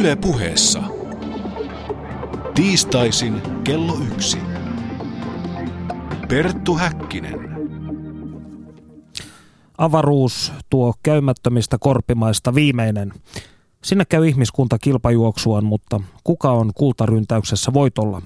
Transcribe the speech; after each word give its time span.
Yle 0.00 0.16
puheessa. 0.16 0.82
Tiistaisin 2.54 3.42
kello 3.64 3.98
yksi. 4.12 4.38
Perttu 6.28 6.74
Häkkinen. 6.74 7.34
Avaruus 9.78 10.52
tuo 10.70 10.94
käymättömistä 11.02 11.76
korpimaista 11.80 12.54
viimeinen. 12.54 13.12
Sinne 13.84 14.04
käy 14.04 14.28
ihmiskunta 14.28 14.78
kilpajuoksuaan, 14.78 15.64
mutta 15.64 16.00
kuka 16.24 16.50
on 16.50 16.70
kultaryntäyksessä 16.74 17.72
voitolla? 17.72 18.22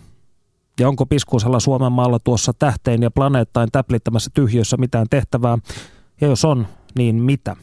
Ja 0.80 0.88
onko 0.88 1.06
piskuisella 1.06 1.60
Suomen 1.60 1.92
maalla 1.92 2.18
tuossa 2.18 2.52
tähtein 2.58 3.02
ja 3.02 3.10
planeettain 3.10 3.68
täplittämässä 3.72 4.30
tyhjössä 4.34 4.76
mitään 4.76 5.06
tehtävää? 5.10 5.58
Ja 6.20 6.28
jos 6.28 6.44
on, 6.44 6.66
niin 6.94 7.22
mitä? 7.22 7.56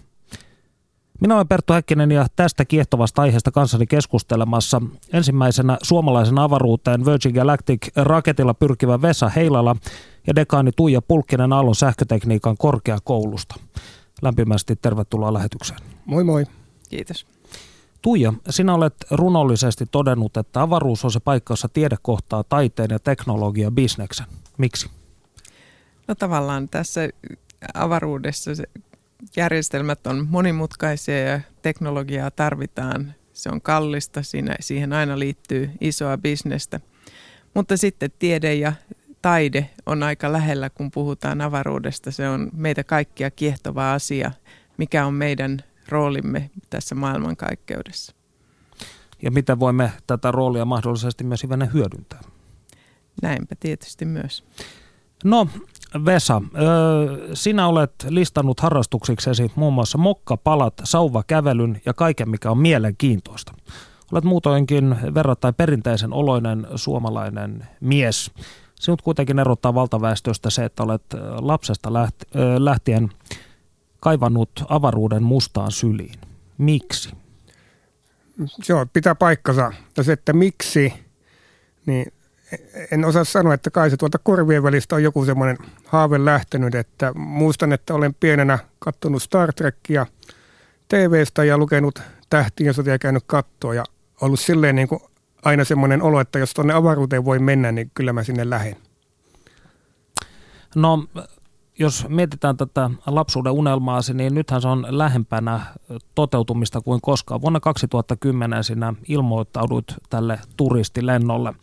Minä 1.21 1.35
olen 1.35 1.47
Perttu 1.47 1.73
Häkkinen 1.73 2.11
ja 2.11 2.27
tästä 2.35 2.65
kiehtovasta 2.65 3.21
aiheesta 3.21 3.51
kanssani 3.51 3.87
keskustelemassa 3.87 4.81
ensimmäisenä 5.13 5.77
suomalaisen 5.81 6.39
avaruuteen 6.39 7.05
Virgin 7.05 7.33
Galactic 7.33 7.87
raketilla 7.95 8.53
pyrkivä 8.53 9.01
Vesa 9.01 9.29
Heilala 9.29 9.75
ja 10.27 10.35
dekaani 10.35 10.71
Tuija 10.75 11.01
Pulkkinen 11.01 11.53
Aallon 11.53 11.75
sähkötekniikan 11.75 12.57
korkeakoulusta. 12.57 13.55
Lämpimästi 14.21 14.75
tervetuloa 14.75 15.33
lähetykseen. 15.33 15.79
Moi 16.05 16.23
moi. 16.23 16.45
Kiitos. 16.89 17.27
Tuija, 18.01 18.33
sinä 18.49 18.73
olet 18.73 18.95
runollisesti 19.11 19.85
todennut, 19.91 20.37
että 20.37 20.61
avaruus 20.61 21.05
on 21.05 21.11
se 21.11 21.19
paikka, 21.19 21.51
jossa 21.51 21.69
tiede 21.69 21.95
kohtaa 22.01 22.43
taiteen 22.43 22.89
ja 22.91 22.99
teknologia 22.99 23.71
bisneksen. 23.71 24.25
Miksi? 24.57 24.89
No 26.07 26.15
tavallaan 26.15 26.69
tässä 26.69 27.01
avaruudessa 27.73 28.55
se 28.55 28.63
järjestelmät 29.37 30.07
on 30.07 30.27
monimutkaisia 30.29 31.19
ja 31.19 31.39
teknologiaa 31.61 32.31
tarvitaan. 32.31 33.13
Se 33.33 33.49
on 33.49 33.61
kallista, 33.61 34.23
siinä, 34.23 34.55
siihen 34.59 34.93
aina 34.93 35.19
liittyy 35.19 35.71
isoa 35.81 36.17
bisnestä. 36.17 36.79
Mutta 37.53 37.77
sitten 37.77 38.11
tiede 38.19 38.55
ja 38.55 38.73
taide 39.21 39.69
on 39.85 40.03
aika 40.03 40.31
lähellä, 40.31 40.69
kun 40.69 40.91
puhutaan 40.91 41.41
avaruudesta. 41.41 42.11
Se 42.11 42.29
on 42.29 42.49
meitä 42.53 42.83
kaikkia 42.83 43.31
kiehtova 43.31 43.93
asia, 43.93 44.31
mikä 44.77 45.05
on 45.05 45.13
meidän 45.13 45.63
roolimme 45.89 46.49
tässä 46.69 46.95
maailmankaikkeudessa. 46.95 48.15
Ja 49.21 49.31
miten 49.31 49.59
voimme 49.59 49.91
tätä 50.07 50.31
roolia 50.31 50.65
mahdollisesti 50.65 51.23
myös 51.23 51.43
hyödyntää? 51.73 52.19
Näinpä 53.21 53.55
tietysti 53.59 54.05
myös. 54.05 54.43
No 55.23 55.47
Vesa, 56.05 56.41
sinä 57.33 57.67
olet 57.67 57.91
listannut 58.09 58.59
harrastuksiksesi 58.59 59.51
muun 59.55 59.73
muassa 59.73 59.97
mokkapalat, 59.97 60.73
sauvakävelyn 60.83 61.81
ja 61.85 61.93
kaiken, 61.93 62.29
mikä 62.29 62.51
on 62.51 62.57
mielenkiintoista. 62.57 63.53
Olet 64.11 64.23
muutoinkin 64.23 64.95
verrattain 65.13 65.53
perinteisen 65.53 66.13
oloinen 66.13 66.67
suomalainen 66.75 67.67
mies. 67.81 68.31
Sinut 68.75 69.01
kuitenkin 69.01 69.39
erottaa 69.39 69.75
valtaväestöstä 69.75 70.49
se, 70.49 70.65
että 70.65 70.83
olet 70.83 71.03
lapsesta 71.39 71.89
lähtien 72.57 73.09
kaivannut 73.99 74.49
avaruuden 74.69 75.23
mustaan 75.23 75.71
syliin. 75.71 76.19
Miksi? 76.57 77.09
Joo, 78.69 78.85
pitää 78.93 79.15
paikkansa. 79.15 79.71
Ja 79.97 80.03
se, 80.03 80.13
että 80.13 80.33
miksi, 80.33 80.93
niin 81.85 82.13
en 82.91 83.05
osaa 83.05 83.23
sanoa, 83.23 83.53
että 83.53 83.71
kai 83.71 83.89
se 83.89 83.97
tuolta 83.97 84.17
korvien 84.17 84.63
välistä 84.63 84.95
on 84.95 85.03
joku 85.03 85.25
semmoinen 85.25 85.57
haave 85.85 86.25
lähtenyt, 86.25 86.75
että 86.75 87.13
muistan, 87.15 87.73
että 87.73 87.93
olen 87.93 88.13
pienenä 88.13 88.59
kattonut 88.79 89.23
Star 89.23 89.53
Trekia 89.53 90.05
TVstä 90.87 91.43
ja 91.43 91.57
lukenut 91.57 92.01
tähtien 92.29 92.73
sotia 92.73 92.93
ja 92.93 92.99
käynyt 92.99 93.23
kattoa 93.27 93.73
ja 93.73 93.83
ollut 94.21 94.39
silleen 94.39 94.75
niin 94.75 94.87
kuin 94.87 94.99
aina 95.43 95.63
semmoinen 95.63 96.01
olo, 96.01 96.19
että 96.19 96.39
jos 96.39 96.53
tuonne 96.53 96.73
avaruuteen 96.73 97.25
voi 97.25 97.39
mennä, 97.39 97.71
niin 97.71 97.91
kyllä 97.93 98.13
mä 98.13 98.23
sinne 98.23 98.49
lähden. 98.49 98.75
No 100.75 101.07
jos 101.79 102.05
mietitään 102.09 102.57
tätä 102.57 102.89
lapsuuden 103.05 103.51
unelmaasi, 103.51 104.13
niin 104.13 104.35
nythän 104.35 104.61
se 104.61 104.67
on 104.67 104.85
lähempänä 104.89 105.61
toteutumista 106.15 106.81
kuin 106.81 107.01
koskaan. 107.01 107.41
Vuonna 107.41 107.59
2010 107.59 108.63
sinä 108.63 108.93
ilmoittaudut 109.07 109.93
tälle 110.09 110.39
turistilennolle. 110.57 111.53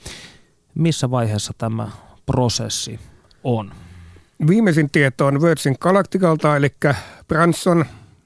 Missä 0.74 1.10
vaiheessa 1.10 1.52
tämä 1.58 1.88
prosessi 2.26 3.00
on? 3.44 3.72
Viimeisin 4.48 4.90
tieto 4.90 5.26
on 5.26 5.42
Virgin 5.42 5.76
Galacticalta, 5.80 6.56
eli 6.56 6.74
Branson, 7.28 7.84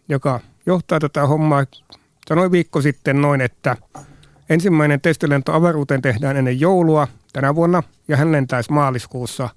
joka 0.08 0.40
johtaa 0.66 1.00
tätä 1.00 1.26
hommaa, 1.26 1.64
sanoi 2.28 2.50
viikko 2.50 2.82
sitten 2.82 3.22
noin, 3.22 3.40
että 3.40 3.76
ensimmäinen 4.48 5.00
testilento 5.00 5.52
avaruuteen 5.52 6.02
tehdään 6.02 6.36
ennen 6.36 6.60
joulua 6.60 7.08
tänä 7.32 7.54
vuonna, 7.54 7.82
ja 8.08 8.16
hän 8.16 8.32
lentäisi 8.32 8.72
maaliskuussa 8.72 9.48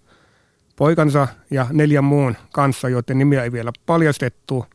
poikansa 0.75 1.27
ja 1.51 1.67
neljän 1.71 2.03
muun 2.03 2.35
kanssa, 2.53 2.89
joiden 2.89 3.17
nimiä 3.17 3.43
ei 3.43 3.51
vielä 3.51 3.71
paljastettu. 3.85 4.65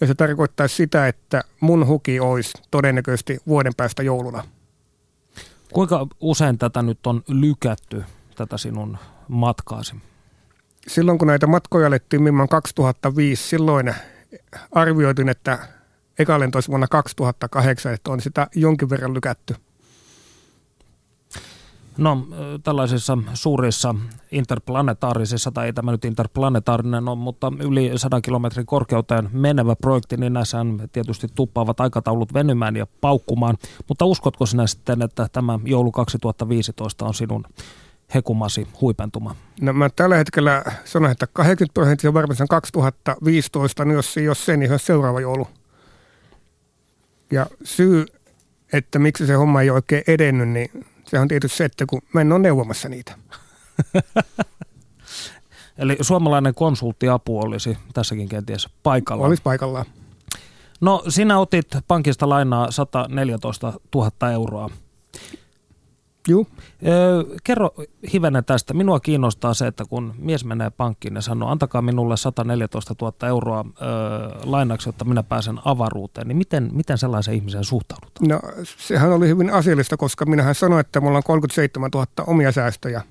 Ja 0.00 0.06
se 0.06 0.14
tarkoittaisi 0.14 0.74
sitä, 0.74 1.08
että 1.08 1.42
mun 1.60 1.86
huki 1.86 2.20
olisi 2.20 2.52
todennäköisesti 2.70 3.38
vuoden 3.46 3.72
päästä 3.76 4.02
jouluna. 4.02 4.44
Kuinka 5.72 6.06
usein 6.20 6.58
tätä 6.58 6.82
nyt 6.82 7.06
on 7.06 7.22
lykätty, 7.28 8.04
tätä 8.36 8.58
sinun 8.58 8.98
matkaasi? 9.28 9.94
Silloin 10.88 11.18
kun 11.18 11.28
näitä 11.28 11.46
matkoja 11.46 11.86
alettiin 11.86 12.22
Mimman 12.22 12.48
2005, 12.48 13.48
silloin 13.48 13.94
arvioitin, 14.72 15.28
että 15.28 15.58
eka 16.18 16.34
olisi 16.34 16.68
vuonna 16.68 16.88
2008, 16.88 17.94
että 17.94 18.10
on 18.10 18.20
sitä 18.20 18.46
jonkin 18.54 18.90
verran 18.90 19.14
lykätty. 19.14 19.56
No 21.98 22.26
tällaisissa 22.64 23.18
suurissa 23.34 23.94
interplanetaarisissa, 24.30 25.50
tai 25.50 25.66
ei 25.66 25.72
tämä 25.72 25.90
nyt 25.90 26.04
interplanetaarinen 26.04 27.08
on, 27.08 27.18
mutta 27.18 27.52
yli 27.60 27.92
100 27.96 28.20
kilometrin 28.20 28.66
korkeuteen 28.66 29.28
menevä 29.32 29.76
projekti, 29.76 30.16
niin 30.16 30.32
näissä 30.32 30.58
tietysti 30.92 31.26
tuppaavat 31.34 31.80
aikataulut 31.80 32.34
venymään 32.34 32.76
ja 32.76 32.86
paukkumaan. 33.00 33.56
Mutta 33.88 34.04
uskotko 34.04 34.46
sinä 34.46 34.66
sitten, 34.66 35.02
että 35.02 35.28
tämä 35.32 35.58
joulu 35.64 35.92
2015 35.92 37.06
on 37.06 37.14
sinun 37.14 37.44
hekumasi 38.14 38.68
huipentuma? 38.80 39.36
No 39.60 39.72
mä 39.72 39.90
tällä 39.90 40.16
hetkellä 40.16 40.64
sanon, 40.84 41.10
että 41.10 41.26
80 41.26 41.74
prosenttia 41.74 42.14
varmasti 42.14 42.42
on 42.42 42.48
2015, 42.48 43.84
niin 43.84 43.94
jos, 43.94 44.16
jos 44.16 44.44
se, 44.44 44.56
niin 44.56 44.68
se 44.68 44.72
on 44.72 44.78
seuraava 44.78 45.20
joulu. 45.20 45.48
Ja 47.30 47.46
syy, 47.64 48.06
että 48.72 48.98
miksi 48.98 49.26
se 49.26 49.34
homma 49.34 49.62
ei 49.62 49.70
ole 49.70 49.76
oikein 49.76 50.02
edennyt, 50.06 50.48
niin 50.48 50.70
se 51.08 51.18
on 51.18 51.28
tietysti 51.28 51.56
se, 51.56 51.64
että 51.64 51.86
kun 51.86 52.02
mä 52.12 52.20
en 52.20 52.32
ole 52.32 52.40
neuvomassa 52.40 52.88
niitä. 52.88 53.14
Eli 55.78 55.96
suomalainen 56.00 56.54
konsulttiapu 56.54 57.40
olisi 57.40 57.78
tässäkin 57.94 58.28
kenties 58.28 58.68
paikalla. 58.82 59.26
Olisi 59.26 59.42
paikallaan. 59.42 59.86
No 60.80 61.02
sinä 61.08 61.38
otit 61.38 61.66
pankista 61.88 62.28
lainaa 62.28 62.70
114 62.70 63.72
000 63.94 64.30
euroa. 64.32 64.70
Joo. 66.28 66.46
kerro 67.44 67.70
hivenen 68.12 68.44
tästä. 68.44 68.74
Minua 68.74 69.00
kiinnostaa 69.00 69.54
se, 69.54 69.66
että 69.66 69.84
kun 69.84 70.14
mies 70.18 70.44
menee 70.44 70.70
pankkiin 70.70 71.14
ja 71.14 71.20
sanoo, 71.20 71.50
antakaa 71.50 71.82
minulle 71.82 72.16
114 72.16 72.94
000 73.00 73.28
euroa 73.28 73.64
lainaksi, 74.44 74.88
jotta 74.88 75.04
minä 75.04 75.22
pääsen 75.22 75.60
avaruuteen, 75.64 76.28
niin 76.28 76.36
miten, 76.36 76.70
miten 76.72 76.98
sellaisen 76.98 77.34
ihmisen 77.34 77.64
suhtaudutaan? 77.64 78.28
No 78.28 78.40
sehän 78.64 79.12
oli 79.12 79.28
hyvin 79.28 79.50
asiallista, 79.50 79.96
koska 79.96 80.26
minähän 80.26 80.54
sanoin, 80.54 80.80
että 80.80 81.00
mulla 81.00 81.16
on 81.16 81.24
37 81.24 81.90
000 81.94 82.06
omia 82.26 82.52
säästöjä. 82.52 83.02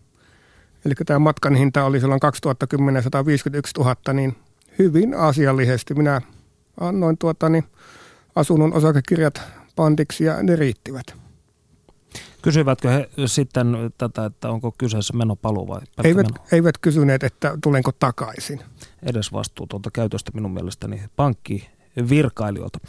Eli 0.86 0.94
tämä 1.06 1.20
matkan 1.20 1.56
hinta 1.56 1.84
oli 1.84 2.00
silloin 2.00 2.20
2010 2.20 3.04
151 3.04 3.74
000, 3.80 3.96
niin 4.14 4.36
hyvin 4.80 5.14
asiallisesti 5.14 5.94
minä 5.94 6.22
annoin 6.80 7.18
tuota, 7.18 7.50
niin 7.50 7.64
asunnon 8.36 8.74
osakekirjat 8.74 9.42
pandiksi 9.76 10.24
ja 10.24 10.44
ne 10.44 10.56
riittivät. 10.56 11.25
Kysyvätkö 12.46 12.90
he 12.90 13.10
sitten 13.26 13.78
tätä, 13.98 14.26
että 14.26 14.50
onko 14.50 14.72
kyseessä 14.78 15.18
menopaluu 15.18 15.68
vai 15.68 15.82
eivät, 16.04 16.28
meno? 16.28 16.46
eivät 16.52 16.78
kysyneet, 16.78 17.24
että 17.24 17.58
tulenko 17.64 17.92
takaisin. 17.92 18.60
Edes 19.04 19.34
vastuutonta 19.34 19.92
käytöstä 19.92 20.32
minun 20.34 20.52
mielestäni 20.52 21.02
pankki 21.16 21.70
virkailijoilta. 22.10 22.80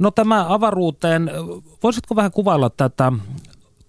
No 0.00 0.10
tämä 0.10 0.46
avaruuteen, 0.48 1.30
voisitko 1.82 2.16
vähän 2.16 2.30
kuvailla 2.30 2.70
tätä 2.70 3.12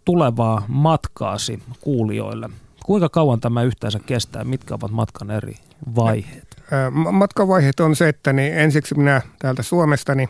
tulevaa 0.06 0.66
matkaasi 0.68 1.64
kuulijoille? 1.82 2.50
Kuinka 2.86 3.10
kauan 3.10 3.40
tämä 3.40 3.64
yhteensä 3.64 4.00
kestää? 4.06 4.44
Mitkä 4.44 4.74
ovat 4.74 4.92
matkan 4.92 5.32
eri 5.32 5.56
vaiheet? 5.96 6.64
Matkan 7.12 7.48
vaiheet 7.48 7.80
on 7.80 7.96
se, 7.96 8.10
että 8.10 8.34
niin 8.34 8.54
ensiksi 8.54 8.96
minä 8.96 9.22
täältä 9.40 9.64
Suomesta 9.64 10.16
niin 10.16 10.30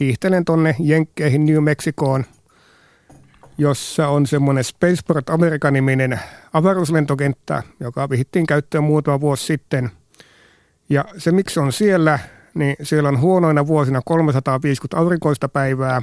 hiihtelen 0.00 0.44
tuonne 0.44 0.76
Jenkkeihin 0.78 1.46
New 1.46 1.62
Mexicoon– 1.62 2.24
jossa 3.62 4.08
on 4.08 4.26
semmoinen 4.26 4.64
Spaceport 4.64 5.30
America-niminen 5.30 6.20
avaruuslentokenttä, 6.52 7.62
joka 7.80 8.10
vihittiin 8.10 8.46
käyttöön 8.46 8.84
muutama 8.84 9.20
vuosi 9.20 9.46
sitten. 9.46 9.90
Ja 10.88 11.04
se, 11.18 11.32
miksi 11.32 11.60
on 11.60 11.72
siellä, 11.72 12.18
niin 12.54 12.76
siellä 12.82 13.08
on 13.08 13.20
huonoina 13.20 13.66
vuosina 13.66 14.02
350 14.04 14.96
aurinkoista 14.96 15.48
päivää. 15.48 16.02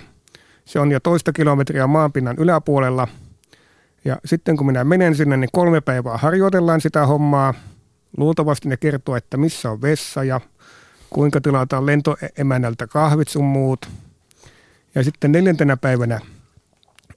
Se 0.65 0.79
on 0.79 0.91
jo 0.91 0.99
toista 0.99 1.33
kilometriä 1.33 1.87
maanpinnan 1.87 2.35
yläpuolella. 2.39 3.07
Ja 4.05 4.17
sitten 4.25 4.57
kun 4.57 4.65
minä 4.65 4.83
menen 4.83 5.15
sinne, 5.15 5.37
niin 5.37 5.49
kolme 5.53 5.81
päivää 5.81 6.17
harjoitellaan 6.17 6.81
sitä 6.81 7.05
hommaa. 7.05 7.53
Luultavasti 8.17 8.69
ne 8.69 8.77
kertoo, 8.77 9.15
että 9.15 9.37
missä 9.37 9.71
on 9.71 9.81
vessa 9.81 10.23
ja 10.23 10.41
kuinka 11.09 11.41
tilataan 11.41 11.85
lentoemännältä 11.85 12.87
kahvit 12.87 13.27
sun 13.27 13.45
muut. 13.45 13.89
Ja 14.95 15.03
sitten 15.03 15.31
neljäntenä 15.31 15.77
päivänä 15.77 16.19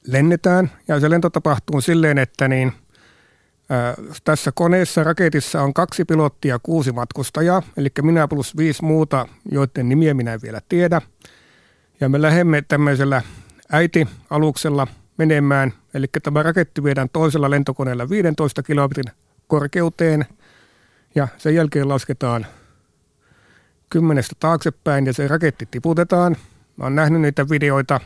lennetään 0.06 0.70
ja 0.88 1.00
se 1.00 1.10
lento 1.10 1.30
tapahtuu 1.30 1.80
silleen, 1.80 2.18
että 2.18 2.48
niin– 2.48 2.72
tässä 4.24 4.52
koneessa 4.54 5.04
raketissa 5.04 5.62
on 5.62 5.74
kaksi 5.74 6.04
pilottia, 6.04 6.58
kuusi 6.62 6.92
matkustajaa, 6.92 7.62
eli 7.76 7.88
minä 8.02 8.28
plus 8.28 8.56
viisi 8.56 8.84
muuta, 8.84 9.28
joiden 9.50 9.88
nimiä 9.88 10.14
minä 10.14 10.32
en 10.32 10.42
vielä 10.42 10.60
tiedä. 10.68 11.00
Ja 12.00 12.08
me 12.08 12.22
lähdemme 12.22 12.62
tämmöisellä 12.68 13.22
äiti-aluksella 13.72 14.86
menemään, 15.18 15.72
eli 15.94 16.06
tämä 16.22 16.42
raketti 16.42 16.84
viedään 16.84 17.08
toisella 17.12 17.50
lentokoneella 17.50 18.08
15 18.08 18.62
kilometrin 18.62 19.04
korkeuteen 19.46 20.26
ja 21.14 21.28
sen 21.38 21.54
jälkeen 21.54 21.88
lasketaan 21.88 22.46
kymmenestä 23.90 24.36
taaksepäin 24.40 25.06
ja 25.06 25.12
se 25.12 25.28
raketti 25.28 25.68
tiputetaan. 25.70 26.36
Mä 26.76 26.84
oon 26.84 26.94
nähnyt 26.94 27.20
niitä 27.20 27.48
videoita 27.48 28.00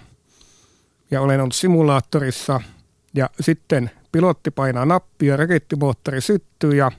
ja 1.11 1.21
olen 1.21 1.41
ollut 1.41 1.55
simulaattorissa 1.55 2.61
ja 3.15 3.31
sitten 3.41 3.91
pilotti 4.13 4.51
painaa 4.51 4.85
nappia, 4.85 5.37
rakettimoottori 5.37 6.21
syttyy 6.21 6.71
ja 6.71 6.93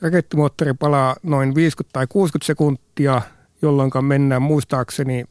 rakettimoottori 0.00 0.74
palaa 0.74 1.16
noin 1.22 1.54
50 1.54 1.92
tai 1.92 2.06
60 2.06 2.46
sekuntia, 2.46 3.22
jolloin 3.62 3.90
mennään 4.00 4.42
muistaakseni 4.42 5.24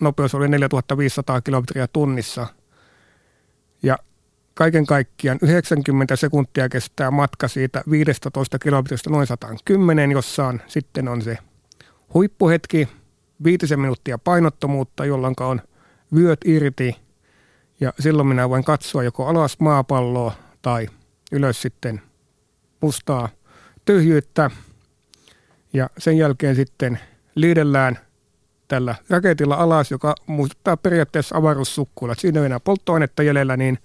nopeus 0.00 0.34
oli 0.34 0.48
4500 0.48 1.40
kilometriä 1.40 1.86
tunnissa. 1.86 2.46
Ja 3.82 3.98
kaiken 4.54 4.86
kaikkiaan 4.86 5.38
90 5.42 6.16
sekuntia 6.16 6.68
kestää 6.68 7.10
matka 7.10 7.48
siitä 7.48 7.82
15 7.90 8.58
kilometristä 8.58 9.10
noin 9.10 9.26
110, 9.26 10.12
jossa 10.12 10.46
on, 10.46 10.60
sitten 10.66 11.08
on 11.08 11.22
se 11.22 11.38
huippuhetki, 12.14 12.88
viitisen 13.44 13.80
minuuttia 13.80 14.18
painottomuutta, 14.18 15.04
jolloin 15.04 15.34
on 15.40 15.60
vyöt 16.14 16.40
irti 16.44 17.03
ja 17.80 17.92
silloin 18.00 18.28
minä 18.28 18.48
voin 18.48 18.64
katsoa 18.64 19.02
joko 19.02 19.26
alas 19.26 19.60
maapalloa 19.60 20.32
tai 20.62 20.88
ylös 21.32 21.62
sitten 21.62 22.02
mustaa 22.80 23.28
tyhjyyttä. 23.84 24.50
Ja 25.72 25.90
sen 25.98 26.18
jälkeen 26.18 26.56
sitten 26.56 27.00
liidellään 27.34 27.98
tällä 28.68 28.94
raketilla 29.10 29.54
alas, 29.54 29.90
joka 29.90 30.14
muistuttaa 30.26 30.76
periaatteessa 30.76 31.36
avaruussukkuilla. 31.36 32.14
Siinä 32.18 32.40
ei 32.40 32.46
enää 32.46 32.60
polttoainetta 32.60 33.22
jäljellä, 33.22 33.56
niin 33.56 33.78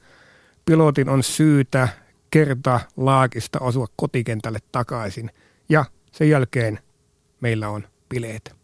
pilotin 0.66 1.10
on 1.10 1.24
syytä 1.24 1.88
kerta 2.30 2.80
laakista 2.98 3.60
osua 3.60 3.88
kotikentälle 3.96 4.60
takaisin. 4.72 5.32
Ja 5.70 5.86
sen 6.12 6.30
jälkeen 6.30 6.80
meillä 7.42 7.70
on 7.70 7.88
bileet. 8.10 8.59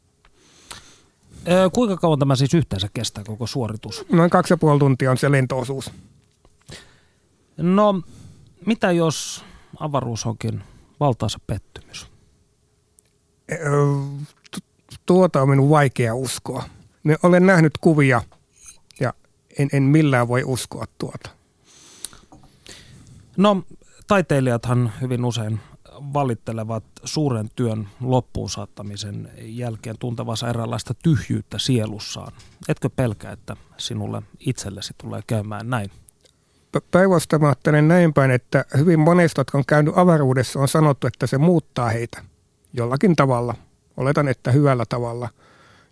Öö, 1.48 1.70
kuinka 1.70 1.98
kauan 1.98 2.20
tämä 2.20 2.36
siis 2.36 2.54
yhteensä 2.54 2.90
kestää 2.94 3.24
koko 3.24 3.48
suoritus? 3.48 4.06
Noin 4.12 4.30
kaksi 4.30 4.54
ja 4.54 4.58
puoli 4.58 4.80
tuntia 4.80 5.12
on 5.12 5.18
se 5.18 5.32
lentoosuus. 5.32 5.92
No, 7.58 8.02
mitä 8.66 8.92
jos 8.92 9.46
avaruus 9.80 10.26
onkin 10.26 10.64
valtaisa 11.00 11.40
pettymys? 11.48 12.08
Tuota 15.06 15.42
on 15.42 15.50
minun 15.50 15.70
vaikea 15.70 16.16
uskoa. 16.16 16.64
Me 17.04 17.16
olen 17.24 17.46
nähnyt 17.46 17.78
kuvia 17.82 18.22
ja 19.00 19.14
en, 19.60 19.70
en 19.74 19.84
millään 19.84 20.28
voi 20.28 20.44
uskoa 20.44 20.86
tuota. 20.98 21.30
No, 23.38 23.64
taiteilijathan 24.08 24.94
hyvin 25.02 25.26
usein 25.26 25.60
valittelevat 26.14 26.84
suuren 27.04 27.50
työn 27.56 27.88
loppuun 28.02 28.50
saattamisen 28.50 29.32
jälkeen 29.38 29.98
tuntevansa 30.00 30.50
eräänlaista 30.50 30.94
tyhjyyttä 30.94 31.58
sielussaan. 31.60 32.32
Etkö 32.70 32.90
pelkää, 32.90 33.32
että 33.32 33.56
sinulle 33.78 34.22
itsellesi 34.40 34.94
tulee 34.98 35.22
käymään 35.28 35.70
näin? 35.70 35.92
Mä 37.40 37.48
ajattelen 37.48 37.88
näin 37.88 38.14
päin, 38.14 38.32
että 38.32 38.66
hyvin 38.78 39.00
monesta, 39.00 39.40
jotka 39.40 39.58
on 39.58 39.64
käynyt 39.68 39.98
avaruudessa, 39.98 40.60
on 40.60 40.68
sanottu, 40.68 41.08
että 41.08 41.28
se 41.28 41.38
muuttaa 41.38 41.90
heitä 41.90 42.22
jollakin 42.74 43.16
tavalla. 43.16 43.56
Oletan, 43.98 44.28
että 44.28 44.52
hyvällä 44.52 44.86
tavalla. 44.90 45.30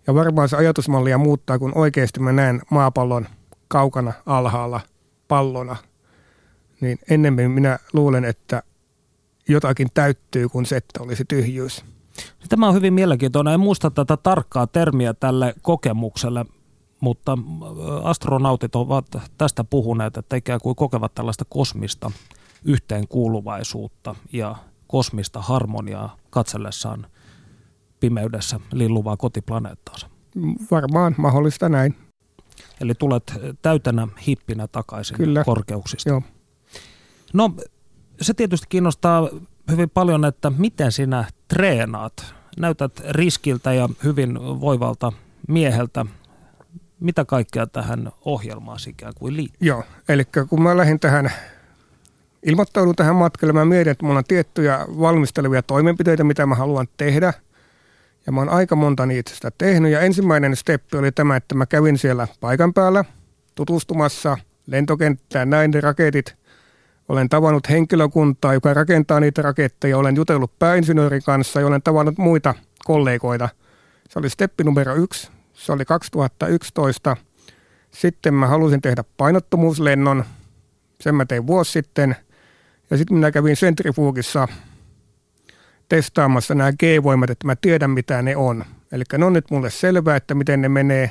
Ja 0.06 0.14
varmaan 0.14 0.48
se 0.48 0.56
ajatusmallia 0.56 1.18
muuttaa, 1.18 1.58
kun 1.58 1.72
oikeasti 1.74 2.20
mä 2.20 2.32
näen 2.32 2.62
maapallon 2.70 3.26
kaukana 3.68 4.12
alhaalla 4.26 4.80
pallona. 5.28 5.76
Niin 6.80 6.98
ennemmin 7.10 7.50
minä 7.50 7.78
luulen, 7.92 8.24
että 8.24 8.62
jotakin 9.48 9.88
täyttyy 9.94 10.48
kuin 10.48 10.66
se, 10.66 10.76
että 10.76 11.02
olisi 11.02 11.24
tyhjyys. 11.24 11.84
Tämä 12.48 12.68
on 12.68 12.74
hyvin 12.74 12.94
mielenkiintoinen. 12.94 13.54
En 13.54 13.60
muista 13.60 13.90
tätä 13.90 14.16
tarkkaa 14.16 14.66
termiä 14.66 15.14
tälle 15.14 15.54
kokemukselle, 15.62 16.44
mutta 17.00 17.38
astronautit 18.02 18.76
ovat 18.76 19.06
tästä 19.38 19.64
puhuneet, 19.64 20.16
että 20.16 20.36
ikään 20.36 20.60
kuin 20.60 20.76
kokevat 20.76 21.14
tällaista 21.14 21.44
kosmista 21.44 22.10
yhteenkuuluvaisuutta 22.64 24.14
ja 24.32 24.56
kosmista 24.86 25.42
harmoniaa 25.42 26.16
katsellessaan 26.30 27.06
pimeydessä 28.00 28.60
lilluvaa 28.72 29.16
kotiplaneettaansa. 29.16 30.08
Varmaan 30.70 31.14
mahdollista 31.18 31.68
näin. 31.68 31.96
Eli 32.80 32.94
tulet 32.94 33.34
täytänä 33.62 34.08
hippinä 34.26 34.68
takaisin 34.68 35.16
Kyllä. 35.16 35.44
korkeuksista. 35.44 36.08
Joo. 36.08 36.22
No 37.32 37.50
se 38.20 38.34
tietysti 38.34 38.66
kiinnostaa 38.68 39.28
hyvin 39.70 39.90
paljon, 39.90 40.24
että 40.24 40.52
miten 40.58 40.92
sinä 40.92 41.24
treenaat. 41.48 42.34
Näytät 42.58 43.02
riskiltä 43.10 43.72
ja 43.72 43.88
hyvin 44.04 44.38
voivalta 44.60 45.12
mieheltä. 45.48 46.06
Mitä 47.00 47.24
kaikkea 47.24 47.66
tähän 47.66 48.12
ohjelmaan 48.24 48.78
ikään 48.88 49.12
kuin 49.18 49.36
liittyy? 49.36 49.68
Joo, 49.68 49.84
eli 50.08 50.24
kun 50.48 50.62
mä 50.62 50.76
lähdin 50.76 51.00
tähän, 51.00 51.32
ilmoittaudun 52.42 52.96
tähän 52.96 53.16
matkalle, 53.16 53.52
mä 53.52 53.64
mietin, 53.64 53.90
että 53.90 54.06
mulla 54.06 54.18
on 54.18 54.24
tiettyjä 54.28 54.86
valmistelevia 54.88 55.62
toimenpiteitä, 55.62 56.24
mitä 56.24 56.46
mä 56.46 56.54
haluan 56.54 56.88
tehdä. 56.96 57.32
Ja 58.26 58.32
mä 58.32 58.40
oon 58.40 58.48
aika 58.48 58.76
monta 58.76 59.06
niitä 59.06 59.34
sitä 59.34 59.50
tehnyt. 59.58 59.92
Ja 59.92 60.00
ensimmäinen 60.00 60.56
steppi 60.56 60.96
oli 60.96 61.12
tämä, 61.12 61.36
että 61.36 61.54
mä 61.54 61.66
kävin 61.66 61.98
siellä 61.98 62.28
paikan 62.40 62.74
päällä 62.74 63.04
tutustumassa 63.54 64.38
lentokenttään, 64.66 65.50
näin 65.50 65.70
ne 65.70 65.80
raketit– 65.80 66.36
olen 67.08 67.28
tavannut 67.28 67.68
henkilökuntaa, 67.68 68.54
joka 68.54 68.74
rakentaa 68.74 69.20
niitä 69.20 69.42
raketteja. 69.42 69.98
Olen 69.98 70.16
jutellut 70.16 70.58
pääinsinöörin 70.58 71.22
kanssa 71.22 71.60
ja 71.60 71.66
olen 71.66 71.82
tavannut 71.82 72.18
muita 72.18 72.54
kollegoita. 72.84 73.48
Se 74.08 74.18
oli 74.18 74.30
steppi 74.30 74.64
numero 74.64 74.94
yksi. 74.94 75.30
Se 75.52 75.72
oli 75.72 75.84
2011. 75.84 77.16
Sitten 77.90 78.34
mä 78.34 78.46
halusin 78.46 78.80
tehdä 78.80 79.04
painottomuuslennon. 79.16 80.24
Sen 81.00 81.14
mä 81.14 81.24
tein 81.24 81.46
vuosi 81.46 81.72
sitten. 81.72 82.16
Ja 82.90 82.96
sitten 82.96 83.16
minä 83.16 83.30
kävin 83.30 83.56
sentrifugissa 83.56 84.48
testaamassa 85.88 86.54
nämä 86.54 86.72
G-voimat, 86.72 87.30
että 87.30 87.46
mä 87.46 87.56
tiedän 87.56 87.90
mitä 87.90 88.22
ne 88.22 88.36
on. 88.36 88.64
Eli 88.92 89.04
ne 89.18 89.24
on 89.24 89.32
nyt 89.32 89.50
mulle 89.50 89.70
selvää, 89.70 90.16
että 90.16 90.34
miten 90.34 90.62
ne 90.62 90.68
menee. 90.68 91.10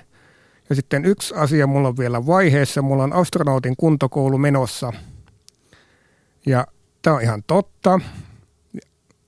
Ja 0.69 0.75
sitten 0.75 1.05
yksi 1.05 1.33
asia 1.35 1.67
mulla 1.67 1.88
on 1.88 1.97
vielä 1.97 2.25
vaiheessa. 2.25 2.81
Mulla 2.81 3.03
on 3.03 3.13
astronautin 3.13 3.75
kuntokoulu 3.77 4.38
menossa– 4.38 4.93
ja 6.45 6.67
tämä 7.01 7.15
on 7.15 7.21
ihan 7.21 7.43
totta. 7.47 8.00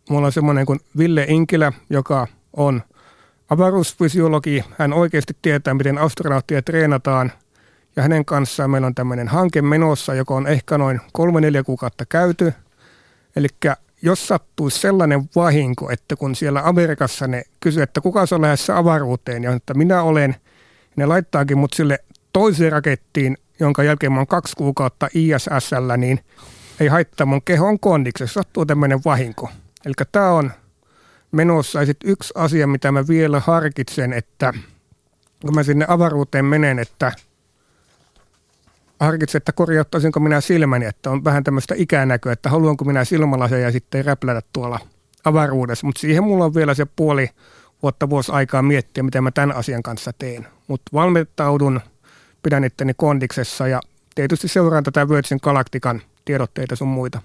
Mulla 0.09 0.25
on 0.25 0.31
semmoinen 0.31 0.65
kuin 0.65 0.79
Ville 0.97 1.25
Inkilä, 1.29 1.71
joka 1.89 2.27
on 2.53 2.81
avaruusfysiologi. 3.49 4.63
Hän 4.79 4.93
oikeasti 4.93 5.37
tietää, 5.41 5.73
miten 5.73 5.97
astronauttia 5.97 6.61
treenataan. 6.61 7.31
Ja 7.95 8.03
hänen 8.03 8.25
kanssaan 8.25 8.69
meillä 8.69 8.87
on 8.87 8.95
tämmöinen 8.95 9.27
hanke 9.27 9.61
menossa, 9.61 10.13
joka 10.13 10.33
on 10.33 10.47
ehkä 10.47 10.77
noin 10.77 11.01
kolme 11.13 11.41
neljä 11.41 11.63
kuukautta 11.63 12.05
käyty. 12.05 12.53
Eli 13.35 13.47
jos 14.01 14.27
sattuisi 14.27 14.79
sellainen 14.79 15.29
vahinko, 15.35 15.89
että 15.91 16.15
kun 16.15 16.35
siellä 16.35 16.61
Amerikassa 16.65 17.27
ne 17.27 17.43
kysyy, 17.59 17.83
että 17.83 18.01
kuka 18.01 18.25
on 18.31 18.41
lähdössä 18.41 18.77
avaruuteen, 18.77 19.43
ja 19.43 19.53
että 19.53 19.73
minä 19.73 20.03
olen, 20.03 20.35
ne 20.95 21.05
laittaakin 21.05 21.57
mut 21.57 21.73
sille 21.73 21.99
toiseen 22.33 22.71
rakettiin, 22.71 23.37
jonka 23.59 23.83
jälkeen 23.83 24.11
mä 24.11 24.19
oon 24.19 24.27
kaksi 24.27 24.55
kuukautta 24.55 25.07
ISSllä, 25.13 25.97
niin 25.97 26.19
ei 26.79 26.87
haittaa 26.87 27.25
mun 27.25 27.41
kehon 27.41 27.79
kondiksi, 27.79 28.23
jos 28.23 28.33
sattuu 28.33 28.65
tämmöinen 28.65 28.99
vahinko. 29.05 29.49
Eli 29.85 29.93
tämä 30.11 30.31
on 30.31 30.51
menossa. 31.31 31.79
Ja 31.79 31.85
sitten 31.85 32.09
yksi 32.09 32.33
asia, 32.35 32.67
mitä 32.67 32.91
mä 32.91 33.07
vielä 33.07 33.39
harkitsen, 33.39 34.13
että 34.13 34.53
kun 35.41 35.55
mä 35.55 35.63
sinne 35.63 35.85
avaruuteen 35.89 36.45
menen, 36.45 36.79
että 36.79 37.11
harkitsen, 38.99 39.37
että 39.39 39.51
korjauttaisinko 39.51 40.19
minä 40.19 40.41
silmäni, 40.41 40.85
että 40.85 41.11
on 41.11 41.23
vähän 41.23 41.43
tämmöistä 41.43 41.75
ikänäköä, 41.77 42.33
että 42.33 42.49
haluanko 42.49 42.85
minä 42.85 43.05
silmälaseja 43.05 43.65
ja 43.65 43.71
sitten 43.71 44.05
räplätä 44.05 44.41
tuolla 44.53 44.79
avaruudessa. 45.23 45.85
Mutta 45.87 45.99
siihen 45.99 46.23
mulla 46.23 46.45
on 46.45 46.55
vielä 46.55 46.73
se 46.73 46.85
puoli 46.85 47.29
vuotta 47.83 48.09
vuosi 48.09 48.31
aikaa 48.31 48.61
miettiä, 48.61 49.03
mitä 49.03 49.21
mä 49.21 49.31
tämän 49.31 49.55
asian 49.55 49.83
kanssa 49.83 50.13
teen. 50.13 50.47
Mutta 50.67 50.91
valmentaudun 50.93 51.81
pidän 52.43 52.63
itteni 52.63 52.93
kondiksessa 52.93 53.67
ja 53.67 53.79
tietysti 54.15 54.47
seuraan 54.47 54.83
tätä 54.83 55.09
Virgin 55.09 55.39
Galactican 55.43 56.01
tiedotteita 56.25 56.75
sun 56.75 56.87
muita. 56.87 57.21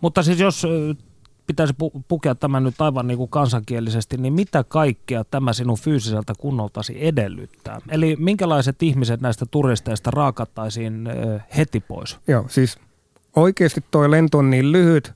Mutta 0.00 0.22
siis 0.22 0.40
jos 0.40 0.66
pitäisi 1.46 1.74
pu- 1.82 2.00
pukea 2.08 2.34
tämä 2.34 2.60
nyt 2.60 2.80
aivan 2.80 3.06
niin 3.06 3.18
kuin 3.18 3.30
kansankielisesti, 3.30 4.16
niin 4.16 4.32
mitä 4.32 4.64
kaikkea 4.64 5.24
tämä 5.24 5.52
sinun 5.52 5.78
fyysiseltä 5.78 6.32
kunnoltasi 6.38 7.06
edellyttää? 7.06 7.80
Eli 7.88 8.16
minkälaiset 8.18 8.82
ihmiset 8.82 9.20
näistä 9.20 9.46
turisteista 9.50 10.10
raakattaisiin 10.10 11.08
heti 11.56 11.80
pois? 11.80 12.18
Joo, 12.28 12.44
siis 12.48 12.78
oikeasti 13.36 13.84
toi 13.90 14.10
lento 14.10 14.38
on 14.38 14.50
niin 14.50 14.72
lyhyt. 14.72 15.12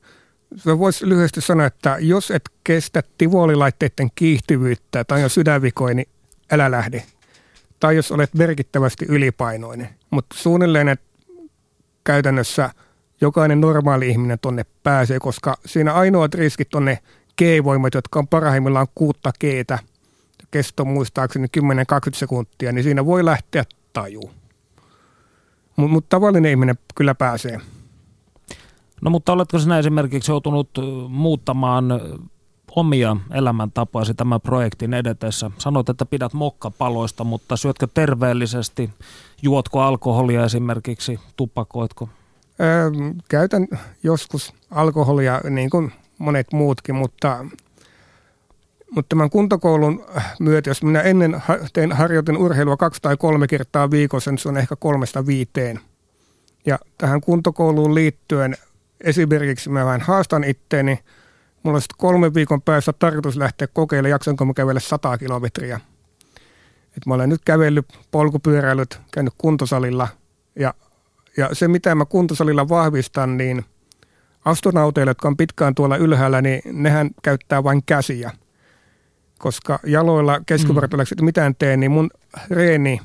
Voisi 0.66 1.08
lyhyesti 1.08 1.40
sanoa, 1.40 1.66
että 1.66 1.96
jos 2.00 2.30
et 2.30 2.42
kestä 2.64 3.02
tivolilaitteiden 3.18 4.10
kiihtyvyyttä 4.14 5.04
tai 5.04 5.24
on 5.24 5.30
sydänvikoja, 5.30 5.94
niin 5.94 6.08
älä 6.52 6.70
lähde. 6.70 7.02
Tai 7.80 7.96
jos 7.96 8.12
olet 8.12 8.34
merkittävästi 8.34 9.04
ylipainoinen. 9.08 9.88
Mutta 10.10 10.36
suunnilleen, 10.38 10.88
että 10.88 11.06
käytännössä 12.04 12.70
jokainen 13.20 13.60
normaali 13.60 14.08
ihminen 14.08 14.38
tonne 14.38 14.66
pääsee, 14.82 15.18
koska 15.18 15.56
siinä 15.66 15.92
ainoat 15.92 16.34
riskit 16.34 16.74
on 16.74 16.84
ne 16.84 16.98
G-voimat, 17.38 17.94
jotka 17.94 18.18
on 18.18 18.28
parhaimmillaan 18.28 18.86
kuutta 18.94 19.32
Gtä. 19.40 19.78
Kesto 20.50 20.84
muistaakseni 20.84 21.46
10-20 21.58 21.60
sekuntia, 22.14 22.72
niin 22.72 22.84
siinä 22.84 23.06
voi 23.06 23.24
lähteä 23.24 23.64
taju. 23.92 24.30
Mutta 25.76 25.92
mut 25.92 26.08
tavallinen 26.08 26.50
ihminen 26.50 26.78
kyllä 26.94 27.14
pääsee. 27.14 27.60
No 29.02 29.10
mutta 29.10 29.32
oletko 29.32 29.58
sinä 29.58 29.78
esimerkiksi 29.78 30.30
joutunut 30.30 30.70
muuttamaan 31.08 31.84
omia 32.76 33.16
elämäntapojasi 33.32 34.14
tämän 34.14 34.40
projektin 34.40 34.94
edetessä? 34.94 35.50
Sanoit, 35.58 35.88
että 35.88 36.06
pidät 36.06 36.32
mokkapaloista, 36.32 37.24
mutta 37.24 37.56
syötkö 37.56 37.88
terveellisesti? 37.94 38.90
Juotko 39.42 39.80
alkoholia 39.80 40.44
esimerkiksi? 40.44 41.20
Tupakoitko? 41.36 42.08
Öö, 42.60 42.90
käytän 43.28 43.68
joskus 44.02 44.54
alkoholia 44.70 45.40
niin 45.50 45.70
kuin 45.70 45.92
monet 46.18 46.52
muutkin, 46.52 46.94
mutta, 46.94 47.44
mutta 48.90 49.08
tämän 49.08 49.30
kuntokoulun 49.30 50.04
myötä, 50.40 50.70
jos 50.70 50.82
minä 50.82 51.00
ennen 51.00 51.42
tein, 51.72 51.92
harjoitin 51.92 52.36
urheilua 52.36 52.76
kaksi 52.76 53.02
tai 53.02 53.16
kolme 53.16 53.46
kertaa 53.46 53.90
viikossa, 53.90 54.30
niin 54.30 54.38
se 54.38 54.48
on 54.48 54.56
ehkä 54.56 54.76
kolmesta 54.76 55.26
viiteen. 55.26 55.80
Ja 56.66 56.78
tähän 56.98 57.20
kuntokouluun 57.20 57.94
liittyen 57.94 58.56
esimerkiksi 59.00 59.70
mä 59.70 59.84
vähän 59.84 60.00
haastan 60.00 60.44
itteeni. 60.44 60.98
Mulla 61.64 61.76
on 61.76 61.82
sitten 61.82 61.98
kolmen 61.98 62.34
viikon 62.34 62.62
päästä 62.62 62.92
tarkoitus 62.92 63.36
lähteä 63.36 63.68
kokeilemaan, 63.72 64.10
jaksanko 64.10 64.44
mä 64.44 64.54
kävellä 64.54 64.80
100 64.80 65.18
kilometriä. 65.18 65.80
Et 66.96 67.06
mä 67.06 67.14
olen 67.14 67.28
nyt 67.28 67.40
kävellyt 67.44 67.98
polkupyöräilyt, 68.10 69.00
käynyt 69.12 69.34
kuntosalilla 69.38 70.08
ja 70.58 70.74
ja 71.36 71.48
se, 71.52 71.68
mitä 71.68 71.94
mä 71.94 72.04
kuntosalilla 72.04 72.68
vahvistan, 72.68 73.36
niin 73.36 73.64
astronauteille, 74.44 75.10
jotka 75.10 75.28
on 75.28 75.36
pitkään 75.36 75.74
tuolla 75.74 75.96
ylhäällä, 75.96 76.42
niin 76.42 76.62
nehän 76.72 77.10
käyttää 77.22 77.64
vain 77.64 77.82
käsiä. 77.86 78.30
Koska 79.38 79.78
jaloilla 79.86 80.40
keskivartalolla 80.46 81.04
mm. 81.20 81.24
mitään 81.24 81.54
tee, 81.56 81.76
niin 81.76 81.90
mun 81.90 82.10
reeni 82.50 83.00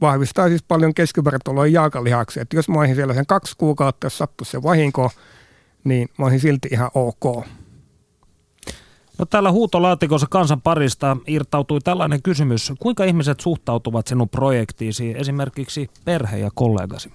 vahvistaa 0.00 0.48
siis 0.48 0.62
paljon 0.62 0.94
keskivartaloa 0.94 1.66
ja 1.66 1.72
jalkalihaksia. 1.72 2.42
Et 2.42 2.52
jos 2.52 2.68
mä 2.68 2.94
siellä 2.94 3.14
sen 3.14 3.26
kaksi 3.26 3.54
kuukautta, 3.58 4.06
jos 4.06 4.18
sattuisi 4.18 4.50
se 4.50 4.62
vahinko, 4.62 5.10
niin 5.84 6.08
mä 6.18 6.24
olisin 6.24 6.40
silti 6.40 6.68
ihan 6.72 6.90
ok. 6.94 7.46
No 9.18 9.26
täällä 9.26 9.52
huutolaatikossa 9.52 10.26
kansan 10.30 10.60
parista 10.60 11.16
irtautui 11.26 11.80
tällainen 11.80 12.22
kysymys. 12.22 12.72
Kuinka 12.78 13.04
ihmiset 13.04 13.40
suhtautuvat 13.40 14.06
sinun 14.06 14.28
projektiisi, 14.28 15.14
esimerkiksi 15.16 15.90
perhe 16.04 16.38
ja 16.38 16.50
kollegasi? 16.54 17.12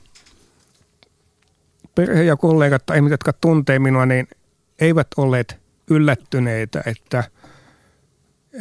Perhe 1.96 2.24
ja 2.24 2.38
kollegat 2.38 2.86
tai 2.86 2.98
ihmiset, 2.98 3.14
jotka 3.14 3.34
tuntee 3.34 3.80
minua, 3.80 4.06
niin 4.06 4.28
eivät 4.80 5.08
olleet 5.18 5.60
yllättyneitä, 5.90 6.84
että, 6.86 7.24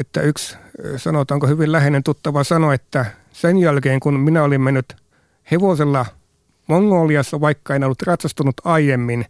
että 0.00 0.20
yksi, 0.20 0.56
sanotaanko 0.96 1.46
hyvin 1.46 1.72
läheinen 1.72 2.02
tuttava 2.02 2.44
sanoi, 2.44 2.74
että 2.74 3.06
sen 3.32 3.58
jälkeen 3.58 4.00
kun 4.00 4.20
minä 4.20 4.42
olin 4.42 4.60
mennyt 4.60 4.96
hevosella 5.50 6.06
Mongoliassa, 6.66 7.40
vaikka 7.40 7.74
en 7.74 7.84
ollut 7.84 8.02
ratsastunut 8.02 8.54
aiemmin, 8.64 9.26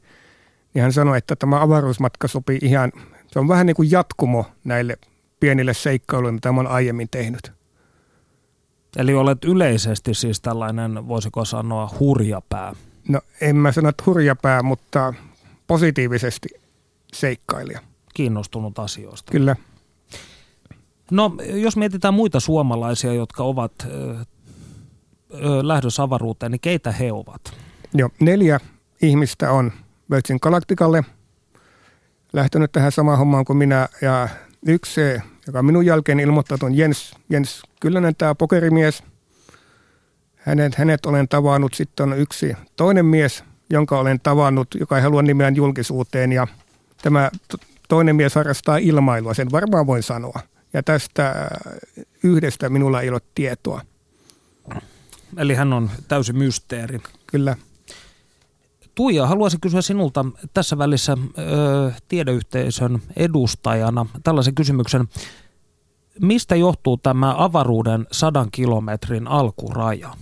niin 0.75 0.83
hän 0.83 0.93
sanoi, 0.93 1.19
että 1.19 1.37
tämä 1.37 1.62
avaruusmatka 1.62 2.29
sopii 2.29 2.59
ihan, 2.62 2.93
se 3.26 3.38
on 3.38 3.49
vähän 3.49 3.67
niin 3.67 3.76
kuin 3.76 3.91
jatkumo 3.91 4.47
näille 4.64 4.99
pienille 5.41 5.75
seikkailuille, 5.75 6.33
mitä 6.33 6.52
mä 6.52 6.61
olen 6.61 6.73
aiemmin 6.73 7.09
tehnyt. 7.11 7.52
Eli 8.97 9.14
olet 9.14 9.45
yleisesti 9.45 10.14
siis 10.14 10.41
tällainen, 10.41 11.09
voisiko 11.09 11.45
sanoa, 11.45 11.91
hurjapää. 12.00 12.75
No 13.09 13.21
en 13.41 13.57
mä 13.57 13.73
sano, 13.73 13.88
että 13.88 14.02
hurjapää, 14.07 14.62
mutta 14.62 15.14
positiivisesti 15.67 16.49
seikkailija. 17.12 17.81
Kiinnostunut 18.14 18.79
asioista. 18.79 19.33
Kyllä. 19.33 19.57
No, 21.11 21.37
jos 21.55 21.76
mietitään 21.76 22.14
muita 22.14 22.41
suomalaisia, 22.41 23.14
jotka 23.14 23.45
ovat 23.45 23.73
ö, 23.85 24.14
ö, 24.14 24.25
lähdössä 25.62 26.02
avaruuteen, 26.02 26.52
niin 26.52 26.61
keitä 26.61 26.93
he 26.93 27.12
ovat? 27.12 27.41
Joo, 27.95 28.11
neljä 28.21 28.61
ihmistä 29.02 29.52
on 29.52 29.73
Virgin 30.12 30.38
Galacticalle 30.42 31.04
lähtenyt 32.33 32.73
tähän 32.73 32.92
samaan 32.92 33.19
hommaan 33.19 33.45
kuin 33.45 33.57
minä. 33.57 33.88
Ja 34.02 34.28
yksi, 34.66 35.00
joka 35.47 35.62
minun 35.62 35.87
jälkeen 35.87 36.21
ilmoittanut, 36.21 36.62
on 36.62 36.75
Jens, 36.75 37.14
Jens 37.31 37.62
Kyllönen, 37.81 38.16
tämä 38.16 38.35
pokerimies. 38.35 39.02
Hänet, 40.37 40.75
hänet 40.75 41.07
olen 41.07 41.28
tavannut. 41.28 41.75
Sitten 41.75 42.12
on 42.12 42.19
yksi 42.19 42.57
toinen 42.76 43.07
mies, 43.07 43.45
jonka 43.71 43.99
olen 43.99 44.21
tavannut, 44.21 44.69
joka 44.81 44.97
ei 44.97 45.02
halua 45.02 45.23
nimeään 45.23 45.57
julkisuuteen. 45.57 46.33
Ja 46.33 46.47
tämä 47.02 47.31
to- 47.49 47.59
toinen 47.88 48.16
mies 48.16 48.35
harrastaa 48.35 48.76
ilmailua, 48.76 49.35
sen 49.35 49.52
varmaan 49.52 49.87
voin 49.87 50.02
sanoa. 50.02 50.40
Ja 50.73 50.83
tästä 50.83 51.50
yhdestä 52.23 52.69
minulla 52.69 53.00
ei 53.00 53.11
ole 53.11 53.21
tietoa. 53.35 53.81
Eli 55.37 55.54
hän 55.54 55.73
on 55.73 55.90
täysi 56.09 56.33
mysteeri. 56.33 56.99
Kyllä. 57.26 57.57
Tuija, 58.95 59.27
haluaisin 59.27 59.61
kysyä 59.61 59.83
sinulta 59.83 60.25
tässä 60.55 60.79
välissä 60.79 61.17
ö, 61.39 61.93
tiedeyhteisön 62.09 63.03
edustajana 63.17 64.07
tällaisen 64.25 64.55
kysymyksen. 64.55 65.09
Mistä 66.21 66.57
johtuu 66.57 66.97
tämä 66.97 67.35
avaruuden 67.39 68.07
sadan 68.13 68.49
kilometrin 68.51 69.29
alkuraja? 69.29 70.15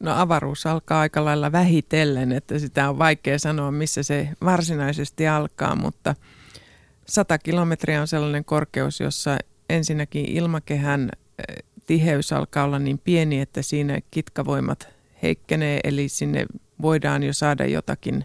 No 0.00 0.20
avaruus 0.20 0.66
alkaa 0.66 1.00
aika 1.00 1.24
lailla 1.24 1.52
vähitellen, 1.52 2.32
että 2.32 2.58
sitä 2.58 2.88
on 2.90 2.98
vaikea 2.98 3.38
sanoa, 3.38 3.70
missä 3.70 4.02
se 4.02 4.28
varsinaisesti 4.44 5.28
alkaa, 5.28 5.76
mutta 5.76 6.14
100 7.06 7.38
kilometriä 7.38 8.00
on 8.00 8.08
sellainen 8.08 8.44
korkeus, 8.44 9.00
jossa 9.00 9.38
ensinnäkin 9.68 10.24
ilmakehän 10.24 11.10
eh, 11.48 11.64
tiheys 11.86 12.32
alkaa 12.32 12.64
olla 12.64 12.78
niin 12.78 12.98
pieni, 12.98 13.40
että 13.40 13.62
siinä 13.62 14.00
kitkavoimat 14.10 14.95
heikkenee, 15.22 15.80
eli 15.84 16.08
sinne 16.08 16.46
voidaan 16.82 17.22
jo 17.22 17.32
saada 17.32 17.66
jotakin, 17.66 18.24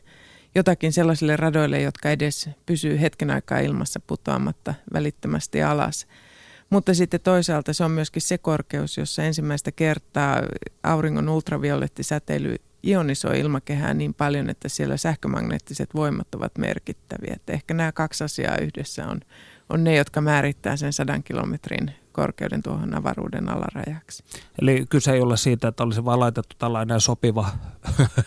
jotakin 0.55 0.93
sellaisille 0.93 1.35
radoille, 1.35 1.81
jotka 1.81 2.11
edes 2.11 2.49
pysyy 2.65 3.01
hetken 3.01 3.31
aikaa 3.31 3.59
ilmassa 3.59 3.99
putoamatta 3.99 4.73
välittömästi 4.93 5.63
alas. 5.63 6.07
Mutta 6.69 6.93
sitten 6.93 7.21
toisaalta 7.21 7.73
se 7.73 7.83
on 7.83 7.91
myöskin 7.91 8.21
se 8.21 8.37
korkeus, 8.37 8.97
jossa 8.97 9.23
ensimmäistä 9.23 9.71
kertaa 9.71 10.41
auringon 10.83 11.29
ultraviolettisäteily 11.29 12.55
ionisoi 12.83 13.39
ilmakehää 13.39 13.93
niin 13.93 14.13
paljon, 14.13 14.49
että 14.49 14.69
siellä 14.69 14.97
sähkömagneettiset 14.97 15.95
voimat 15.95 16.35
ovat 16.35 16.57
merkittäviä. 16.57 17.33
Että 17.35 17.53
ehkä 17.53 17.73
nämä 17.73 17.91
kaksi 17.91 18.23
asiaa 18.23 18.57
yhdessä 18.57 19.07
on, 19.07 19.19
on 19.69 19.83
ne, 19.83 19.95
jotka 19.95 20.21
määrittää 20.21 20.75
sen 20.77 20.93
sadan 20.93 21.23
kilometrin 21.23 21.91
korkeuden 22.11 22.63
tuohon 22.63 22.93
avaruuden 22.93 23.49
alarajaksi. 23.49 24.23
Eli 24.61 24.85
kyse 24.89 25.11
ei 25.11 25.21
ole 25.21 25.37
siitä, 25.37 25.67
että 25.67 25.83
olisi 25.83 26.05
vain 26.05 26.19
laitettu 26.19 26.55
tällainen 26.59 27.01
sopiva, 27.01 27.49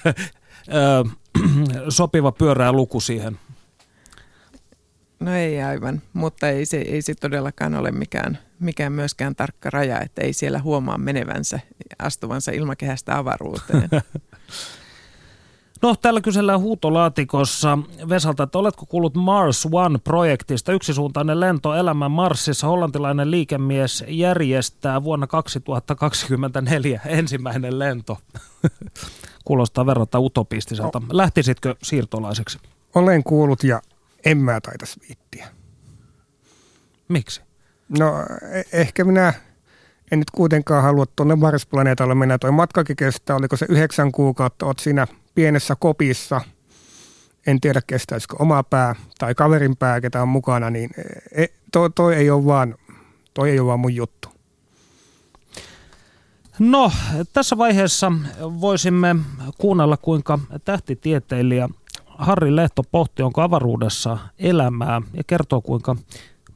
sopiva 1.89 2.33
pyörää 2.33 2.73
luku 2.73 3.01
siihen. 3.01 3.39
No 5.21 5.35
ei 5.35 5.63
aivan, 5.63 6.03
mutta 6.13 6.49
ei 6.49 6.67
se, 6.67 6.77
ei 6.77 7.03
se 7.03 7.15
todellakaan 7.15 7.75
ole 7.75 7.93
mikään, 7.93 8.39
mikään 8.61 8.93
myöskään 8.93 9.37
tarkka 9.37 9.71
raja, 9.71 10.01
että 10.01 10.23
ei 10.23 10.33
siellä 10.33 10.59
huomaa 10.59 10.99
menevänsä, 10.99 11.61
astuvansa 11.99 12.53
ilmakehästä 12.53 13.19
avaruuteen. 13.19 13.89
No, 15.85 15.95
täällä 15.95 16.21
kysellään 16.21 16.61
huutolaatikossa 16.61 17.79
Vesalta, 18.09 18.43
että 18.43 18.59
oletko 18.59 18.87
kuullut 18.87 19.15
Mars 19.15 19.69
One-projektista? 19.73 20.73
Yksisuuntainen 20.73 21.41
lento 21.41 21.75
elämän 21.75 22.11
Marsissa. 22.11 22.67
Hollantilainen 22.67 23.31
liikemies 23.31 24.05
järjestää 24.09 25.05
vuonna 25.05 25.27
2024 25.27 27.01
ensimmäinen 27.07 27.79
lento. 27.79 28.19
Kuulostaa 29.45 29.87
verratta 29.87 30.19
utopistiselta. 30.21 31.03
Lähtisitkö 31.11 31.75
siirtolaiseksi? 31.83 32.59
Olen 32.95 33.25
kuullut 33.25 33.65
ja 33.65 33.83
en 34.25 34.39
mä 34.39 34.61
taitas 34.61 34.99
viittiä. 35.09 35.47
Miksi? 37.09 37.43
No 37.99 38.15
e- 38.53 38.81
ehkä 38.81 39.05
minä 39.05 39.33
en 40.11 40.19
nyt 40.19 40.31
kuitenkaan 40.31 40.83
halua 40.83 41.07
tuonne 41.17 41.35
Mars-planeetalle 41.35 42.15
mennä. 42.15 42.39
Toi 42.39 42.51
matkakin 42.51 42.97
kestää, 42.97 43.37
oliko 43.37 43.57
se 43.57 43.67
yhdeksän 43.69 44.13
kuukautta, 44.13 44.67
oot 44.67 44.79
siinä 44.79 45.07
pienessä 45.35 45.77
kopissa. 45.77 46.41
En 47.47 47.61
tiedä 47.61 47.81
kestäisikö 47.87 48.37
oma 48.39 48.63
pää 48.63 48.95
tai 49.19 49.35
kaverin 49.35 49.77
pää, 49.77 50.01
ketä 50.01 50.23
on 50.23 50.29
mukana, 50.29 50.71
niin 50.71 50.91
e, 51.33 51.47
toi, 51.73 51.91
toi, 51.95 52.15
ei 52.15 52.31
ole 52.31 52.45
vaan, 52.45 52.75
toi 53.35 53.51
ei 53.51 53.61
ole 53.61 53.67
vaan 53.67 53.81
mun 53.81 53.95
juttu. 53.95 54.29
No, 56.59 56.93
tässä 57.33 57.59
vaiheessa 57.59 58.13
voisimme 58.41 59.17
kuunnella, 59.59 59.97
kuinka 59.97 60.39
tähtitieteilijä 60.65 61.69
Harri 62.07 62.57
Lehto 62.57 62.83
pohti, 62.83 63.23
onko 63.23 63.43
avaruudessa 63.43 64.19
elämää 64.39 65.03
ja 65.15 65.23
kertoo, 65.27 65.61
kuinka 65.61 65.97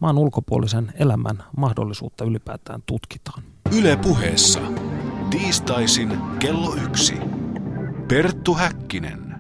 maan 0.01 0.19
ulkopuolisen 0.19 0.93
elämän 0.99 1.45
mahdollisuutta 1.57 2.25
ylipäätään 2.25 2.83
tutkitaan. 2.87 3.43
Yle 3.79 3.97
puheessa. 3.97 4.61
Tiistaisin 5.31 6.19
kello 6.39 6.75
yksi. 6.75 7.38
Perttu 8.09 8.55
Häkkinen. 8.55 9.35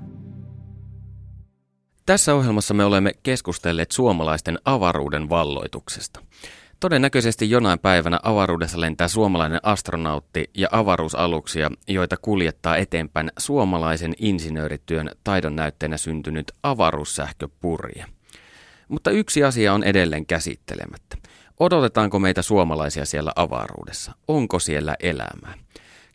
Tässä 2.06 2.34
ohjelmassa 2.34 2.75
me 2.75 2.84
olemme 2.84 3.12
keskustelleet 3.22 3.90
suomalaisten 3.90 4.58
avaruuden 4.64 5.28
valloituksesta. 5.28 6.20
Todennäköisesti 6.80 7.50
jonain 7.50 7.78
päivänä 7.78 8.20
avaruudessa 8.22 8.80
lentää 8.80 9.08
suomalainen 9.08 9.60
astronautti 9.62 10.50
ja 10.54 10.68
avaruusaluksia, 10.72 11.70
joita 11.88 12.16
kuljettaa 12.16 12.76
eteenpäin 12.76 13.32
suomalaisen 13.38 14.14
insinöörityön 14.18 15.10
taidon 15.25 15.56
näytteenä 15.56 15.96
syntynyt 15.96 16.52
avaruussähköpurje. 16.62 18.04
Mutta 18.88 19.10
yksi 19.10 19.44
asia 19.44 19.75
on 19.75 19.84
edelleen 19.84 20.26
käsittelemättä. 20.26 21.16
Odotetaanko 21.60 22.18
meitä 22.18 22.42
suomalaisia 22.42 23.04
siellä 23.04 23.32
avaruudessa? 23.37 24.12
Onko 24.28 24.58
siellä 24.58 24.96
elämää? 25.00 25.54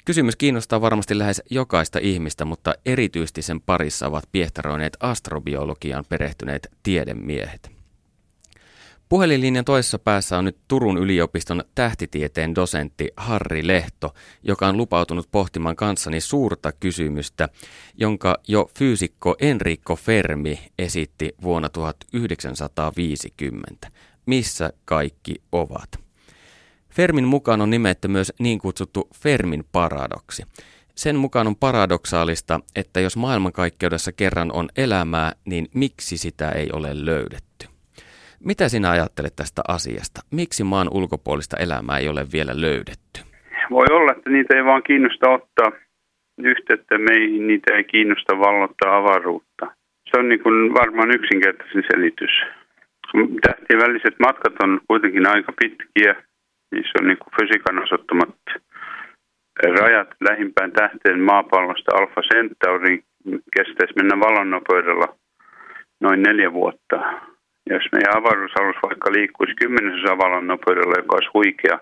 Kysymys 0.05 0.35
kiinnostaa 0.35 0.81
varmasti 0.81 1.19
lähes 1.19 1.41
jokaista 1.49 1.99
ihmistä, 2.01 2.45
mutta 2.45 2.73
erityisesti 2.85 3.41
sen 3.41 3.61
parissa 3.61 4.07
ovat 4.07 4.23
piehtaroineet 4.31 4.97
astrobiologiaan 4.99 6.05
perehtyneet 6.09 6.71
tiedemiehet. 6.83 7.71
Puhelinlinjan 9.09 9.65
toisessa 9.65 9.99
päässä 9.99 10.37
on 10.37 10.45
nyt 10.45 10.57
Turun 10.67 10.97
yliopiston 10.97 11.63
tähtitieteen 11.75 12.55
dosentti 12.55 13.11
Harri 13.17 13.67
Lehto, 13.67 14.13
joka 14.43 14.67
on 14.67 14.77
lupautunut 14.77 15.27
pohtimaan 15.31 15.75
kanssani 15.75 16.21
suurta 16.21 16.71
kysymystä, 16.71 17.49
jonka 17.97 18.37
jo 18.47 18.69
fyysikko 18.77 19.35
Enrico 19.39 19.95
Fermi 19.95 20.59
esitti 20.79 21.35
vuonna 21.41 21.69
1950. 21.69 23.91
Missä 24.25 24.73
kaikki 24.85 25.35
ovat? 25.51 26.02
Fermin 26.95 27.27
mukaan 27.27 27.61
on 27.61 27.69
nimetty 27.69 28.07
myös 28.07 28.33
niin 28.39 28.59
kutsuttu 28.59 29.09
Fermin 29.23 29.63
paradoksi. 29.71 30.43
Sen 30.95 31.15
mukaan 31.15 31.47
on 31.47 31.55
paradoksaalista, 31.55 32.59
että 32.75 32.99
jos 32.99 33.17
maailmankaikkeudessa 33.17 34.11
kerran 34.11 34.51
on 34.53 34.69
elämää, 34.77 35.31
niin 35.45 35.67
miksi 35.75 36.17
sitä 36.17 36.49
ei 36.49 36.69
ole 36.73 37.05
löydetty? 37.05 37.65
Mitä 38.45 38.69
sinä 38.69 38.89
ajattelet 38.91 39.35
tästä 39.35 39.61
asiasta? 39.67 40.21
Miksi 40.31 40.63
maan 40.63 40.87
ulkopuolista 40.91 41.57
elämää 41.57 41.97
ei 41.97 42.09
ole 42.09 42.25
vielä 42.33 42.51
löydetty? 42.55 43.19
Voi 43.69 43.85
olla, 43.91 44.11
että 44.17 44.29
niitä 44.29 44.57
ei 44.57 44.65
vaan 44.65 44.83
kiinnosta 44.83 45.29
ottaa 45.29 45.71
yhteyttä 46.37 46.97
meihin, 46.97 47.47
niitä 47.47 47.75
ei 47.75 47.83
kiinnosta 47.83 48.39
vallottaa 48.39 48.97
avaruutta. 48.97 49.65
Se 50.09 50.19
on 50.19 50.29
niin 50.29 50.43
kuin 50.43 50.73
varmaan 50.73 51.11
yksinkertaisin 51.11 51.83
selitys. 51.91 52.33
Tähtien 53.41 53.79
väliset 53.81 54.15
matkat 54.19 54.53
on 54.63 54.81
kuitenkin 54.87 55.27
aika 55.27 55.51
pitkiä. 55.61 56.15
Niissä 56.73 56.99
on 57.01 57.07
niin 57.07 57.17
kuin 57.17 57.33
fysiikan 57.39 57.83
osoittamat 57.83 58.35
rajat 59.79 60.09
lähimpään 60.29 60.71
tähteen 60.71 61.19
maapallosta 61.19 61.95
Alfa 61.95 62.21
Centauri 62.21 63.03
kestäisi 63.55 63.93
mennä 63.95 64.19
valonnopeudella 64.19 65.15
noin 66.01 66.23
neljä 66.23 66.53
vuotta 66.53 66.97
jos 67.69 67.85
meidän 67.91 68.17
avaruusalus 68.17 68.75
vaikka 68.87 69.11
liikkuisi 69.11 69.55
kymmenesosa 69.61 70.17
valon 70.17 70.47
nopeudella, 70.47 70.95
joka 70.97 71.15
olisi 71.15 71.33
huikea, 71.33 71.79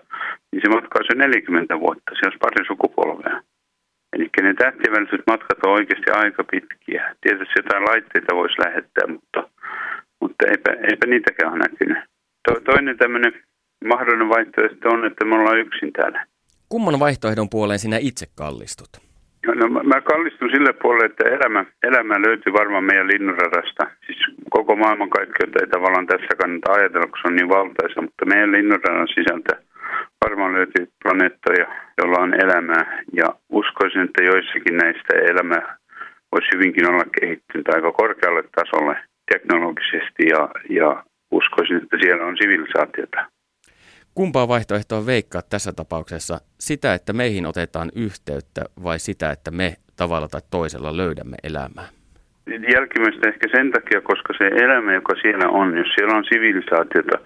niin 0.52 0.62
se 0.62 0.68
matka 0.68 0.98
olisi 0.98 1.18
40 1.18 1.80
vuotta. 1.80 2.10
Se 2.14 2.26
olisi 2.26 2.38
pari 2.38 2.66
sukupolvea. 2.66 3.42
Eli 4.12 4.28
ne 4.42 4.54
tähtiväliset 4.54 5.22
matkat 5.26 5.58
on 5.66 5.72
oikeasti 5.72 6.10
aika 6.10 6.44
pitkiä. 6.44 7.14
Tietysti 7.20 7.54
jotain 7.56 7.84
laitteita 7.84 8.36
voisi 8.36 8.60
lähettää, 8.64 9.06
mutta, 9.06 9.40
mutta 10.20 10.42
eipä, 10.50 10.70
eipä 10.88 11.06
niitäkään 11.06 11.52
ole 11.52 11.58
näkynyt. 11.58 11.98
To, 12.44 12.60
toinen 12.60 12.98
tämmöinen 12.98 13.32
mahdollinen 13.88 14.28
vaihtoehto 14.28 14.88
on, 14.88 15.06
että 15.06 15.24
me 15.24 15.34
ollaan 15.34 15.58
yksin 15.58 15.92
täällä. 15.92 16.26
Kumman 16.68 17.00
vaihtoehdon 17.00 17.50
puoleen 17.50 17.78
sinä 17.78 17.96
itse 18.00 18.26
kallistut? 18.34 18.88
No, 19.46 19.68
mä 19.68 20.00
kallistun 20.00 20.50
sille 20.54 20.72
puolelle, 20.82 21.06
että 21.06 21.28
elämä, 21.28 21.64
elämä 21.82 22.22
löytyy 22.26 22.52
varmaan 22.52 22.84
meidän 22.84 23.06
linnunradasta. 23.06 23.90
Siis 24.06 24.18
koko 24.50 24.76
maailmankaikkeutta 24.76 25.58
ei 25.60 25.66
tavallaan 25.66 26.06
tässä 26.06 26.32
kannata 26.40 26.72
ajatella, 26.72 27.06
kun 27.06 27.18
se 27.22 27.28
on 27.28 27.36
niin 27.36 27.48
valtaisa, 27.48 28.02
mutta 28.02 28.26
meidän 28.26 28.52
linnunradan 28.52 29.08
sisältä 29.08 29.52
varmaan 30.24 30.52
löytyy 30.52 30.84
planeettoja, 31.02 31.66
joilla 31.98 32.18
on 32.24 32.34
elämää. 32.34 33.02
Ja 33.12 33.26
uskoisin, 33.50 34.02
että 34.02 34.22
joissakin 34.22 34.76
näistä 34.76 35.12
elämä 35.30 35.58
voisi 36.32 36.48
hyvinkin 36.54 36.90
olla 36.90 37.04
kehittynyt 37.20 37.68
aika 37.68 37.92
korkealle 37.92 38.44
tasolle 38.56 38.96
teknologisesti 39.32 40.22
ja, 40.34 40.42
ja 40.80 41.04
uskoisin, 41.30 41.76
että 41.82 41.96
siellä 42.02 42.24
on 42.26 42.36
sivilisaatiota. 42.36 43.20
Kumpaa 44.14 44.48
vaihtoehtoa 44.48 45.06
veikkaa 45.06 45.42
tässä 45.50 45.72
tapauksessa? 45.72 46.40
Sitä, 46.58 46.94
että 46.94 47.12
meihin 47.12 47.46
otetaan 47.46 47.90
yhteyttä 47.96 48.62
vai 48.84 48.98
sitä, 48.98 49.30
että 49.30 49.50
me 49.50 49.74
tavalla 49.96 50.28
tai 50.28 50.40
toisella 50.50 50.96
löydämme 50.96 51.36
elämää? 51.44 51.88
Jälkimmäistä 52.74 53.28
ehkä 53.28 53.48
sen 53.56 53.70
takia, 53.70 54.00
koska 54.00 54.32
se 54.38 54.46
elämä, 54.64 54.94
joka 54.94 55.14
siellä 55.22 55.48
on, 55.48 55.78
jos 55.78 55.90
siellä 55.94 56.16
on 56.16 56.24
sivilisaatiota, 56.24 57.18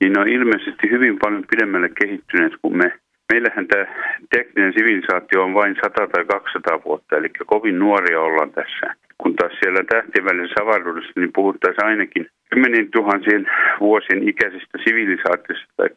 niin 0.00 0.12
ne 0.12 0.20
on 0.20 0.28
ilmeisesti 0.28 0.90
hyvin 0.90 1.18
paljon 1.18 1.44
pidemmälle 1.50 1.88
kehittyneet 2.00 2.52
kuin 2.62 2.76
me. 2.76 2.92
Meillähän 3.32 3.66
tämä 3.68 3.86
tekninen 4.34 4.72
sivilisaatio 4.72 5.42
on 5.42 5.54
vain 5.54 5.74
100 5.82 6.06
tai 6.06 6.24
200 6.24 6.84
vuotta, 6.84 7.16
eli 7.16 7.28
kovin 7.46 7.78
nuoria 7.78 8.20
ollaan 8.20 8.50
tässä. 8.50 8.86
Kun 9.18 9.36
taas 9.36 9.52
siellä 9.60 9.82
tähtien 9.84 10.24
välisessä 10.24 10.62
avaruudessa, 10.62 11.12
niin 11.16 11.32
puhuttaisiin 11.34 11.86
ainakin 11.86 12.26
kymmenin 12.50 12.90
tuhansien 12.90 13.46
vuosien 13.80 14.28
ikäisistä 14.28 14.78
sivilisaatiosta, 14.84 15.72
tai 15.76 15.88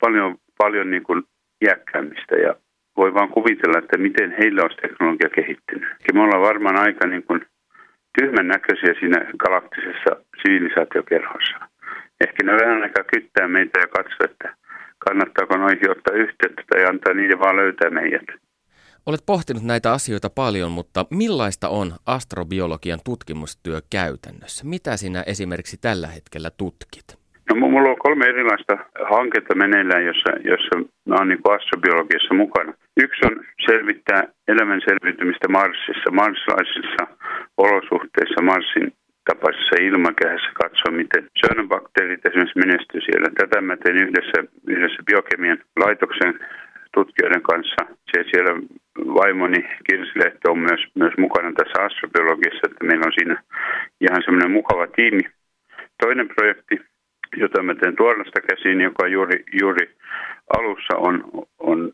paljon, 0.00 0.36
paljon 0.58 0.90
niin 0.90 1.02
kuin 1.02 1.22
iäkkäämmistä 1.64 2.34
ja 2.36 2.54
voi 2.96 3.14
vaan 3.14 3.28
kuvitella, 3.28 3.78
että 3.78 3.98
miten 3.98 4.34
heillä 4.38 4.62
olisi 4.62 4.76
teknologia 4.76 5.30
kehittynyt. 5.38 5.88
Ja 6.06 6.14
me 6.14 6.22
ollaan 6.22 6.48
varmaan 6.50 6.78
aika 6.80 7.06
niin 7.06 7.22
kuin 7.22 7.40
tyhmän 8.18 8.48
näköisiä 8.48 8.94
siinä 9.00 9.18
galaktisessa 9.38 10.10
sivilisaatiokerhossa. 10.42 11.56
Ehkä 12.20 12.44
ne 12.44 12.52
vähän 12.52 12.82
aikaa 12.82 13.04
kyttää 13.14 13.48
meitä 13.48 13.80
ja 13.80 13.86
katsoa, 13.86 14.24
että 14.30 14.56
kannattaako 14.98 15.56
noihin 15.56 15.90
ottaa 15.90 16.14
yhteyttä 16.14 16.62
tai 16.70 16.84
antaa 16.84 17.14
niiden 17.14 17.40
vaan 17.40 17.56
löytää 17.56 17.90
meidät. 17.90 18.28
Olet 19.06 19.20
pohtinut 19.26 19.62
näitä 19.62 19.92
asioita 19.92 20.30
paljon, 20.30 20.70
mutta 20.70 21.06
millaista 21.10 21.68
on 21.68 21.92
astrobiologian 22.06 23.00
tutkimustyö 23.04 23.80
käytännössä? 23.90 24.64
Mitä 24.64 24.96
sinä 24.96 25.22
esimerkiksi 25.26 25.76
tällä 25.80 26.06
hetkellä 26.06 26.50
tutkit? 26.50 27.19
No, 27.50 27.56
mulla 27.56 27.90
on 27.90 28.04
kolme 28.06 28.26
erilaista 28.26 28.74
hanketta 29.14 29.54
meneillään, 29.54 30.04
jossa, 30.04 30.30
jossa 30.44 30.74
mä 31.08 31.14
oon 31.14 31.28
niin 31.28 31.54
astrobiologiassa 31.56 32.34
mukana. 32.34 32.72
Yksi 33.04 33.20
on 33.28 33.44
selvittää 33.66 34.22
elämän 34.48 34.80
selviytymistä 34.88 35.48
Marsissa, 35.48 36.10
marslaisissa 36.10 37.02
olosuhteissa, 37.56 38.42
Marsin 38.42 38.92
tapaisessa 39.24 39.76
ilmakehässä, 39.88 40.50
katsoa 40.62 40.98
miten 41.00 41.28
syönobakteerit 41.40 42.26
esimerkiksi 42.26 42.58
menestyy 42.58 43.00
siellä. 43.00 43.28
Tätä 43.38 43.60
mä 43.60 43.76
teen 43.76 43.96
yhdessä, 44.04 44.38
yhdessä 44.74 45.02
biokemian 45.06 45.58
laitoksen 45.84 46.32
tutkijoiden 46.94 47.42
kanssa. 47.42 47.80
Siellä 48.30 48.52
vaimoni 49.20 49.60
Kirsi 49.86 50.18
Lehto 50.20 50.50
on 50.52 50.58
myös, 50.58 50.82
myös 50.94 51.14
mukana 51.18 51.52
tässä 51.52 51.82
astrobiologiassa, 51.82 52.66
että 52.70 52.84
meillä 52.84 53.06
on 53.06 53.16
siinä 53.18 53.36
ihan 54.00 54.22
semmoinen 54.24 54.50
mukava 54.50 54.86
tiimi. 54.86 55.24
Toinen 56.02 56.28
projekti 56.28 56.89
jota 57.36 57.62
mä 57.62 57.74
teen 57.74 57.96
tuollasta 57.96 58.40
käsiin, 58.40 58.80
joka 58.80 59.08
juuri, 59.08 59.44
juuri 59.60 59.90
alussa 60.58 60.96
on, 60.96 61.24
on 61.58 61.92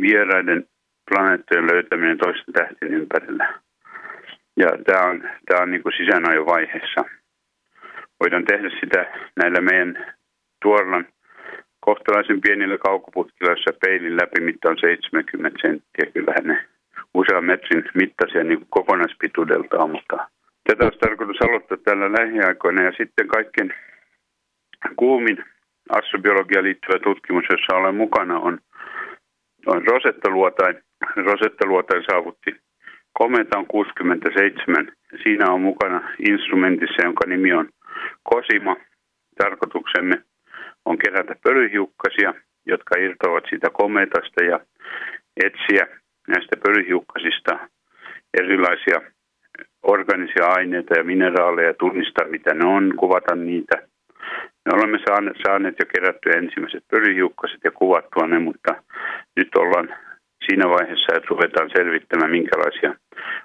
vieraiden 0.00 0.66
planeettojen 1.10 1.66
löytäminen 1.66 2.18
toisten 2.18 2.54
tähtien 2.54 2.94
ympärillä. 2.94 3.54
Ja 4.56 4.68
tämä 4.86 5.04
on, 5.10 5.22
tämä 5.46 5.62
on 5.62 5.70
niin 5.70 5.82
kuin 5.82 5.92
sisäänajovaiheessa. 5.96 7.04
Voidaan 8.20 8.44
tehdä 8.44 8.70
sitä 8.80 9.06
näillä 9.36 9.60
meidän 9.60 10.14
tuolla 10.62 11.04
kohtalaisen 11.80 12.40
pienillä 12.40 12.78
kaukoputkilla, 12.78 13.52
jossa 13.52 13.72
peilin 13.86 14.16
läpimitta 14.16 14.68
on 14.68 14.78
70 14.78 15.58
senttiä. 15.62 16.12
Kyllähän 16.12 16.46
ne 16.46 16.66
usean 17.14 17.44
metrin 17.44 17.84
mittaisia 17.94 18.44
niin 18.44 18.66
kokonaispituudeltaan, 18.70 19.90
mutta 19.90 20.28
tätä 20.68 20.84
olisi 20.84 20.98
tarkoitus 20.98 21.42
aloittaa 21.42 21.78
tällä 21.84 22.12
lähiaikoina 22.12 22.82
ja 22.82 22.92
sitten 22.98 23.28
kaikkien 23.28 23.74
kuumin 24.96 25.44
astrobiologia 25.90 26.62
liittyvä 26.62 26.98
tutkimus, 26.98 27.44
jossa 27.50 27.76
olen 27.76 27.94
mukana, 27.94 28.38
on 28.38 28.58
on 29.66 29.86
Rosetta-luotain. 29.86 30.82
Rosetta-luotain 31.16 32.04
saavutti 32.10 32.56
kometan 33.12 33.66
67. 33.66 34.92
Siinä 35.22 35.50
on 35.50 35.60
mukana 35.60 36.10
instrumentissa, 36.28 37.02
jonka 37.02 37.26
nimi 37.26 37.52
on 37.52 37.68
Kosima. 38.22 38.76
Tarkoituksemme 39.38 40.22
on 40.84 40.98
kerätä 40.98 41.34
pölyhiukkasia, 41.42 42.34
jotka 42.66 42.98
irtoavat 42.98 43.44
siitä 43.48 43.70
kometasta 43.70 44.44
ja 44.44 44.60
etsiä 45.44 45.86
näistä 46.28 46.56
pölyhiukkasista 46.56 47.58
erilaisia 48.38 49.00
organisia 49.82 50.46
aineita 50.46 50.94
ja 50.98 51.04
mineraaleja, 51.04 51.74
tunnistaa 51.74 52.28
mitä 52.28 52.54
ne 52.54 52.66
on, 52.66 52.92
kuvata 52.96 53.34
niitä. 53.34 53.93
Me 54.64 54.70
olemme 54.74 54.98
saaneet, 55.08 55.36
saaneet 55.46 55.76
jo 55.78 55.86
kerättyä 55.94 56.32
ensimmäiset 56.32 56.84
pölyhiukkaset 56.90 57.60
ja 57.64 57.70
kuvattua 57.70 58.26
ne, 58.26 58.38
mutta 58.38 58.74
nyt 59.36 59.56
ollaan 59.56 59.88
siinä 60.46 60.68
vaiheessa, 60.68 61.14
että 61.14 61.28
ruvetaan 61.30 61.70
selvittämään, 61.76 62.30
minkälaisia 62.30 62.94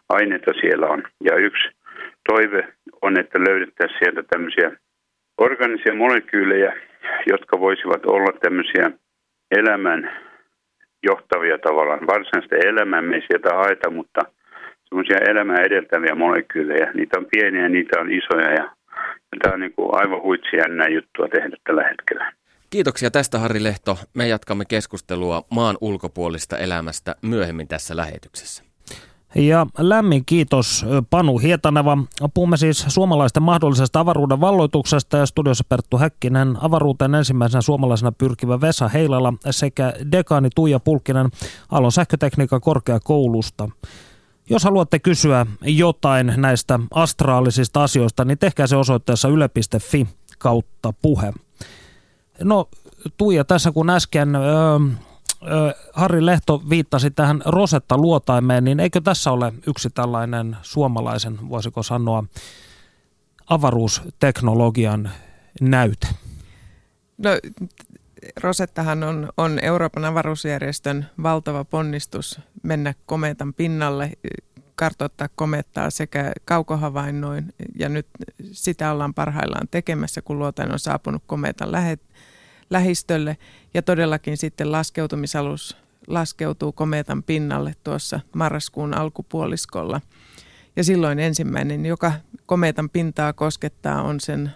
aineita 0.09 0.51
siellä 0.61 0.87
on. 0.87 1.03
Ja 1.23 1.35
yksi 1.35 1.69
toive 2.29 2.67
on, 3.01 3.19
että 3.19 3.39
löydettäisiin 3.39 3.99
sieltä 3.99 4.23
tämmöisiä 4.23 4.71
organisia 5.37 5.93
molekyylejä, 5.95 6.73
jotka 7.27 7.59
voisivat 7.59 8.05
olla 8.05 8.39
tämmöisiä 8.41 8.91
elämän 9.51 10.11
johtavia 11.03 11.57
tavallaan. 11.57 12.07
Varsinaista 12.07 12.55
elämää 12.55 13.01
me 13.01 13.15
ei 13.15 13.23
sieltä 13.27 13.55
haeta, 13.55 13.89
mutta 13.89 14.21
semmoisia 14.89 15.17
elämää 15.29 15.61
edeltäviä 15.61 16.15
molekyylejä. 16.15 16.91
Niitä 16.93 17.19
on 17.19 17.27
pieniä, 17.31 17.69
niitä 17.69 17.99
on 17.99 18.11
isoja 18.11 18.51
ja, 18.51 18.53
ja 18.53 18.78
tämä 19.41 19.53
on 19.53 19.59
niin 19.59 19.73
kuin 19.73 19.89
aivan 19.91 20.21
huitsi 20.21 20.57
jännää 20.57 20.87
juttua 20.87 21.27
tehdä 21.27 21.57
tällä 21.63 21.83
hetkellä. 21.83 22.33
Kiitoksia 22.69 23.11
tästä 23.11 23.39
Harri 23.39 23.63
Lehto. 23.63 23.97
Me 24.13 24.27
jatkamme 24.27 24.65
keskustelua 24.65 25.43
maan 25.49 25.77
ulkopuolista 25.81 26.57
elämästä 26.57 27.15
myöhemmin 27.21 27.67
tässä 27.67 27.95
lähetyksessä. 27.95 28.63
Ja 29.35 29.67
lämmin 29.77 30.25
kiitos 30.25 30.85
Panu 31.09 31.37
Hietaneva. 31.37 31.97
Puhumme 32.33 32.57
siis 32.57 32.85
suomalaisten 32.87 33.43
mahdollisesta 33.43 33.99
avaruuden 33.99 34.41
valloituksesta 34.41 35.17
ja 35.17 35.25
studiossa 35.25 35.63
Perttu 35.69 35.97
Häkkinen, 35.97 36.57
avaruuteen 36.61 37.15
ensimmäisenä 37.15 37.61
suomalaisena 37.61 38.11
pyrkivä 38.11 38.61
Vesa 38.61 38.87
Heilala 38.87 39.33
sekä 39.49 39.93
dekaani 40.11 40.49
Tuija 40.55 40.79
Pulkkinen 40.79 41.29
Alon 41.71 41.91
sähkötekniikan 41.91 42.61
korkeakoulusta. 42.61 43.69
Jos 44.49 44.63
haluatte 44.63 44.99
kysyä 44.99 45.45
jotain 45.61 46.33
näistä 46.37 46.79
astraalisista 46.93 47.83
asioista, 47.83 48.25
niin 48.25 48.37
tehkää 48.37 48.67
se 48.67 48.75
osoitteessa 48.75 49.27
yle.fi 49.27 50.07
kautta 50.37 50.93
puhe. 51.01 51.33
No 52.43 52.69
Tuija, 53.17 53.45
tässä 53.45 53.71
kun 53.71 53.89
äsken 53.89 54.35
ö, 54.35 54.39
ö, 54.41 55.73
Harri 55.93 56.25
Lehto 56.25 56.63
viittasi 56.69 57.11
tähän 57.11 57.41
Rosetta-luotaimeen, 57.45 58.63
niin 58.63 58.79
eikö 58.79 59.01
tässä 59.01 59.31
ole 59.31 59.53
yksi 59.67 59.89
tällainen 59.89 60.57
suomalaisen, 60.61 61.49
voisiko 61.49 61.83
sanoa, 61.83 62.23
avaruusteknologian 63.49 65.11
näyte? 65.61 66.07
No 67.17 67.29
Rosettahan 68.41 69.03
on, 69.03 69.29
on 69.37 69.59
Euroopan 69.61 70.05
avaruusjärjestön 70.05 71.05
valtava 71.23 71.65
ponnistus 71.65 72.39
mennä 72.63 72.93
kometan 73.05 73.53
pinnalle, 73.53 74.11
kartoittaa 74.75 75.29
komettaa 75.35 75.89
sekä 75.89 76.31
kaukohavainnoin 76.45 77.53
ja 77.79 77.89
nyt 77.89 78.07
sitä 78.51 78.91
ollaan 78.91 79.13
parhaillaan 79.13 79.67
tekemässä, 79.71 80.21
kun 80.21 80.39
luotain 80.39 80.71
on 80.71 80.79
saapunut 80.79 81.23
kometan 81.27 81.71
lähet, 81.71 82.01
lähistölle 82.69 83.37
ja 83.73 83.81
todellakin 83.81 84.37
sitten 84.37 84.71
laskeutumisalus 84.71 85.77
laskeutuu 86.07 86.71
kometan 86.71 87.23
pinnalle 87.23 87.73
tuossa 87.83 88.19
marraskuun 88.35 88.93
alkupuoliskolla. 88.93 90.01
Ja 90.75 90.83
silloin 90.83 91.19
ensimmäinen, 91.19 91.85
joka 91.85 92.13
kometan 92.45 92.89
pintaa 92.89 93.33
koskettaa, 93.33 94.01
on 94.01 94.19
sen 94.19 94.51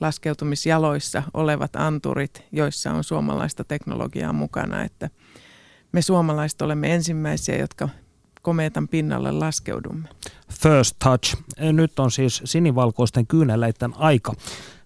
laskeutumisjaloissa 0.00 1.22
olevat 1.34 1.76
anturit, 1.76 2.44
joissa 2.52 2.92
on 2.92 3.04
suomalaista 3.04 3.64
teknologiaa 3.64 4.32
mukana. 4.32 4.82
Että 4.82 5.10
me 5.92 6.02
suomalaiset 6.02 6.62
olemme 6.62 6.94
ensimmäisiä, 6.94 7.56
jotka 7.56 7.88
komeetan 8.42 8.88
pinnalle 8.88 9.32
laskeudumme. 9.32 10.08
First 10.62 10.96
touch. 11.04 11.36
Nyt 11.72 11.98
on 11.98 12.10
siis 12.10 12.42
sinivalkoisten 12.44 13.26
kyyneleiden 13.26 13.94
aika. 13.96 14.32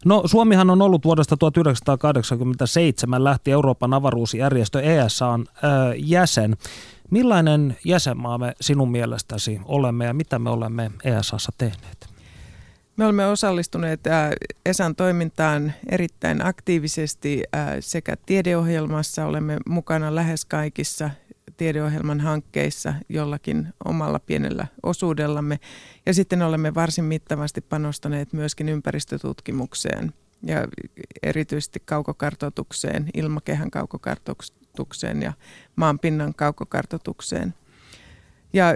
No 0.04 0.22
Suomihan 0.26 0.70
on 0.70 0.82
ollut 0.82 1.04
vuodesta 1.04 1.36
1987 1.36 3.24
lähti 3.24 3.50
Euroopan 3.50 3.94
avaruusjärjestö 3.94 4.80
ESAn 4.80 5.46
äh, 5.48 5.60
jäsen. 5.96 6.56
Millainen 7.10 7.76
jäsenmaa 7.84 8.38
me 8.38 8.52
sinun 8.60 8.90
mielestäsi 8.90 9.60
olemme 9.64 10.04
ja 10.04 10.14
mitä 10.14 10.38
me 10.38 10.50
olemme 10.50 10.90
ESAssa 11.04 11.52
tehneet? 11.58 12.13
Me 12.96 13.04
olemme 13.04 13.26
osallistuneet 13.26 14.06
äh, 14.06 14.30
ESAn 14.66 14.96
toimintaan 14.96 15.72
erittäin 15.88 16.46
aktiivisesti 16.46 17.42
äh, 17.56 17.68
sekä 17.80 18.16
tiedeohjelmassa, 18.26 19.26
olemme 19.26 19.58
mukana 19.68 20.14
lähes 20.14 20.44
kaikissa 20.44 21.10
tiedeohjelman 21.56 22.20
hankkeissa 22.20 22.94
jollakin 23.08 23.68
omalla 23.84 24.18
pienellä 24.18 24.66
osuudellamme. 24.82 25.60
Ja 26.06 26.14
sitten 26.14 26.42
olemme 26.42 26.74
varsin 26.74 27.04
mittavasti 27.04 27.60
panostaneet 27.60 28.32
myöskin 28.32 28.68
ympäristötutkimukseen 28.68 30.12
ja 30.42 30.68
erityisesti 31.22 31.82
kaukokartoitukseen, 31.84 33.10
ilmakehän 33.14 33.70
kaukokartoitukseen 33.70 35.22
ja 35.22 35.32
maanpinnan 35.76 36.34
kaukokartoitukseen. 36.34 37.54
Ja 38.52 38.74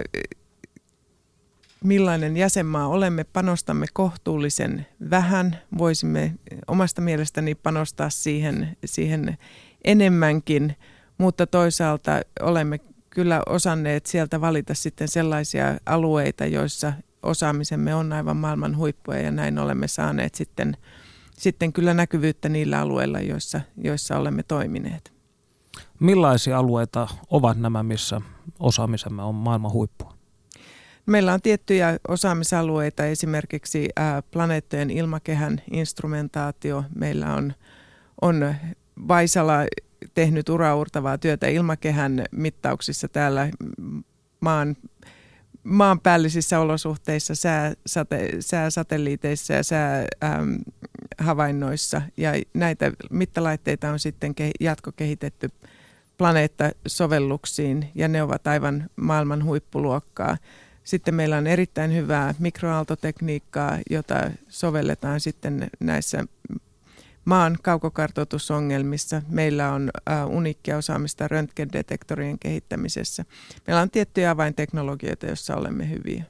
millainen 1.83 2.37
jäsenmaa 2.37 2.87
olemme, 2.87 3.23
panostamme 3.23 3.85
kohtuullisen 3.93 4.85
vähän. 5.09 5.57
Voisimme 5.77 6.33
omasta 6.67 7.01
mielestäni 7.01 7.55
panostaa 7.55 8.09
siihen, 8.09 8.77
siihen 8.85 9.37
enemmänkin, 9.83 10.75
mutta 11.17 11.47
toisaalta 11.47 12.21
olemme 12.41 12.79
kyllä 13.09 13.41
osanneet 13.45 14.05
sieltä 14.05 14.41
valita 14.41 14.73
sitten 14.73 15.07
sellaisia 15.07 15.77
alueita, 15.85 16.45
joissa 16.45 16.93
osaamisemme 17.23 17.95
on 17.95 18.13
aivan 18.13 18.37
maailman 18.37 18.77
huippuja 18.77 19.21
ja 19.21 19.31
näin 19.31 19.59
olemme 19.59 19.87
saaneet 19.87 20.35
sitten, 20.35 20.77
sitten 21.37 21.73
kyllä 21.73 21.93
näkyvyyttä 21.93 22.49
niillä 22.49 22.79
alueilla, 22.79 23.19
joissa, 23.19 23.61
joissa 23.77 24.17
olemme 24.17 24.43
toimineet. 24.43 25.13
Millaisia 25.99 26.57
alueita 26.57 27.07
ovat 27.29 27.57
nämä, 27.57 27.83
missä 27.83 28.21
osaamisemme 28.59 29.23
on 29.23 29.35
maailman 29.35 29.71
huippua? 29.71 30.18
Meillä 31.09 31.33
on 31.33 31.41
tiettyjä 31.41 31.99
osaamisalueita, 32.07 33.05
esimerkiksi 33.05 33.89
planeettojen 34.31 34.91
ilmakehän 34.91 35.61
instrumentaatio. 35.71 36.83
Meillä 36.95 37.33
on, 37.33 37.53
on 38.21 38.55
Vaisala 39.07 39.53
tehnyt 40.13 40.49
uraurtavaa 40.49 41.17
työtä 41.17 41.47
ilmakehän 41.47 42.25
mittauksissa 42.31 43.07
täällä 43.07 43.49
maan, 44.39 44.75
maanpäällisissä 45.63 46.59
olosuhteissa, 46.59 47.35
sää, 47.35 47.73
sate, 47.85 48.29
sääsatelliiteissa 48.39 49.53
ja 49.53 49.63
säähavainnoissa. 49.63 52.01
Ja 52.17 52.31
näitä 52.53 52.91
mittalaitteita 53.09 53.89
on 53.89 53.99
sitten 53.99 54.35
jatkokehitetty 54.59 55.49
planeettasovelluksiin 56.17 57.91
ja 57.95 58.07
ne 58.07 58.23
ovat 58.23 58.47
aivan 58.47 58.89
maailman 58.95 59.43
huippuluokkaa. 59.43 60.37
Sitten 60.89 61.15
meillä 61.15 61.37
on 61.37 61.47
erittäin 61.47 61.95
hyvää 61.95 62.33
mikroaaltotekniikkaa, 62.39 63.77
jota 63.89 64.31
sovelletaan 64.47 65.19
sitten 65.19 65.69
näissä 65.79 66.25
maan 67.25 67.57
kaukokartoitusongelmissa. 67.61 69.21
Meillä 69.29 69.71
on 69.71 69.89
äh, 70.11 70.27
uniikkia 70.27 70.77
osaamista 70.77 71.27
röntgendetektorien 71.27 72.39
kehittämisessä. 72.39 73.25
Meillä 73.67 73.81
on 73.81 73.89
tiettyjä 73.89 74.31
avainteknologioita, 74.31 75.25
joissa 75.25 75.55
olemme 75.55 75.89
hyviä. 75.89 76.23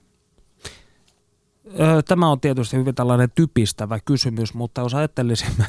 Tämä 2.08 2.30
on 2.32 2.39
tietysti 2.39 2.78
hyvin 2.78 2.95
tällainen 2.95 3.30
typistävä 3.36 4.00
kysymys, 4.06 4.54
mutta 4.54 4.82
jos 4.82 4.93
ajattelisimme 4.93 5.65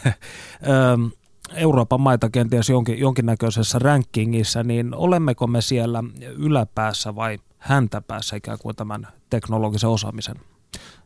Euroopan 1.55 2.01
maita 2.01 2.31
kenties 2.31 2.69
jonkin, 2.69 2.99
jonkinnäköisessä 2.99 3.79
rankingissa, 3.79 4.63
niin 4.63 4.95
olemmeko 4.95 5.47
me 5.47 5.61
siellä 5.61 6.05
yläpäässä 6.21 7.15
vai 7.15 7.39
häntäpäässä 7.61 8.37
ikään 8.37 8.59
kuin 8.59 8.77
tämän 8.77 9.09
teknologisen 9.31 9.91
osaamisen 9.91 10.37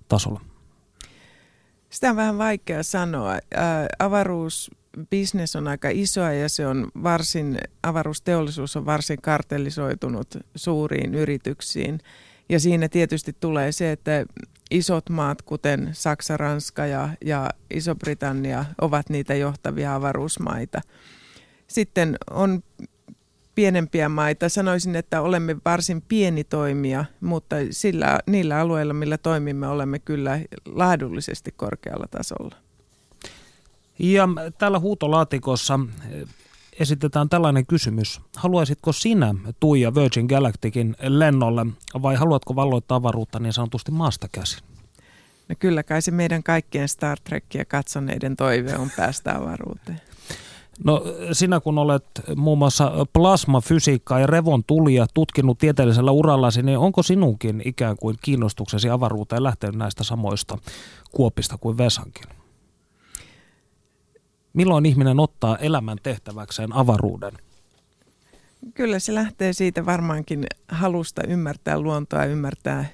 tasolla? 0.09 0.40
Sitä 1.90 2.11
on 2.11 2.17
vähän 2.17 2.38
vaikea 2.38 2.83
sanoa. 2.83 3.33
Ää, 3.33 3.87
avaruusbisnes 3.99 5.57
on 5.57 5.69
aika 5.69 5.88
isoa 5.93 6.33
ja 6.33 6.49
se 6.49 6.67
on 6.67 6.90
varsin, 7.03 7.59
avaruusteollisuus 7.83 8.77
on 8.77 8.87
varsin 8.87 9.23
kartellisoitunut 9.23 10.37
suuriin 10.57 11.14
yrityksiin. 11.14 12.01
Ja 12.49 12.61
siinä 12.61 12.88
tietysti 12.88 13.37
tulee 13.40 13.73
se, 13.73 13.93
että 13.93 14.27
isot 14.71 15.11
maat, 15.11 15.43
kuten 15.43 15.90
Saksa, 15.93 16.37
Ranska 16.37 16.87
ja, 16.87 17.09
ja 17.25 17.51
Iso-Britannia, 17.71 18.64
ovat 18.81 19.11
niitä 19.11 19.35
johtavia 19.35 19.95
avaruusmaita. 19.95 20.81
Sitten 21.67 22.17
on 22.31 22.62
pienempiä 23.55 24.09
maita. 24.09 24.49
Sanoisin, 24.49 24.97
että 24.97 25.21
olemme 25.21 25.57
varsin 25.64 26.03
pieni 26.03 26.45
toimija, 26.45 27.05
mutta 27.21 27.57
sillä, 27.71 28.19
niillä 28.27 28.61
alueilla, 28.61 28.95
millä 28.95 29.19
toimimme, 29.19 29.69
olemme 29.69 29.99
kyllä 29.99 30.40
laadullisesti 30.67 31.53
korkealla 31.57 32.07
tasolla. 32.11 32.57
Ja 33.99 34.29
täällä 34.59 34.79
huutolaatikossa 34.79 35.81
esitetään 36.79 37.29
tällainen 37.29 37.67
kysymys. 37.67 38.21
Haluaisitko 38.37 38.93
sinä 38.93 39.35
Tuija 39.61 39.95
Virgin 39.95 40.27
Galacticin 40.27 40.97
lennolle 41.03 41.67
vai 42.03 42.14
haluatko 42.14 42.57
valloittaa 42.57 42.97
avaruutta 42.97 43.38
niin 43.38 43.53
sanotusti 43.53 43.90
maasta 43.90 44.29
käsin? 44.33 44.64
No 45.49 45.55
kyllä 45.59 45.83
kai 45.83 46.03
se 46.03 46.11
meidän 46.11 46.43
kaikkien 46.43 46.88
Star 46.88 47.19
Trekia 47.25 47.64
katsoneiden 47.64 48.37
toive 48.37 48.77
on 48.77 48.90
päästä 48.97 49.37
avaruuteen. 49.37 50.01
No 50.84 51.02
sinä 51.32 51.60
kun 51.60 51.78
olet 51.78 52.04
muun 52.37 52.58
muassa 52.58 53.06
plasmafysiikkaa 53.12 54.20
ja 54.20 54.26
revon 54.26 54.64
tulia 54.64 55.06
tutkinut 55.14 55.58
tieteellisellä 55.58 56.10
urallasi, 56.10 56.62
niin 56.62 56.78
onko 56.78 57.02
sinunkin 57.02 57.62
ikään 57.64 57.96
kuin 57.96 58.16
kiinnostuksesi 58.22 58.90
avaruuteen 58.90 59.42
lähtenyt 59.42 59.76
näistä 59.76 60.04
samoista 60.04 60.58
kuopista 61.12 61.58
kuin 61.58 61.78
Vesankin? 61.78 62.24
Milloin 64.52 64.87
ihminen 64.87 65.20
ottaa 65.20 65.56
elämän 65.56 65.98
tehtäväkseen 66.02 66.72
avaruuden? 66.72 67.32
Kyllä 68.74 68.98
se 68.98 69.14
lähtee 69.14 69.52
siitä 69.52 69.87
varmaankin 69.87 70.46
halusta 70.68 71.22
ymmärtää 71.28 71.80
luontoa, 71.80 72.24
ymmärtää 72.24 72.84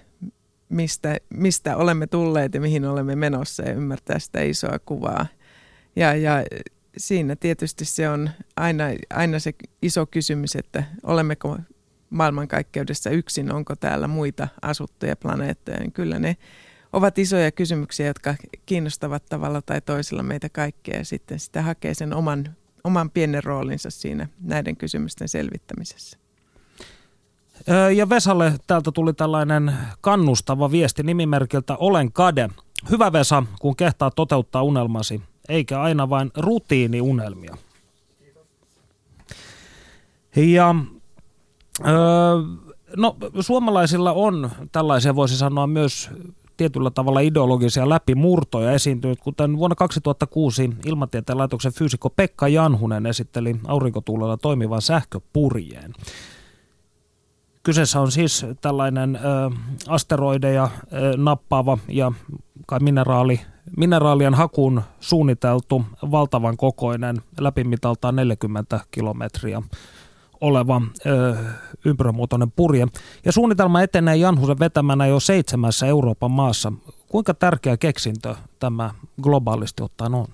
mistä, 0.68 1.16
mistä 1.30 1.76
olemme 1.76 2.06
tulleet 2.06 2.54
ja 2.54 2.60
mihin 2.60 2.84
olemme 2.84 3.16
menossa 3.16 3.62
ja 3.62 3.72
ymmärtää 3.72 4.18
sitä 4.18 4.42
isoa 4.42 4.78
kuvaa. 4.78 5.26
Ja, 5.96 6.14
ja 6.14 6.32
siinä 6.96 7.37
tietysti 7.37 7.85
se 7.85 8.09
on 8.09 8.31
aina, 8.57 8.85
aina 9.11 9.38
se 9.38 9.53
iso 9.83 10.07
kysymys, 10.07 10.57
että 10.57 10.85
olemmeko 11.03 11.59
maailmankaikkeudessa 12.11 13.11
yksin, 13.11 13.53
onko 13.53 13.76
täällä 13.76 14.09
muita 14.09 14.48
asuttuja 14.62 15.16
planeettoja. 15.16 15.79
Niin 15.79 15.92
kyllä 15.92 16.18
ne 16.18 16.37
ovat 16.92 17.18
isoja 17.18 17.53
kysymyksiä, 17.53 18.07
jotka 18.07 18.35
kiinnostavat 18.66 19.24
tavalla 19.29 19.62
tai 19.62 19.81
toisella 19.81 20.22
meitä 20.22 20.48
kaikkea 20.48 20.98
ja 20.98 21.05
sitten 21.05 21.40
sitä 21.40 21.62
hakee 21.62 21.94
sen 21.94 22.14
oman, 22.14 22.57
oman 22.85 23.11
pienen 23.11 23.44
roolinsa 23.44 23.90
siinä 23.90 24.29
näiden 24.40 24.76
kysymysten 24.76 25.29
selvittämisessä. 25.29 26.18
Ja 27.96 28.09
Vesalle 28.09 28.53
täältä 28.66 28.92
tuli 28.92 29.12
tällainen 29.12 29.72
kannustava 30.00 30.70
viesti 30.70 31.03
nimimerkiltä 31.03 31.76
Olen 31.76 32.12
kade. 32.12 32.48
Hyvä 32.90 33.12
Vesa, 33.12 33.42
kun 33.61 33.76
kehtaa 33.76 34.11
toteuttaa 34.11 34.62
unelmasi, 34.62 35.22
eikä 35.50 35.80
aina 35.80 36.10
vain 36.10 36.30
rutiiniunelmia. 36.36 37.56
Ja 40.36 40.74
öö, 41.86 41.94
no, 42.96 43.16
suomalaisilla 43.40 44.12
on 44.12 44.50
tällaisia, 44.72 45.16
voisi 45.16 45.36
sanoa 45.36 45.66
myös 45.66 46.10
tietyllä 46.56 46.90
tavalla 46.90 47.20
ideologisia 47.20 47.88
läpimurtoja 47.88 48.72
esiintynyt, 48.72 49.20
kuten 49.20 49.56
vuonna 49.58 49.74
2006 49.74 50.70
Ilmatieteen 50.86 51.38
laitoksen 51.38 51.72
fyysikko 51.72 52.10
Pekka 52.10 52.48
Janhunen 52.48 53.06
esitteli 53.06 53.56
aurinkotuulella 53.66 54.36
toimivan 54.36 54.82
sähköpurjeen. 54.82 55.94
Kyseessä 57.70 58.00
on 58.00 58.12
siis 58.12 58.46
tällainen 58.61 59.16
ö, 59.16 59.20
asteroideja 59.88 60.68
ö, 60.92 61.16
nappaava 61.16 61.78
ja 61.88 62.12
kai 62.66 62.80
mineraali, 62.80 63.40
mineraalien 63.76 64.35
hakuun 64.35 64.83
suunniteltu 65.00 65.85
valtavan 66.11 66.56
kokoinen 66.56 67.16
läpimitaltaan 67.40 68.16
40 68.16 68.80
kilometriä 68.90 69.62
oleva 70.40 70.83
ö, 71.06 71.37
ympyrämuotoinen 71.85 72.50
purje. 72.50 72.87
Ja 73.24 73.33
suunnitelma 73.33 73.83
etenee 73.83 74.16
Janhusen 74.16 74.59
vetämänä 74.59 75.06
jo 75.06 75.20
seitsemässä 75.20 75.87
Euroopan 75.87 76.30
maassa. 76.30 76.72
Kuinka 77.09 77.35
tärkeä 77.35 77.76
keksintö 77.76 78.35
tämä 78.59 78.90
globaalisti 79.22 79.83
ottaen 79.83 80.14
on? 80.14 80.26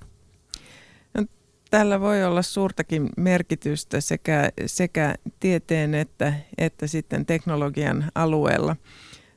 Tällä 1.71 2.01
voi 2.01 2.25
olla 2.25 2.43
suurtakin 2.43 3.09
merkitystä 3.17 4.01
sekä, 4.01 4.51
sekä 4.67 5.15
tieteen 5.41 5.95
että, 5.95 6.33
että 6.59 6.87
sitten 6.87 7.27
teknologian 7.27 8.05
alueella. 8.15 8.77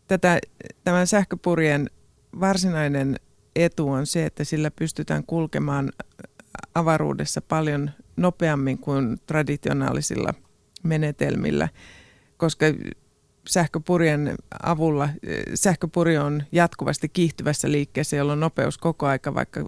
Tätä, 0.08 0.40
tämän 0.84 1.08
sähköpurjen 1.08 1.90
varsinainen 2.40 3.16
etu 3.56 3.90
on 3.90 4.06
se, 4.06 4.26
että 4.26 4.44
sillä 4.44 4.72
pystytään 4.72 5.24
kulkemaan 5.24 5.92
avaruudessa 6.76 7.42
paljon 7.42 7.92
nopeammin 8.18 8.78
kuin 8.78 9.18
traditionaalisilla 9.26 10.34
menetelmillä, 10.84 11.70
koska 12.38 12.66
sähköpurjen 13.50 14.36
avulla, 14.64 15.10
sähköpuri 15.54 16.18
on 16.18 16.44
jatkuvasti 16.52 17.10
kiihtyvässä 17.10 17.72
liikkeessä, 17.72 18.16
jolloin 18.16 18.40
nopeus 18.40 18.78
koko 18.78 19.06
aika, 19.06 19.34
vaikka, 19.34 19.66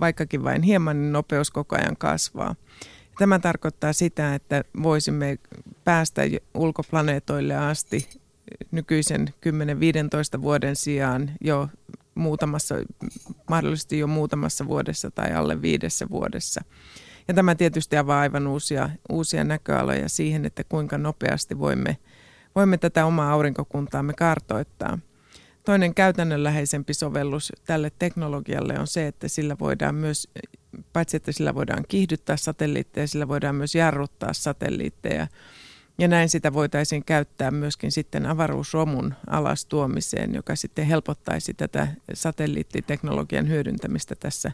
vaikkakin 0.00 0.44
vain 0.44 0.62
hieman, 0.62 1.02
niin 1.02 1.12
nopeus 1.12 1.50
koko 1.50 1.76
ajan 1.76 1.96
kasvaa. 1.96 2.54
Tämä 3.18 3.38
tarkoittaa 3.38 3.92
sitä, 3.92 4.34
että 4.34 4.64
voisimme 4.82 5.38
päästä 5.84 6.22
ulkoplaneetoille 6.54 7.56
asti 7.56 8.08
nykyisen 8.70 9.34
10-15 10.38 10.42
vuoden 10.42 10.76
sijaan 10.76 11.30
jo 11.40 11.68
muutamassa, 12.14 12.74
mahdollisesti 13.50 13.98
jo 13.98 14.06
muutamassa 14.06 14.66
vuodessa 14.66 15.10
tai 15.10 15.32
alle 15.32 15.62
viidessä 15.62 16.06
vuodessa. 16.10 16.64
Ja 17.28 17.34
tämä 17.34 17.54
tietysti 17.54 17.96
avaa 17.96 18.20
aivan 18.20 18.46
uusia, 18.46 18.90
uusia 19.10 19.44
näköaloja 19.44 20.08
siihen, 20.08 20.44
että 20.44 20.64
kuinka 20.64 20.98
nopeasti 20.98 21.58
voimme, 21.58 21.96
voimme 22.54 22.78
tätä 22.78 23.06
omaa 23.06 23.32
aurinkokuntaamme 23.32 24.12
kartoittaa. 24.12 24.98
Toinen 25.64 25.94
käytännönläheisempi 25.94 26.94
sovellus 26.94 27.52
tälle 27.66 27.92
teknologialle 27.98 28.78
on 28.78 28.86
se, 28.86 29.06
että 29.06 29.28
sillä 29.28 29.56
voidaan 29.60 29.94
myös, 29.94 30.28
paitsi 30.92 31.16
että 31.16 31.32
sillä 31.32 31.54
voidaan 31.54 31.84
kiihdyttää 31.88 32.36
satelliitteja, 32.36 33.08
sillä 33.08 33.28
voidaan 33.28 33.54
myös 33.54 33.74
jarruttaa 33.74 34.32
satelliitteja. 34.32 35.26
Ja 35.98 36.08
näin 36.08 36.28
sitä 36.28 36.52
voitaisiin 36.52 37.04
käyttää 37.04 37.50
myöskin 37.50 37.92
sitten 37.92 38.26
avaruusromun 38.26 39.14
alastuomiseen, 39.26 40.34
joka 40.34 40.56
sitten 40.56 40.86
helpottaisi 40.86 41.54
tätä 41.54 41.88
satelliittiteknologian 42.14 43.48
hyödyntämistä 43.48 44.14
tässä 44.20 44.52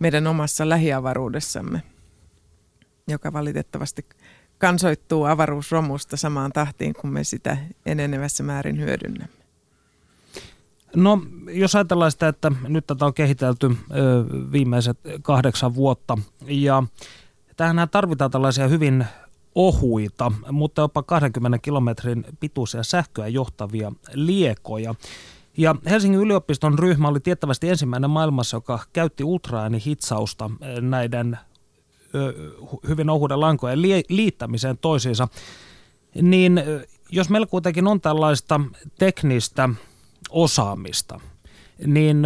meidän 0.00 0.26
omassa 0.26 0.68
lähiavaruudessamme 0.68 1.82
joka 3.08 3.32
valitettavasti 3.32 4.06
kansoittuu 4.58 5.24
avaruusromusta 5.24 6.16
samaan 6.16 6.52
tahtiin, 6.52 6.94
kun 6.94 7.10
me 7.10 7.24
sitä 7.24 7.56
enenevässä 7.86 8.42
määrin 8.42 8.80
hyödynnämme. 8.80 9.36
No, 10.96 11.22
jos 11.50 11.74
ajatellaan 11.74 12.10
sitä, 12.10 12.28
että 12.28 12.52
nyt 12.68 12.86
tätä 12.86 13.06
on 13.06 13.14
kehitelty 13.14 13.66
ö, 13.66 14.24
viimeiset 14.52 14.98
kahdeksan 15.22 15.74
vuotta, 15.74 16.18
ja 16.46 16.82
tähän 17.56 17.88
tarvitaan 17.90 18.30
tällaisia 18.30 18.68
hyvin 18.68 19.06
ohuita, 19.54 20.32
mutta 20.52 20.82
jopa 20.82 21.02
20 21.02 21.58
kilometrin 21.58 22.24
pituisia 22.40 22.82
sähköä 22.82 23.28
johtavia 23.28 23.92
liekoja. 24.14 24.94
Ja 25.56 25.74
Helsingin 25.90 26.20
yliopiston 26.20 26.78
ryhmä 26.78 27.08
oli 27.08 27.20
tiettävästi 27.20 27.68
ensimmäinen 27.68 28.10
maailmassa, 28.10 28.56
joka 28.56 28.78
käytti 28.92 29.24
ultraäänihitsausta 29.24 30.50
näiden 30.80 31.38
hyvin 32.88 33.10
ohuuden 33.10 33.40
lankojen 33.40 33.82
liittämiseen 34.08 34.78
toisiinsa, 34.78 35.28
niin 36.22 36.62
jos 37.10 37.30
meillä 37.30 37.46
kuitenkin 37.46 37.86
on 37.86 38.00
tällaista 38.00 38.60
teknistä 38.98 39.68
osaamista, 40.30 41.20
niin 41.86 42.22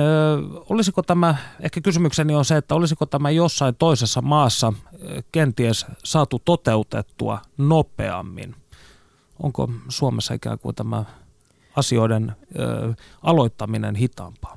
olisiko 0.68 1.02
tämä, 1.02 1.34
ehkä 1.60 1.80
kysymykseni 1.80 2.34
on 2.34 2.44
se, 2.44 2.56
että 2.56 2.74
olisiko 2.74 3.06
tämä 3.06 3.30
jossain 3.30 3.74
toisessa 3.74 4.22
maassa 4.22 4.72
kenties 5.32 5.86
saatu 6.04 6.42
toteutettua 6.44 7.38
nopeammin? 7.58 8.56
Onko 9.42 9.70
Suomessa 9.88 10.34
ikään 10.34 10.58
kuin 10.58 10.74
tämä 10.74 11.04
asioiden 11.76 12.32
ö, 12.58 12.94
aloittaminen 13.22 13.94
hitaampaa? 13.94 14.56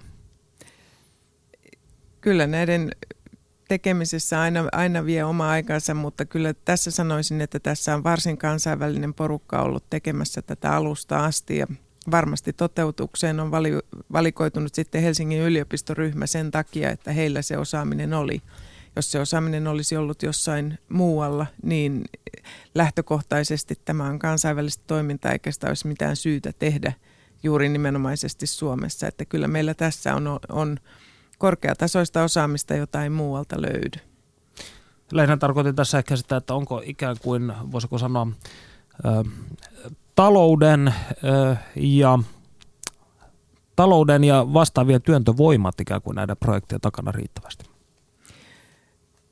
Kyllä 2.22 2.48
näiden 2.48 2.92
tekemisessä 3.74 4.42
aina, 4.42 4.68
aina 4.72 5.06
vie 5.06 5.24
oma 5.24 5.50
aikansa, 5.50 5.94
mutta 5.94 6.26
kyllä 6.26 6.54
tässä 6.66 6.92
sanoisin, 6.92 7.42
että 7.42 7.60
tässä 7.60 7.96
on 7.96 8.04
varsin 8.04 8.38
kansainvälinen 8.38 9.14
porukka 9.14 9.62
ollut 9.62 9.90
tekemässä 9.90 10.42
tätä 10.42 10.76
alusta 10.76 11.26
asti 11.26 11.58
ja 11.58 11.68
varmasti 12.12 12.54
toteutukseen 12.54 13.40
on 13.40 13.52
vali, 13.52 13.72
valikoitunut 14.12 14.76
sitten 14.76 15.02
Helsingin 15.02 15.42
yliopistoryhmä 15.42 16.28
sen 16.28 16.52
takia, 16.52 16.90
että 16.90 17.12
heillä 17.12 17.42
se 17.42 17.58
osaaminen 17.58 18.14
oli. 18.14 18.42
Jos 18.96 19.12
se 19.12 19.20
osaaminen 19.20 19.68
olisi 19.68 19.98
ollut 19.98 20.24
jossain 20.24 20.80
muualla, 20.90 21.46
niin 21.64 22.04
lähtökohtaisesti 22.76 23.80
tämä 23.86 24.06
on 24.06 24.20
kansainvälistä 24.20 24.84
toimintaa 24.88 25.32
eikä 25.32 25.52
sitä 25.52 25.68
olisi 25.68 25.88
mitään 25.88 26.16
syytä 26.16 26.54
tehdä 26.60 26.94
juuri 27.44 27.70
nimenomaisesti 27.70 28.48
Suomessa. 28.48 29.08
Että 29.08 29.26
kyllä 29.26 29.48
meillä 29.48 29.74
tässä 29.74 30.16
on, 30.16 30.40
on 30.50 30.78
korkeatasoista 31.44 32.24
osaamista, 32.24 32.76
jota 32.76 33.04
ei 33.04 33.10
muualta 33.10 33.62
löydy. 33.62 34.00
Lähinnä 35.12 35.38
tarkoitin 35.38 35.76
tässä 35.76 35.98
ehkä 35.98 36.16
sitä, 36.16 36.36
että 36.36 36.54
onko 36.54 36.82
ikään 36.86 37.16
kuin, 37.22 37.54
voisiko 37.72 37.98
sanoa, 37.98 38.28
ö, 39.06 39.24
talouden 40.16 40.94
ö, 41.24 41.56
ja 41.76 42.20
talouden 43.76 44.24
ja 44.24 44.54
vastaavien 44.54 45.02
työntövoimat 45.02 45.80
ikään 45.80 46.02
kuin 46.02 46.16
näiden 46.16 46.38
projektien 46.38 46.82
takana 46.82 47.12
riittävästi? 47.12 47.66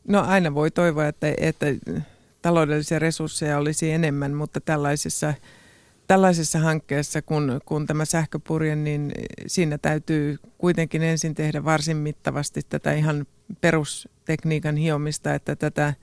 No 0.08 0.22
aina 0.28 0.54
voi 0.54 0.72
toivoa, 0.72 1.08
että, 1.08 1.28
että 1.38 1.66
taloudellisia 2.42 3.00
resursseja 3.00 3.58
olisi 3.58 3.92
enemmän, 3.92 4.34
mutta 4.34 4.62
tällaisessa, 4.62 5.34
tällaisessa 6.12 6.60
hankkeessa, 6.60 7.22
kun, 7.22 7.62
kun 7.66 7.88
tämä 7.88 8.06
sähköpurje, 8.06 8.76
niin 8.76 9.12
siinä 9.48 9.78
täytyy 9.78 10.38
kuitenkin 10.58 11.04
ensin 11.04 11.36
tehdä 11.36 11.64
varsin 11.64 11.98
mittavasti 11.98 12.62
tätä 12.70 12.94
ihan 12.94 13.26
perustekniikan 13.62 14.78
hiomista, 14.78 15.34
että 15.34 15.56
tätä 15.56 15.94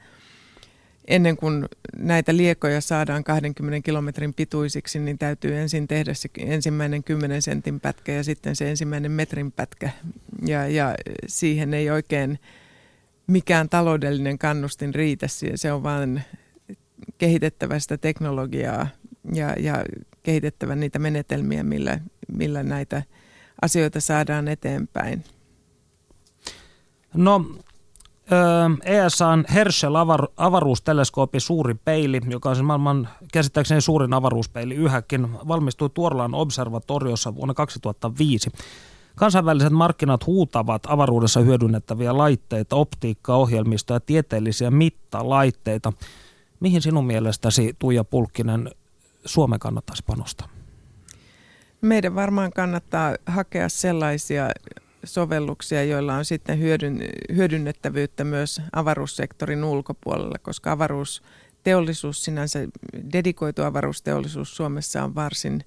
ennen 1.09 1.37
kuin 1.37 1.67
näitä 1.97 2.37
liekoja 2.37 2.81
saadaan 2.81 3.25
20 3.25 3.85
kilometrin 3.85 4.35
pituisiksi, 4.35 4.99
niin 4.99 5.19
täytyy 5.19 5.57
ensin 5.57 5.89
tehdä 5.89 6.15
se 6.15 6.29
ensimmäinen 6.39 7.05
10 7.05 7.43
sentin 7.43 7.81
pätkä 7.81 8.13
ja 8.13 8.25
sitten 8.25 8.57
se 8.57 8.71
ensimmäinen 8.71 9.13
metrin 9.13 9.53
pätkä. 9.53 9.91
Ja, 10.47 10.69
ja 10.69 10.95
siihen 11.27 11.75
ei 11.75 11.91
oikein 11.91 12.39
mikään 13.27 13.69
taloudellinen 13.69 14.39
kannustin 14.39 14.95
riitä. 14.95 15.27
Se 15.55 15.73
on 15.73 15.83
vain 15.83 16.23
kehitettävä 17.19 17.79
sitä 17.79 17.99
teknologiaa 17.99 18.89
ja, 19.33 19.55
ja 19.59 19.85
kehitettävä 20.23 20.75
niitä 20.75 20.99
menetelmiä, 20.99 21.63
millä, 21.63 22.01
millä 22.33 22.63
näitä 22.63 23.03
asioita 23.63 24.01
saadaan 24.01 24.49
eteenpäin. 24.49 25.25
No 27.15 27.45
ESAn 28.85 29.45
Herschel 29.55 29.95
avar- 29.95 30.33
avaruusteleskoopin 30.37 31.41
suuri 31.41 31.75
peili, 31.75 32.21
joka 32.29 32.49
on 32.49 32.57
siis 32.57 32.67
maailman 32.67 33.09
käsittääkseni 33.33 33.81
suurin 33.81 34.15
avaruuspeili 34.15 34.75
yhäkin, 34.75 35.29
valmistui 35.49 35.91
Tuorlaan 35.95 36.35
observatoriossa 36.35 37.35
vuonna 37.35 37.55
2005. 37.55 38.51
Kansainväliset 39.17 39.73
markkinat 39.73 40.27
huutavat 40.27 40.83
avaruudessa 40.89 41.41
hyödynnettäviä 41.41 42.19
laitteita, 42.19 42.77
optiikkaa, 42.77 43.37
ohjelmistoja 43.37 43.97
ja 43.97 44.01
tieteellisiä 44.01 44.71
mittalaitteita. 44.71 45.93
Mihin 46.61 46.83
sinun 46.83 47.07
mielestäsi, 47.07 47.77
Tuija 47.79 48.05
Pulkkinen, 48.05 48.71
Suomen 49.25 49.59
kannattaisi 49.59 50.03
panostaa? 50.07 50.49
Meidän 51.81 52.15
varmaan 52.15 52.53
kannattaa 52.53 53.17
hakea 53.27 53.69
sellaisia 53.69 54.51
sovelluksia, 55.05 55.85
joilla 55.85 56.15
on 56.15 56.25
sitten 56.25 56.59
hyödyn, 56.59 57.01
hyödynnettävyyttä 57.35 58.25
myös 58.25 58.63
avaruussektorin 58.73 59.65
ulkopuolella, 59.65 60.39
koska 60.43 60.73
avaruusteollisuus 60.73 62.25
sinänsä, 62.25 62.59
dedikoitu 63.13 63.63
avaruusteollisuus 63.63 64.57
Suomessa 64.57 65.05
on 65.05 65.15
varsin, 65.15 65.65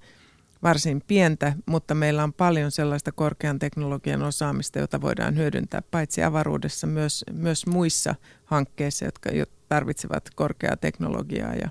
varsin 0.64 1.04
pientä, 1.08 1.54
mutta 1.66 1.96
meillä 1.96 2.24
on 2.24 2.34
paljon 2.34 2.72
sellaista 2.72 3.12
korkean 3.12 3.60
teknologian 3.60 4.22
osaamista, 4.22 4.80
jota 4.80 5.02
voidaan 5.02 5.38
hyödyntää 5.38 5.82
paitsi 5.92 6.24
avaruudessa 6.24 6.88
myös, 6.88 7.26
myös 7.34 7.66
muissa 7.68 8.16
hankkeissa, 8.46 9.06
jotka 9.06 9.30
tarvitsevat 9.70 10.30
korkeaa 10.36 10.78
teknologiaa 10.78 11.54
ja 11.54 11.70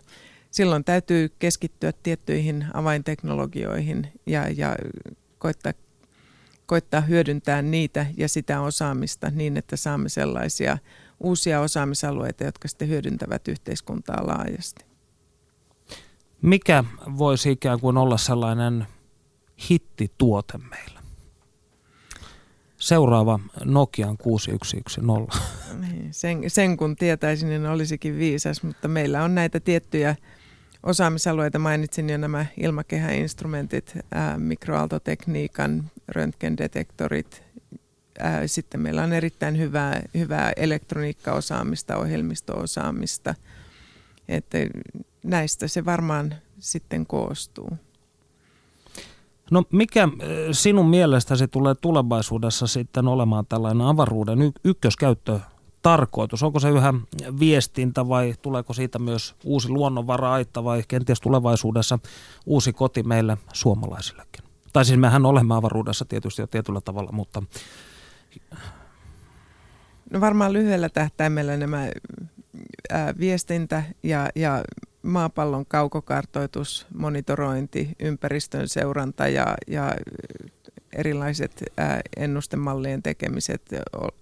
silloin 0.51 0.85
täytyy 0.85 1.29
keskittyä 1.39 1.93
tiettyihin 2.03 2.67
avainteknologioihin 2.75 4.13
ja, 4.27 4.49
ja 4.49 4.77
koittaa 5.39 5.73
koittaa 6.71 7.01
hyödyntää 7.01 7.63
niitä 7.63 8.07
ja 8.17 8.29
sitä 8.29 8.61
osaamista 8.61 9.31
niin, 9.31 9.57
että 9.57 9.77
saamme 9.77 10.09
sellaisia 10.09 10.79
uusia 11.21 11.61
osaamisalueita, 11.61 12.45
jotka 12.45 12.69
sitten 12.69 12.89
hyödyntävät 12.89 13.49
yhteiskuntaa 13.49 14.27
laajasti. 14.27 14.85
Mikä 16.43 16.85
voisi 17.19 17.51
ikään 17.51 17.81
kuin 17.81 17.97
olla 17.97 18.17
sellainen 18.17 18.87
hittituote 19.71 20.59
meillä? 20.59 21.01
Seuraava 22.77 23.41
Nokian 23.65 24.17
6110. 24.19 25.29
Niin, 25.81 26.15
sen, 26.15 26.43
sen 26.49 26.77
kun 26.77 26.97
tietäisin, 26.97 27.49
niin 27.49 27.67
olisikin 27.67 28.19
viisas, 28.19 28.63
mutta 28.63 28.89
meillä 28.89 29.25
on 29.25 29.35
näitä 29.35 29.61
tiettyjä 29.61 30.17
osaamisalueita. 30.83 31.59
Mainitsin 31.59 32.11
jo 32.11 32.19
nämä 32.19 32.47
ilmakehäinstrumentit, 32.57 33.99
ää, 34.15 34.39
mikroaaltotekniikan, 34.39 35.91
röntgendetektorit. 36.09 37.43
Ää, 38.19 38.47
sitten 38.47 38.81
meillä 38.81 39.03
on 39.03 39.13
erittäin 39.13 39.59
hyvää, 39.59 40.03
hyvää 40.15 40.53
elektroniikkaosaamista, 40.57 41.97
ohjelmisto-osaamista. 41.97 43.35
Että 44.29 44.59
näistä 45.25 45.69
se 45.69 45.85
varmaan 45.85 46.35
sitten 46.59 47.07
koostuu. 47.07 47.71
No 49.51 49.65
mikä 49.73 50.09
sinun 50.53 50.91
mielestäsi 50.91 51.49
tulee 51.49 51.75
tulevaisuudessa 51.75 52.67
sitten 52.67 53.09
olemaan 53.09 53.47
tällainen 53.47 53.87
avaruuden 53.87 54.39
ykköskäyttö 54.65 55.41
tarkoitus? 55.83 56.43
Onko 56.43 56.61
se 56.61 56.71
yhä 56.71 56.95
viestintä 57.41 58.09
vai 58.09 58.35
tuleeko 58.43 58.73
siitä 58.73 58.99
myös 58.99 59.35
uusi 59.45 59.69
luonnonvara-aitta 59.69 60.65
vai 60.65 60.83
kenties 60.89 61.21
tulevaisuudessa 61.21 61.99
uusi 62.47 62.73
koti 62.73 63.03
meille 63.03 63.39
suomalaisillekin? 63.53 64.45
Tai 64.73 64.85
siis 64.85 64.99
mehän 64.99 65.27
olemme 65.27 65.55
avaruudessa 65.55 66.05
tietysti 66.05 66.43
jo 66.43 66.47
tietyllä 66.47 66.81
tavalla, 66.81 67.13
mutta... 67.13 67.43
No 70.11 70.21
varmaan 70.21 70.53
lyhyellä 70.53 70.89
tähtäimellä 70.89 71.57
nämä 71.57 71.89
viestintä 73.19 73.83
ja, 74.03 74.29
ja 74.35 74.63
maapallon 75.03 75.67
kaukokartoitus, 75.67 76.87
monitorointi, 76.95 77.91
ympäristön 78.01 78.69
seuranta 78.69 79.29
ja, 79.29 79.55
ja 79.67 79.95
erilaiset 80.93 81.65
ennustemallien 82.17 83.03
tekemiset, 83.03 83.63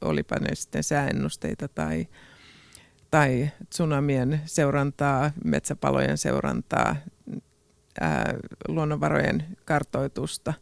olipa 0.00 0.36
ne 0.36 0.54
sitten 0.54 0.84
sääennusteita 0.84 1.68
tai, 1.68 2.08
tai 3.10 3.50
tsunamien 3.70 4.40
seurantaa, 4.44 5.30
metsäpalojen 5.44 6.18
seurantaa, 6.18 6.96
luonnonvarojen 8.68 9.44
kartoitusta, 9.64 10.54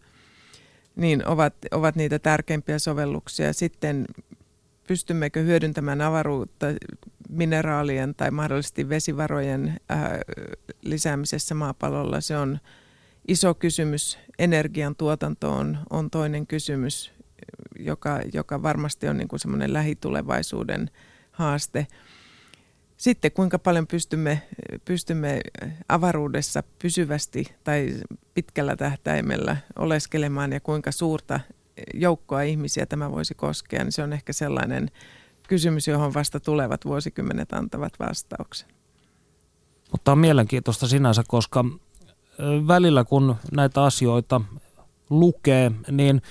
niin 0.96 1.28
ovat, 1.28 1.54
ovat 1.70 1.96
niitä 1.96 2.18
tärkeimpiä 2.18 2.78
sovelluksia. 2.78 3.52
Sitten 3.52 4.06
pystymmekö 4.86 5.42
hyödyntämään 5.42 6.00
avaruutta 6.00 6.66
mineraalien 7.28 8.14
tai 8.14 8.30
mahdollisesti 8.30 8.88
vesivarojen 8.88 9.80
ää, 9.88 10.20
lisäämisessä 10.82 11.54
maapallolla, 11.54 12.20
se 12.20 12.36
on 12.36 12.58
iso 13.28 13.54
kysymys. 13.54 14.18
Energian 14.38 14.96
tuotanto 14.96 15.52
on, 15.52 15.78
on 15.90 16.10
toinen 16.10 16.46
kysymys, 16.46 17.12
joka, 17.78 18.20
joka 18.32 18.62
varmasti 18.62 19.08
on 19.08 19.16
niin 19.16 19.28
kuin 19.28 19.40
semmoinen 19.40 19.72
lähitulevaisuuden 19.72 20.90
haaste. 21.32 21.86
Sitten 22.96 23.32
kuinka 23.32 23.58
paljon 23.58 23.86
pystymme, 23.86 24.42
pystymme 24.84 25.40
avaruudessa 25.88 26.62
pysyvästi 26.82 27.44
tai 27.64 27.94
pitkällä 28.34 28.76
tähtäimellä 28.76 29.56
oleskelemaan 29.78 30.52
ja 30.52 30.60
kuinka 30.60 30.92
suurta 30.92 31.40
joukkoa 31.94 32.42
ihmisiä 32.42 32.86
tämä 32.86 33.12
voisi 33.12 33.34
koskea, 33.34 33.84
niin 33.84 33.92
se 33.92 34.02
on 34.02 34.12
ehkä 34.12 34.32
sellainen 34.32 34.90
kysymys, 35.48 35.88
johon 35.88 36.14
vasta 36.14 36.40
tulevat 36.40 36.84
vuosikymmenet 36.84 37.52
antavat 37.52 37.92
vastauksen. 37.98 38.68
Mutta 39.92 40.12
on 40.12 40.18
mielenkiintoista 40.18 40.88
sinänsä, 40.88 41.22
koska 41.28 41.64
välillä 42.66 43.04
kun 43.04 43.36
näitä 43.52 43.84
asioita 43.84 44.40
lukee, 45.10 45.72
niin 45.90 46.22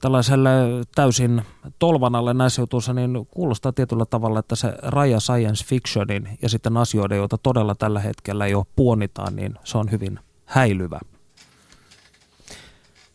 tällaiselle 0.00 0.50
täysin 0.94 1.42
tolvanalle 1.78 2.34
näissä 2.34 2.62
jutuissa, 2.62 2.92
niin 2.92 3.26
kuulostaa 3.30 3.72
tietyllä 3.72 4.04
tavalla, 4.06 4.38
että 4.38 4.56
se 4.56 4.74
raja 4.82 5.20
science 5.20 5.64
fictionin 5.64 6.38
ja 6.42 6.48
sitten 6.48 6.76
asioiden, 6.76 7.18
joita 7.18 7.38
todella 7.38 7.74
tällä 7.74 8.00
hetkellä 8.00 8.46
jo 8.46 8.64
puonitaan, 8.76 9.36
niin 9.36 9.54
se 9.64 9.78
on 9.78 9.90
hyvin 9.90 10.18
häilyvä. 10.44 11.00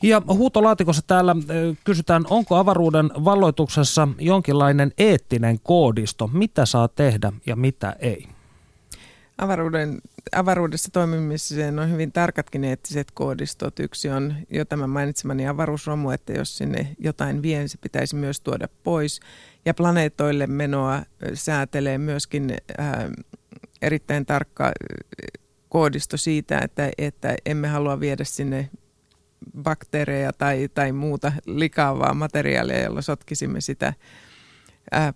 Ja 0.04 0.22
huutolaatikossa 0.28 1.02
täällä 1.08 1.36
kysytään, 1.84 2.26
onko 2.30 2.56
avaruuden 2.56 3.12
valloituksessa 3.26 4.08
jonkinlainen 4.20 4.92
eettinen 4.98 5.60
koodisto, 5.60 6.28
mitä 6.34 6.66
saa 6.66 6.88
tehdä 6.88 7.34
ja 7.46 7.56
mitä 7.56 7.96
ei? 8.00 8.28
Avaruuden, 9.42 10.02
avaruudessa 10.32 10.92
toimimiseen 10.92 11.80
on 11.80 11.92
hyvin 11.92 12.12
tarkatkin 12.12 12.64
eettiset 12.64 13.12
koodistot. 13.14 13.80
Yksi 13.80 14.10
on 14.10 14.36
jo 14.50 14.66
tämä 14.66 14.88
mainitsemani 14.88 15.48
avaruusromu, 15.48 16.10
että 16.10 16.34
jos 16.34 16.58
sinne 16.58 16.96
jotain 17.00 17.42
vie, 17.42 17.68
se 17.68 17.78
pitäisi 17.78 18.16
myös 18.16 18.42
tuoda 18.42 18.68
pois. 18.84 19.20
Ja 19.66 19.74
planeetoille 19.74 20.48
menoa 20.48 21.02
säätelee 21.34 21.98
myöskin 21.98 22.58
äh, 22.80 22.88
erittäin 23.82 24.26
tarkka 24.26 24.72
koodisto 25.70 26.18
siitä, 26.18 26.60
että, 26.60 26.92
että 26.98 27.36
emme 27.46 27.68
halua 27.68 28.00
viedä 28.00 28.24
sinne 28.24 28.70
bakteereja 29.64 30.34
tai, 30.34 30.70
tai 30.74 30.92
muuta 30.92 31.32
likaavaa 31.46 32.14
materiaalia, 32.14 32.84
jolla 32.84 33.02
sotkisimme 33.02 33.62
sitä 33.62 33.94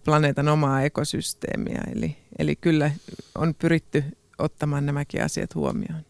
planeetan 0.03 0.47
omaa 0.47 0.81
ekosysteemiä. 0.81 1.81
Eli, 1.95 2.17
eli 2.39 2.55
kyllä 2.55 2.91
on 3.35 3.55
pyritty 3.59 4.03
ottamaan 4.39 4.85
nämäkin 4.85 5.23
asiat 5.23 5.55
huomioon. 5.55 6.01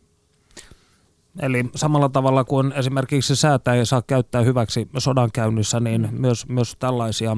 Eli 1.41 1.65
samalla 1.75 2.09
tavalla 2.09 2.43
kuin 2.43 2.71
esimerkiksi 2.71 3.35
säätää 3.35 3.75
ja 3.75 3.85
saa 3.85 4.01
käyttää 4.01 4.41
hyväksi 4.41 4.87
sodankäynnissä, 4.97 5.79
niin 5.79 6.09
myös, 6.11 6.47
myös 6.47 6.75
tällaisia 6.79 7.37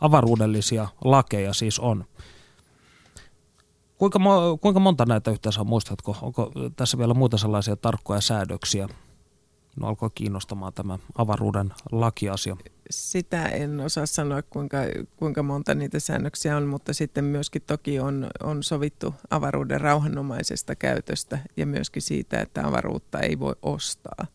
avaruudellisia 0.00 0.88
lakeja 1.04 1.52
siis 1.52 1.78
on. 1.78 2.04
Kuinka, 3.98 4.18
kuinka 4.60 4.80
monta 4.80 5.06
näitä 5.06 5.30
yhteensä 5.30 5.64
muistatko? 5.64 6.16
Onko 6.22 6.52
tässä 6.76 6.98
vielä 6.98 7.14
muita 7.14 7.38
sellaisia 7.38 7.76
tarkkoja 7.76 8.20
säädöksiä? 8.20 8.88
No 9.76 9.88
alkoi 9.88 10.10
kiinnostamaan 10.14 10.72
tämä 10.72 10.98
avaruuden 11.18 11.72
lakiasia. 11.92 12.56
Sitä 12.90 13.46
en 13.46 13.80
osaa 13.80 14.06
sanoa, 14.06 14.42
kuinka, 14.42 14.78
kuinka 15.16 15.42
monta 15.42 15.74
niitä 15.74 16.00
säännöksiä 16.00 16.56
on, 16.56 16.66
mutta 16.66 16.94
sitten 16.94 17.24
myöskin 17.24 17.62
toki 17.66 18.00
on, 18.00 18.26
on 18.42 18.62
sovittu 18.62 19.14
avaruuden 19.30 19.80
rauhanomaisesta 19.80 20.74
käytöstä 20.74 21.38
ja 21.56 21.66
myöskin 21.66 22.02
siitä, 22.02 22.40
että 22.40 22.66
avaruutta 22.66 23.20
ei 23.20 23.38
voi 23.38 23.54
ostaa. 23.62 24.26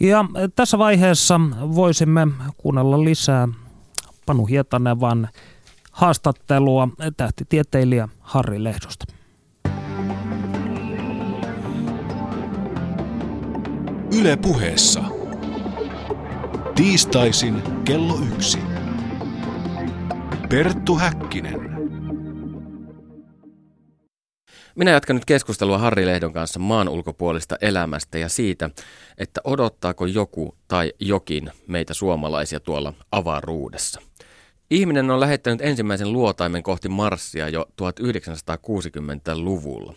Ja 0.00 0.24
tässä 0.56 0.78
vaiheessa 0.78 1.40
voisimme 1.74 2.26
kuunnella 2.56 3.04
lisää 3.04 3.48
Panu 4.26 4.46
Hietanevan 4.46 5.28
haastattelua 5.92 6.88
tähtitieteilijä 7.16 8.08
Harri 8.20 8.64
Lehdosta. 8.64 9.04
Yle 14.20 14.36
puheessa. 14.36 15.15
Tiistaisin 16.76 17.62
kello 17.84 18.18
yksi. 18.34 18.58
Perttu 20.48 20.96
Häkkinen. 20.96 21.60
Minä 24.74 24.90
jatkan 24.90 25.16
nyt 25.16 25.24
keskustelua 25.24 25.78
Harri 25.78 26.06
Lehdon 26.06 26.32
kanssa 26.32 26.58
maan 26.58 26.88
ulkopuolista 26.88 27.56
elämästä 27.60 28.18
ja 28.18 28.28
siitä, 28.28 28.70
että 29.18 29.40
odottaako 29.44 30.06
joku 30.06 30.56
tai 30.68 30.92
jokin 31.00 31.50
meitä 31.66 31.94
suomalaisia 31.94 32.60
tuolla 32.60 32.92
avaruudessa. 33.12 34.00
Ihminen 34.70 35.10
on 35.10 35.20
lähettänyt 35.20 35.60
ensimmäisen 35.60 36.12
luotaimen 36.12 36.62
kohti 36.62 36.88
Marssia 36.88 37.48
jo 37.48 37.66
1960-luvulla. 37.82 39.94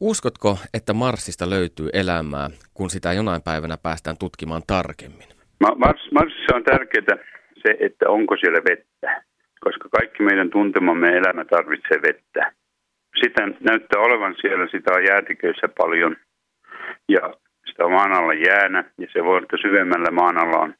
Uskotko, 0.00 0.58
että 0.74 0.92
Marsista 0.92 1.50
löytyy 1.50 1.90
elämää, 1.92 2.50
kun 2.74 2.90
sitä 2.90 3.12
jonain 3.12 3.42
päivänä 3.42 3.76
päästään 3.76 4.18
tutkimaan 4.18 4.62
tarkemmin? 4.66 5.35
Mars, 5.60 6.12
Marsissa 6.12 6.56
on 6.56 6.64
tärkeää 6.64 7.16
se, 7.62 7.76
että 7.80 8.10
onko 8.10 8.36
siellä 8.36 8.60
vettä, 8.70 9.22
koska 9.60 9.88
kaikki 9.88 10.22
meidän 10.22 10.50
tuntemamme 10.50 11.08
elämä 11.08 11.44
tarvitsee 11.44 12.02
vettä. 12.02 12.52
Sitä 13.22 13.46
näyttää 13.60 14.00
olevan 14.00 14.34
siellä, 14.40 14.66
sitä 14.66 14.92
on 14.92 15.04
jäätiköissä 15.04 15.68
paljon 15.78 16.16
ja 17.08 17.34
sitä 17.66 17.84
on 17.84 17.92
maan 17.92 18.12
alla 18.12 18.34
jäänä 18.34 18.84
ja 18.98 19.06
se 19.12 19.24
voi 19.24 19.36
olla 19.36 19.62
syvemmällä 19.62 20.10
maan 20.10 20.38
alla 20.38 20.58
on, 20.58 20.74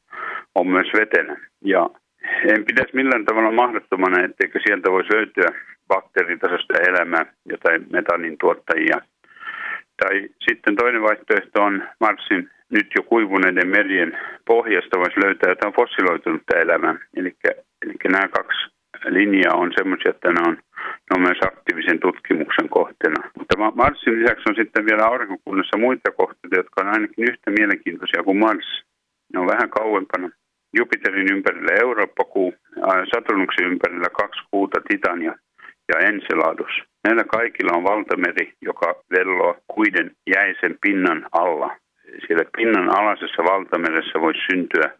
on 0.54 0.68
myös 0.68 0.86
vetenä. 0.98 1.36
Ja 1.64 1.90
en 2.48 2.64
pitäisi 2.64 2.96
millään 2.96 3.24
tavalla 3.24 3.50
mahdottomana, 3.50 4.24
etteikö 4.24 4.60
sieltä 4.66 4.90
voisi 4.90 5.14
löytyä 5.14 5.50
bakteeritasosta 5.88 6.74
elämää, 6.88 7.26
jotain 7.44 7.86
metanin 7.92 8.38
tuottajia. 8.38 9.00
Tai 10.02 10.28
sitten 10.48 10.76
toinen 10.76 11.02
vaihtoehto 11.02 11.62
on 11.62 11.88
Marsin 12.00 12.50
nyt 12.72 12.86
jo 12.96 13.02
kuivuneiden 13.02 13.68
merien 13.68 14.18
pohjasta 14.46 14.98
voisi 14.98 15.24
löytää 15.24 15.50
jotain 15.50 15.74
fossiloitunutta 15.74 16.58
elämää. 16.58 16.94
Eli, 17.16 17.32
eli 17.82 17.94
nämä 18.08 18.28
kaksi 18.28 18.60
linjaa 19.04 19.54
on 19.54 19.72
semmoisia, 19.76 20.10
että 20.10 20.32
ne 20.32 20.40
on, 20.48 20.54
ne 21.06 21.12
on 21.14 21.20
myös 21.20 21.38
aktiivisen 21.46 22.00
tutkimuksen 22.00 22.68
kohteena. 22.68 23.30
Mutta 23.38 23.54
Marsin 23.74 24.20
lisäksi 24.20 24.44
on 24.48 24.56
sitten 24.60 24.86
vielä 24.86 25.04
aurinkokunnassa 25.04 25.78
muita 25.78 26.10
kohteita, 26.10 26.56
jotka 26.56 26.80
on 26.82 26.88
ainakin 26.88 27.28
yhtä 27.30 27.50
mielenkiintoisia 27.58 28.22
kuin 28.22 28.38
Mars. 28.38 28.82
Ne 29.32 29.40
on 29.40 29.46
vähän 29.46 29.70
kauempana. 29.70 30.30
Jupiterin 30.78 31.32
ympärillä 31.32 31.72
Eurooppa-kuu, 31.80 32.54
Saturnuksen 33.14 33.66
ympärillä 33.66 34.10
kaksi 34.20 34.40
kuuta, 34.50 34.80
Titania 34.88 35.34
ja 35.88 35.98
Enceladus. 36.08 36.74
Näillä 37.04 37.24
kaikilla 37.24 37.76
on 37.76 37.84
valtameri, 37.84 38.52
joka 38.62 39.02
velloo 39.10 39.56
kuiden 39.66 40.10
jäisen 40.34 40.74
pinnan 40.80 41.26
alla. 41.32 41.76
Siellä 42.26 42.44
pinnan 42.56 42.98
alaisessa 42.98 43.42
valtameressä 43.44 44.20
voisi 44.20 44.40
syntyä 44.50 44.90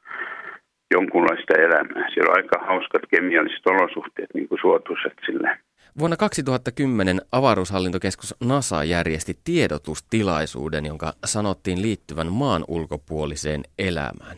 jonkunlaista 0.94 1.54
elämää. 1.54 2.10
Siellä 2.14 2.30
on 2.30 2.36
aika 2.36 2.66
hauskat 2.66 3.02
kemialliset 3.10 3.66
olosuhteet, 3.66 4.28
niin 4.34 4.48
kuin 4.48 4.58
suotuiset 4.60 5.12
sille. 5.26 5.58
Vuonna 5.98 6.16
2010 6.16 7.20
avaruushallintokeskus 7.32 8.34
NASA 8.44 8.84
järjesti 8.84 9.38
tiedotustilaisuuden, 9.44 10.86
jonka 10.86 11.12
sanottiin 11.24 11.82
liittyvän 11.82 12.32
maan 12.32 12.64
ulkopuoliseen 12.68 13.62
elämään. 13.78 14.36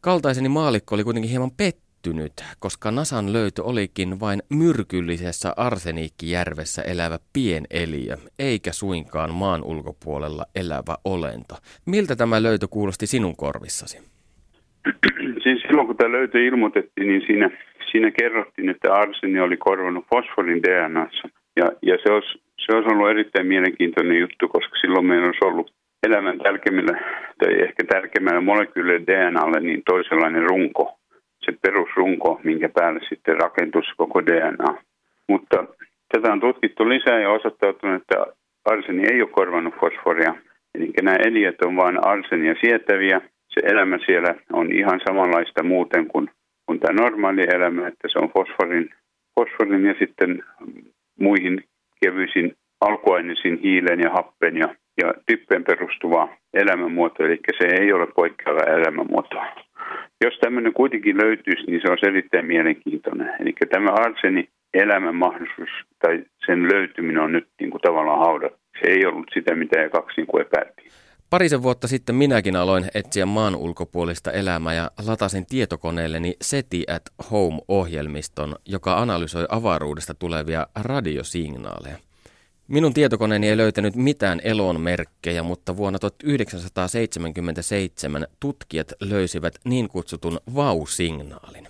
Kaltaiseni 0.00 0.48
maalikko 0.48 0.94
oli 0.94 1.04
kuitenkin 1.04 1.30
hieman 1.30 1.50
pettynyt, 1.50 1.91
koska 2.58 2.90
Nasan 2.90 3.32
löytö 3.32 3.62
olikin 3.62 4.20
vain 4.20 4.40
myrkyllisessä 4.48 5.54
Arseniikkijärvessä 5.56 6.82
elävä 6.82 7.18
pieneliö, 7.32 8.16
eikä 8.38 8.72
suinkaan 8.72 9.34
maan 9.34 9.64
ulkopuolella 9.64 10.44
elävä 10.54 10.96
olento. 11.04 11.54
Miltä 11.86 12.16
tämä 12.16 12.42
löytö 12.42 12.68
kuulosti 12.68 13.06
sinun 13.06 13.36
korvissasi? 13.36 13.98
Siis 15.42 15.62
silloin 15.62 15.86
kun 15.86 15.96
tämä 15.96 16.12
löytö 16.12 16.44
ilmoitettiin, 16.44 17.08
niin 17.08 17.22
siinä, 17.26 17.50
siinä 17.90 18.10
kerrottiin, 18.10 18.68
että 18.68 18.94
arseni 18.94 19.40
oli 19.40 19.56
korvannut 19.56 20.04
fosforin 20.14 20.62
DNAssa. 20.62 21.28
Ja, 21.56 21.66
ja 21.82 21.98
se, 22.02 22.12
olisi, 22.12 22.42
se 22.66 22.76
olisi 22.76 22.88
ollut 22.92 23.10
erittäin 23.10 23.46
mielenkiintoinen 23.46 24.20
juttu, 24.20 24.48
koska 24.48 24.76
silloin 24.80 25.06
meillä 25.06 25.26
olisi 25.26 25.44
ollut 25.44 25.72
elämän 26.06 26.38
tärkeimmillä 26.38 27.00
tai 27.38 27.62
ehkä 27.62 27.84
tärkeimmällä 27.88 28.40
molekyylille 28.40 29.06
DNAlle 29.06 29.60
niin 29.60 29.82
toisenlainen 29.86 30.42
runko, 30.42 30.98
se 31.44 31.52
perusrunko, 31.62 32.40
minkä 32.44 32.68
päälle 32.68 33.00
sitten 33.08 33.36
rakentus 33.36 33.86
koko 33.96 34.26
DNA. 34.26 34.82
Mutta 35.28 35.64
tätä 36.12 36.32
on 36.32 36.40
tutkittu 36.40 36.88
lisää 36.88 37.20
ja 37.20 37.30
osoittautunut, 37.30 38.02
että 38.02 38.26
arseni 38.64 39.02
ei 39.12 39.22
ole 39.22 39.30
korvannut 39.30 39.74
fosforia. 39.80 40.34
Eli 40.74 40.90
nämä 41.02 41.16
eliöt 41.16 41.62
on 41.62 41.76
vain 41.76 42.06
arsenia 42.06 42.54
sietäviä. 42.60 43.20
Se 43.48 43.60
elämä 43.64 43.98
siellä 44.06 44.34
on 44.52 44.72
ihan 44.72 45.00
samanlaista 45.06 45.62
muuten 45.62 46.06
kuin, 46.06 46.30
kuin 46.66 46.80
tämä 46.80 47.02
normaali 47.02 47.42
elämä, 47.54 47.88
että 47.88 48.08
se 48.08 48.18
on 48.18 48.30
fosforin, 48.30 48.90
fosforin 49.40 49.86
ja 49.86 49.94
sitten 49.98 50.44
muihin 51.20 51.64
kevyisiin 52.04 52.56
alkuaineisiin, 52.80 53.58
hiilen 53.58 54.00
ja 54.00 54.10
happen 54.10 54.56
ja 54.56 54.74
ja 54.96 55.14
typpeen 55.26 55.64
perustuva 55.64 56.28
elämänmuoto, 56.54 57.24
eli 57.24 57.40
se 57.58 57.66
ei 57.80 57.92
ole 57.92 58.06
poikkeava 58.06 58.60
elämänmuoto. 58.60 59.36
Jos 60.24 60.38
tämmöinen 60.40 60.72
kuitenkin 60.72 61.16
löytyisi, 61.16 61.66
niin 61.66 61.80
se 61.84 61.92
on 61.92 61.98
erittäin 62.02 62.46
mielenkiintoinen. 62.46 63.30
Eli 63.40 63.52
tämä 63.70 63.90
arseni 63.90 64.48
elämän 64.74 65.14
mahdollisuus 65.14 65.68
tai 65.98 66.24
sen 66.46 66.62
löytyminen 66.72 67.22
on 67.22 67.32
nyt 67.32 67.48
niin 67.60 67.70
kuin 67.70 67.80
tavallaan 67.80 68.18
haudattu. 68.18 68.58
Se 68.80 68.90
ei 68.90 69.06
ollut 69.06 69.30
sitä, 69.34 69.54
mitä 69.54 69.88
kaksi 69.88 70.20
niin 70.20 70.40
epäiltiin. 70.40 70.92
Parisen 71.30 71.62
vuotta 71.62 71.88
sitten 71.88 72.14
minäkin 72.14 72.56
aloin 72.56 72.84
etsiä 72.94 73.26
maan 73.26 73.56
ulkopuolista 73.56 74.32
elämää 74.32 74.74
ja 74.74 74.90
latasin 75.06 75.46
tietokoneelleni 75.46 76.34
SETI 76.42 76.84
at 76.94 77.02
Home-ohjelmiston, 77.30 78.54
joka 78.66 78.98
analysoi 78.98 79.46
avaruudesta 79.48 80.14
tulevia 80.14 80.66
radiosignaaleja. 80.82 81.96
Minun 82.72 82.94
tietokoneeni 82.94 83.48
ei 83.48 83.56
löytänyt 83.56 83.96
mitään 83.96 84.40
elonmerkkejä, 84.44 85.42
mutta 85.42 85.76
vuonna 85.76 85.98
1977 85.98 88.26
tutkijat 88.40 88.86
löysivät 89.10 89.54
niin 89.64 89.88
kutsutun 89.88 90.38
vausignaalin. 90.54 91.66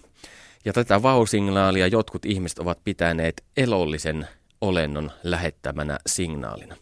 Ja 0.65 0.73
tätä 0.73 1.03
vausignaalia 1.03 1.87
jotkut 1.87 2.27
ihmiset 2.27 2.59
ovat 2.59 2.79
pitäneet 2.85 3.35
elollisen 3.57 4.27
olennon 4.61 5.11
lähettämänä 5.25 5.99
signaalina. 6.07 6.75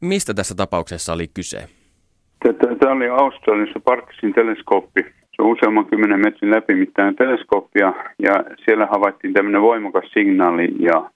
Mistä 0.00 0.34
tässä 0.34 0.54
tapauksessa 0.54 1.12
oli 1.12 1.28
kyse? 1.34 1.68
Tämä 2.80 2.92
oli 2.92 3.08
Australiassa 3.08 3.80
Parkisin 3.80 4.34
teleskooppi. 4.34 5.02
Se 5.02 5.42
on 5.42 5.52
useamman 5.52 5.86
kymmenen 5.86 6.20
metrin 6.20 6.50
läpimittainen 6.50 7.16
teleskooppi 7.16 7.78
ja 7.78 7.94
siellä 8.64 8.86
havaittiin 8.86 9.34
tämmöinen 9.34 9.62
voimakas 9.62 10.04
signaali 10.12 10.68
ja 10.78 11.10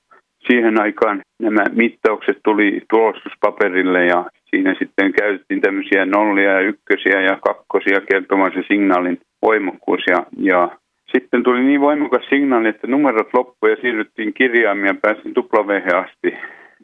siihen 0.51 0.81
aikaan 0.81 1.21
nämä 1.43 1.65
mittaukset 1.73 2.39
tuli 2.45 2.83
tulostuspaperille 2.91 4.07
ja 4.07 4.25
siinä 4.51 4.75
sitten 4.79 5.13
käytettiin 5.13 5.61
tämmöisiä 5.61 6.07
nollia 6.07 6.53
ja 6.53 6.61
ykkösiä 6.61 7.21
ja 7.21 7.39
kakkosia 7.47 8.01
kertomaan 8.11 8.53
se 8.55 8.63
signaalin 8.69 9.19
voimakkuus. 9.43 10.03
Ja, 10.11 10.27
ja 10.39 10.79
sitten 11.13 11.43
tuli 11.43 11.65
niin 11.65 11.81
voimakas 11.81 12.25
signaali, 12.29 12.69
että 12.69 12.87
numerot 12.87 13.29
loppuivat 13.35 13.79
ja 13.79 13.83
siirryttiin 13.83 14.35
kirjaimia 14.35 14.87
ja 14.87 14.95
pääsin 15.03 15.35
tuplaveihin 15.35 15.97
asti 15.97 16.35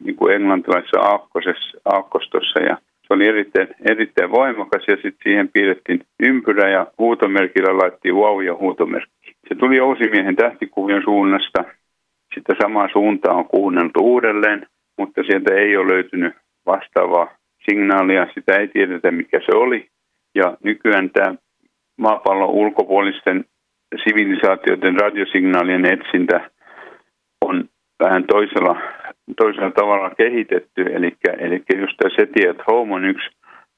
niin 0.03 0.15
kuin 0.15 0.35
englantilaisessa 0.35 0.99
aakkostossa 1.85 2.59
ja 2.59 2.77
se 3.11 3.13
oli 3.13 3.27
erittäin, 3.27 3.67
erittäin 3.89 4.31
voimakas 4.31 4.83
ja 4.87 4.95
sitten 4.95 5.23
siihen 5.23 5.49
piirrettiin 5.53 5.99
ympyrä 6.19 6.69
ja 6.69 6.87
huutomerkillä 6.99 7.77
laittiin 7.77 8.15
wow 8.15 8.43
ja 8.43 8.55
huutomerkki. 8.55 9.35
Se 9.49 9.55
tuli 9.55 9.79
Ousimiehen 9.79 10.35
tähtikuvion 10.35 11.03
suunnasta. 11.03 11.63
Sitä 12.41 12.55
samaa 12.61 12.89
suuntaa 12.93 13.33
on 13.33 13.45
kuunneltu 13.45 13.99
uudelleen, 13.99 14.67
mutta 14.97 15.23
sieltä 15.23 15.53
ei 15.53 15.77
ole 15.77 15.93
löytynyt 15.93 16.33
vastaavaa 16.65 17.27
signaalia. 17.69 18.27
Sitä 18.33 18.59
ei 18.59 18.67
tiedetä, 18.67 19.11
mikä 19.11 19.39
se 19.45 19.55
oli. 19.55 19.87
Ja 20.35 20.57
nykyään 20.63 21.09
tämä 21.09 21.35
maapallon 21.97 22.49
ulkopuolisten 22.49 23.45
sivilisaatioiden 24.03 24.99
radiosignaalien 24.99 25.85
etsintä 25.85 26.49
on 27.45 27.69
vähän 28.03 28.23
toisella, 28.23 28.81
toisella 29.37 29.71
tavalla 29.71 30.09
kehitetty. 30.09 30.81
Eli, 30.81 31.11
eli 31.37 31.63
just 31.81 31.97
tämä 31.97 32.15
SETI 32.15 32.49
at 32.49 32.67
Home 32.67 32.93
on 32.93 33.05
yksi 33.05 33.29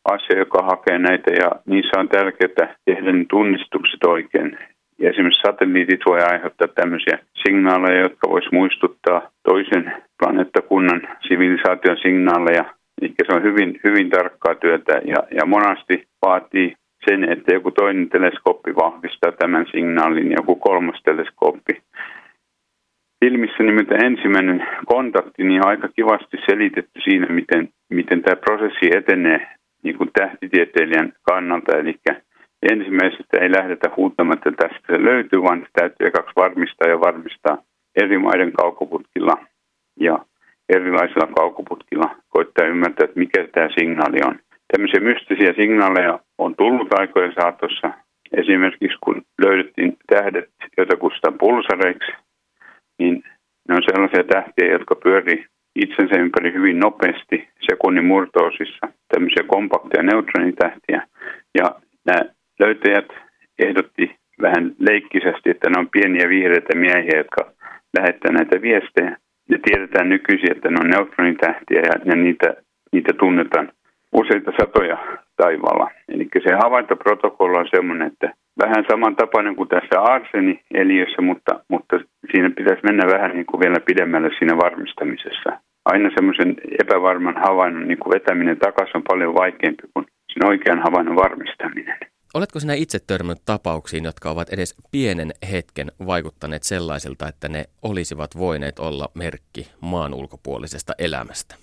asia, 0.06 0.38
joka 0.38 0.64
hakee 0.64 1.00
näitä 1.00 1.32
ja 1.32 1.52
niissä 1.66 2.00
on 2.00 2.10
tärkeää 2.10 2.76
tehdä 2.86 3.12
ne 3.12 3.26
tunnistukset 3.30 4.04
oikein. 4.04 4.58
Ja 5.00 5.10
esimerkiksi 5.10 5.42
satelliitit 5.42 6.00
voi 6.06 6.20
aiheuttaa 6.22 6.68
tämmöisiä 6.68 7.20
signaaleja, 7.44 8.02
jotka 8.02 8.30
vois 8.30 8.52
muistuttaa 8.52 9.30
toisen 9.44 9.94
planeettakunnan 10.20 11.02
sivilisaation 11.28 11.98
signaaleja. 11.98 12.66
Eli 13.02 13.14
se 13.26 13.36
on 13.36 13.44
hyvin, 13.44 13.80
hyvin 13.84 14.10
tarkkaa 14.10 14.56
työtä 14.56 15.02
ja, 15.06 15.18
ja 15.32 15.46
monasti 15.46 16.08
vaatii 16.26 16.74
sen, 17.10 17.32
että 17.32 17.54
joku 17.54 17.72
toinen 17.72 18.10
teleskooppi 18.10 18.76
vahvistaa 18.76 19.32
tämän 19.32 19.66
signaalin 19.72 20.32
joku 20.32 20.56
kolmas 20.56 21.02
teleskooppi. 21.04 21.82
Filmissä 23.26 23.64
nimittäin 23.64 24.06
ensimmäinen 24.06 24.68
kontakti 24.86 25.44
niin 25.44 25.62
on 25.66 25.68
aika 25.68 25.88
kivasti 25.96 26.38
selitetty 26.50 27.02
siinä, 27.04 27.28
miten, 27.28 27.70
miten 27.90 28.22
tämä 28.22 28.36
prosessi 28.36 28.98
etenee 28.98 29.48
niin 29.84 29.98
kuin 29.98 30.10
tähtitieteilijän 30.14 31.14
kannalta. 31.22 31.78
Eli 31.78 31.96
ensimmäisestä 32.72 33.40
ei 33.42 33.52
lähdetä 33.52 33.90
huutamaan, 33.98 34.38
että 34.38 34.52
tästä 34.52 34.94
se 34.94 35.04
löytyy, 35.04 35.42
vaan 35.42 35.60
se 35.60 35.68
täytyy 35.74 36.12
kaksi 36.12 36.36
varmistaa 36.36 36.90
ja 36.90 37.00
varmistaa 37.00 37.58
eri 37.96 38.18
maiden 38.18 38.52
kaukoputkilla 38.52 39.38
ja 40.00 40.20
erilaisilla 40.70 41.28
kaukoputkilla 41.36 42.16
koittaa 42.30 42.66
ymmärtää, 42.66 43.04
että 43.06 43.20
mikä 43.20 43.48
tämä 43.52 43.70
signaali 43.80 44.20
on. 44.26 44.40
Tämmöisiä 44.72 45.00
mystisiä 45.00 45.54
signaaleja 45.54 46.20
on 46.38 46.56
tullut 46.56 47.00
aikojen 47.00 47.34
saatossa. 47.40 47.92
Esimerkiksi 48.38 48.98
kun 49.04 49.22
löydettiin 49.46 49.98
tähdet, 50.08 50.50
joita 50.78 50.98
kutsutaan 50.98 51.38
pulsareiksi, 51.38 52.12
niin 53.00 53.24
ne 53.70 53.76
on 53.76 53.84
sellaisia 53.86 54.24
tähtiä, 54.24 54.72
jotka 54.72 54.96
pyörii 54.96 55.46
itsensä 55.76 56.16
ympäri 56.20 56.54
hyvin 56.54 56.80
nopeasti 56.80 57.48
sekunnin 57.70 58.06
murtoosissa, 58.06 58.88
tämmöisiä 59.08 59.44
kompakteja 59.48 60.04
neutronitähtiä. 60.04 61.08
Ja 61.60 61.76
nämä 62.06 62.22
löytäjät 62.60 63.10
ehdotti 63.60 64.16
vähän 64.42 64.76
leikkisesti, 64.80 65.50
että 65.50 65.70
ne 65.70 65.80
on 65.80 65.90
pieniä 65.90 66.30
vihreitä 66.30 66.76
miehiä, 66.76 67.18
jotka 67.18 67.52
lähettää 67.98 68.32
näitä 68.32 68.62
viestejä. 68.62 69.18
Ja 69.50 69.58
tiedetään 69.66 70.10
nykyisin, 70.10 70.52
että 70.52 70.70
ne 70.70 70.78
on 70.84 70.90
neutronitähtiä 70.90 71.82
ja, 72.06 72.16
niitä, 72.16 72.54
niitä 72.92 73.14
tunnetaan 73.14 73.72
useita 74.14 74.52
satoja 74.60 74.98
taivaalla. 75.38 75.92
Eli 76.10 76.28
se 76.44 76.56
havaintoprotokolla 76.64 77.60
on 77.60 77.68
semmoinen, 77.76 78.08
että 78.08 78.34
vähän 78.60 78.86
samantapainen 78.92 79.56
kuin 79.56 79.70
tässä 79.70 80.02
arseni 80.02 80.62
eliössä, 80.74 81.22
mutta, 81.22 81.64
mutta 81.68 82.00
siinä 82.32 82.50
pitäisi 82.50 82.84
mennä 82.84 83.04
vähän 83.18 83.32
niin 83.32 83.46
kuin 83.46 83.62
vielä 83.62 83.80
pidemmälle 83.80 84.30
siinä 84.40 84.58
varmistamisessa. 84.58 85.60
Aina 85.86 86.10
semmoisen 86.16 86.56
epävarman 86.82 87.42
havainnon 87.48 87.88
niin 87.88 87.98
kuin 87.98 88.14
vetäminen 88.14 88.58
takaisin 88.58 88.98
on 88.98 89.04
paljon 89.08 89.36
vaikeampi 89.36 89.84
kuin 89.94 90.06
sen 90.34 90.46
oikean 90.46 90.80
havainnon 90.80 91.16
varmistaminen. 91.16 91.98
Oletko 92.34 92.60
sinä 92.60 92.74
itse 92.74 93.00
törmännyt 93.08 93.46
tapauksiin, 93.46 94.04
jotka 94.04 94.30
ovat 94.30 94.50
edes 94.50 94.76
pienen 94.92 95.32
hetken 95.52 95.92
vaikuttaneet 96.06 96.64
sellaisilta, 96.64 97.28
että 97.28 97.50
ne 97.50 97.64
olisivat 97.82 98.30
voineet 98.38 98.80
olla 98.80 99.10
merkki 99.14 99.68
maan 99.82 100.14
ulkopuolisesta 100.14 100.94
elämästä? 101.00 101.56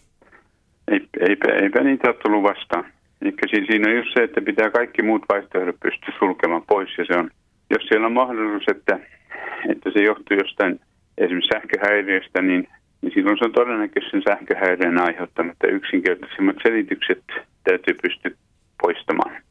Ei, 0.90 1.00
eipä, 1.28 1.48
eipä 1.62 1.80
niitä 1.80 2.08
ole 2.08 2.16
tullut 2.22 2.42
vastaan. 2.42 2.84
Eli 3.22 3.32
siinä 3.66 3.90
on 3.90 3.96
just 3.96 4.10
se, 4.14 4.22
että 4.22 4.40
pitää 4.40 4.70
kaikki 4.70 5.02
muut 5.02 5.22
vaihtoehdot 5.28 5.80
pystyä 5.82 6.14
sulkemaan 6.18 6.62
pois. 6.68 6.98
Ja 6.98 7.04
se 7.04 7.18
on, 7.18 7.30
jos 7.70 7.82
siellä 7.88 8.06
on 8.06 8.12
mahdollisuus, 8.12 8.76
että, 8.76 8.98
että 9.68 9.90
se 9.90 10.02
johtuu 10.02 10.36
jostain 10.36 10.80
esimerkiksi 11.18 11.54
sähköhäiriöstä, 11.54 12.42
niin, 12.42 12.68
niin 13.02 13.12
silloin 13.14 13.38
se 13.38 13.44
on 13.44 13.52
todennäköisesti 13.52 14.10
sen 14.10 14.22
sähköhäiriön 14.28 15.00
aiheuttanut. 15.00 15.52
Että 15.52 15.66
yksinkertaisimmat 15.66 16.56
selitykset 16.62 17.24
täytyy 17.64 17.94
pystyä 18.02 18.30
poistamaan. 18.82 19.49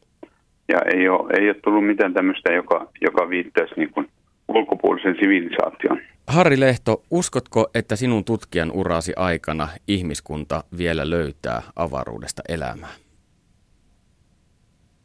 Ja 0.70 0.82
ei 0.96 1.10
ole, 1.10 1.34
ei 1.40 1.50
ole 1.50 1.56
tullut 1.64 1.86
mitään 1.86 2.14
tämmöistä, 2.14 2.54
joka, 2.54 2.88
joka 3.02 3.30
viittaisi 3.30 3.74
niin 3.78 3.90
kuin 3.90 4.08
ulkopuolisen 4.48 5.16
sivilisaation. 5.20 6.00
Harri 6.28 6.60
Lehto, 6.60 7.04
uskotko, 7.12 7.70
että 7.74 7.96
sinun 7.96 8.26
tutkijan 8.26 8.72
urasi 8.72 9.14
aikana 9.16 9.68
ihmiskunta 9.88 10.64
vielä 10.78 11.10
löytää 11.10 11.62
avaruudesta 11.76 12.42
elämää? 12.50 12.90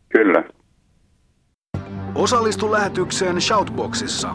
Kyllä. 0.08 0.44
Osallistu 2.14 2.72
lähetykseen 2.72 3.40
Shoutboxissa. 3.40 4.34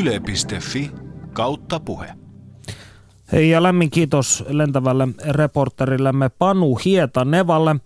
Yle.fi 0.00 0.90
kautta 1.32 1.80
puhe. 1.80 2.06
Hei 3.32 3.50
ja 3.50 3.62
lämmin 3.62 3.90
kiitos 3.90 4.44
lentävälle 4.48 5.08
reporterillemme 5.30 6.28
Panu 6.38 6.76
Hietanevalle. 6.84 7.76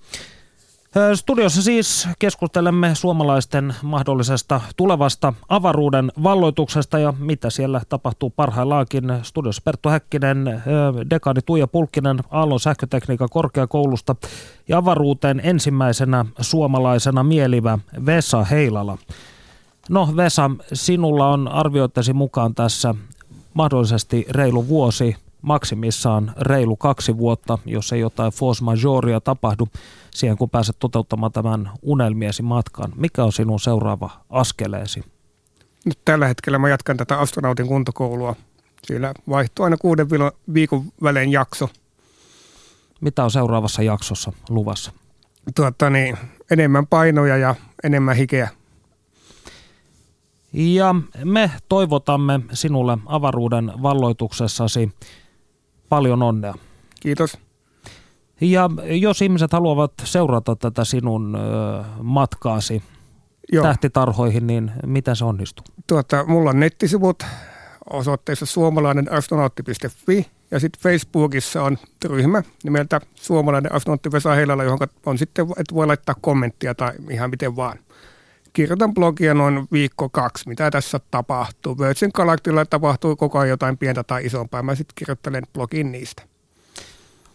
Studiossa 1.14 1.62
siis 1.62 2.09
keskustelemme 2.18 2.95
suomalaisten 2.95 3.74
mahdollisesta 3.82 4.61
tulevasta 4.76 5.34
avaruuden 5.49 6.12
valloituksesta 6.22 6.99
ja 6.99 7.14
mitä 7.18 7.51
siellä 7.51 7.80
tapahtuu 7.89 8.30
parhaillaankin. 8.30 9.05
Studiossa 9.22 9.62
Perttu 9.64 9.89
Häkkinen, 9.89 10.62
dekaani 11.11 11.41
Tuija 11.47 11.66
Pulkkinen 11.66 12.18
Aallon 12.30 12.61
sähkötekniikan 12.61 13.28
korkeakoulusta 13.30 14.16
ja 14.68 14.78
avaruuteen 14.78 15.41
ensimmäisenä 15.45 16.24
suomalaisena 16.41 17.22
mielivä 17.24 17.78
Vesa 18.07 18.45
Heilala. 18.45 18.99
No 19.89 20.09
Vesa, 20.16 20.51
sinulla 20.72 21.28
on 21.28 21.49
arvioittesi 21.49 22.12
mukaan 22.12 22.55
tässä 22.55 22.95
mahdollisesti 23.55 24.26
reilu 24.30 24.68
vuosi 24.68 25.16
maksimissaan 25.43 26.32
reilu 26.41 26.76
kaksi 26.76 27.18
vuotta, 27.18 27.59
jos 27.66 27.93
ei 27.93 28.01
jotain 28.01 28.32
force 28.32 28.64
majeurea 28.64 29.20
tapahdu 29.20 29.68
siihen, 30.19 30.37
kun 30.37 30.51
pääset 30.51 30.77
toteuttamaan 30.79 31.33
tämän 31.33 31.71
unelmiesi 31.83 32.43
matkan. 32.43 32.93
Mikä 32.97 33.25
on 33.25 33.33
sinun 33.33 33.61
seuraava 33.61 34.11
askeleesi? 34.31 35.05
Nyt 35.85 35.99
tällä 36.05 36.27
hetkellä 36.27 36.59
mä 36.59 36.69
jatkan 36.69 36.97
tätä 36.97 37.19
astronautin 37.19 37.66
kuntokoulua. 37.66 38.37
Siellä 38.87 39.14
vaihtuu 39.29 39.64
aina 39.64 39.77
kuuden 39.77 40.07
viikon 40.55 40.85
välein 41.03 41.33
jakso. 41.33 41.69
Mitä 43.01 43.25
on 43.25 43.31
seuraavassa 43.31 43.83
jaksossa 43.83 44.33
luvassa? 44.49 44.93
Tuota, 45.55 45.91
niin, 45.91 46.19
enemmän 46.51 46.87
painoja 46.87 47.37
ja 47.37 47.55
enemmän 47.85 48.16
hikeä. 48.16 48.49
Ja 50.53 50.95
me 51.25 51.51
toivotamme 51.69 52.41
sinulle 52.53 52.99
avaruuden 53.07 53.73
valloituksessasi 53.83 54.93
Paljon 55.89 56.23
onnea. 56.23 56.55
Kiitos. 57.01 57.39
Ja 58.41 58.70
jos 59.01 59.22
ihmiset 59.22 59.53
haluavat 59.53 59.93
seurata 60.05 60.57
tätä 60.57 60.84
sinun 60.84 61.34
ö, 61.34 61.84
matkaasi 62.03 62.82
Joo. 63.53 63.62
tähtitarhoihin, 63.62 64.47
niin 64.47 64.70
miten 64.86 65.16
se 65.16 65.24
onnistuu? 65.24 65.64
Tuota, 65.86 66.24
mulla 66.26 66.51
on 66.51 66.61
nettisivut 66.61 67.22
osoitteessa 67.91 68.47
suomalainen 68.47 69.12
astronautti.fi 69.12 70.26
ja 70.51 70.61
sitten 70.61 70.82
Facebookissa 70.82 71.62
on 71.62 71.78
ryhmä 72.05 72.43
nimeltä 72.64 73.01
Suomalainen 73.14 73.74
astronautti 73.74 74.12
Vesa 74.12 74.34
Heilala, 74.34 74.64
johon 74.64 74.78
on 75.07 75.18
sitten, 75.18 75.47
että 75.59 75.74
voi 75.74 75.86
laittaa 75.86 76.14
kommenttia 76.20 76.74
tai 76.74 76.93
ihan 77.11 77.30
miten 77.30 77.57
vaan. 77.57 77.78
Kirjoitan 78.53 78.95
blogia 78.95 79.34
noin 79.34 79.68
viikko 79.72 80.09
kaksi, 80.09 80.49
mitä 80.49 80.70
tässä 80.70 81.01
tapahtuu. 81.11 81.78
Virgin 81.78 82.11
Galactilla 82.14 82.66
tapahtuu 82.66 83.16
koko 83.16 83.39
ajan 83.39 83.49
jotain 83.49 83.78
pientä 83.78 84.05
tai 84.05 84.26
isompaa. 84.26 84.62
Mä 84.62 84.74
sitten 84.74 84.95
kirjoittelen 84.95 85.43
blogin 85.53 85.93
niistä. 85.93 86.22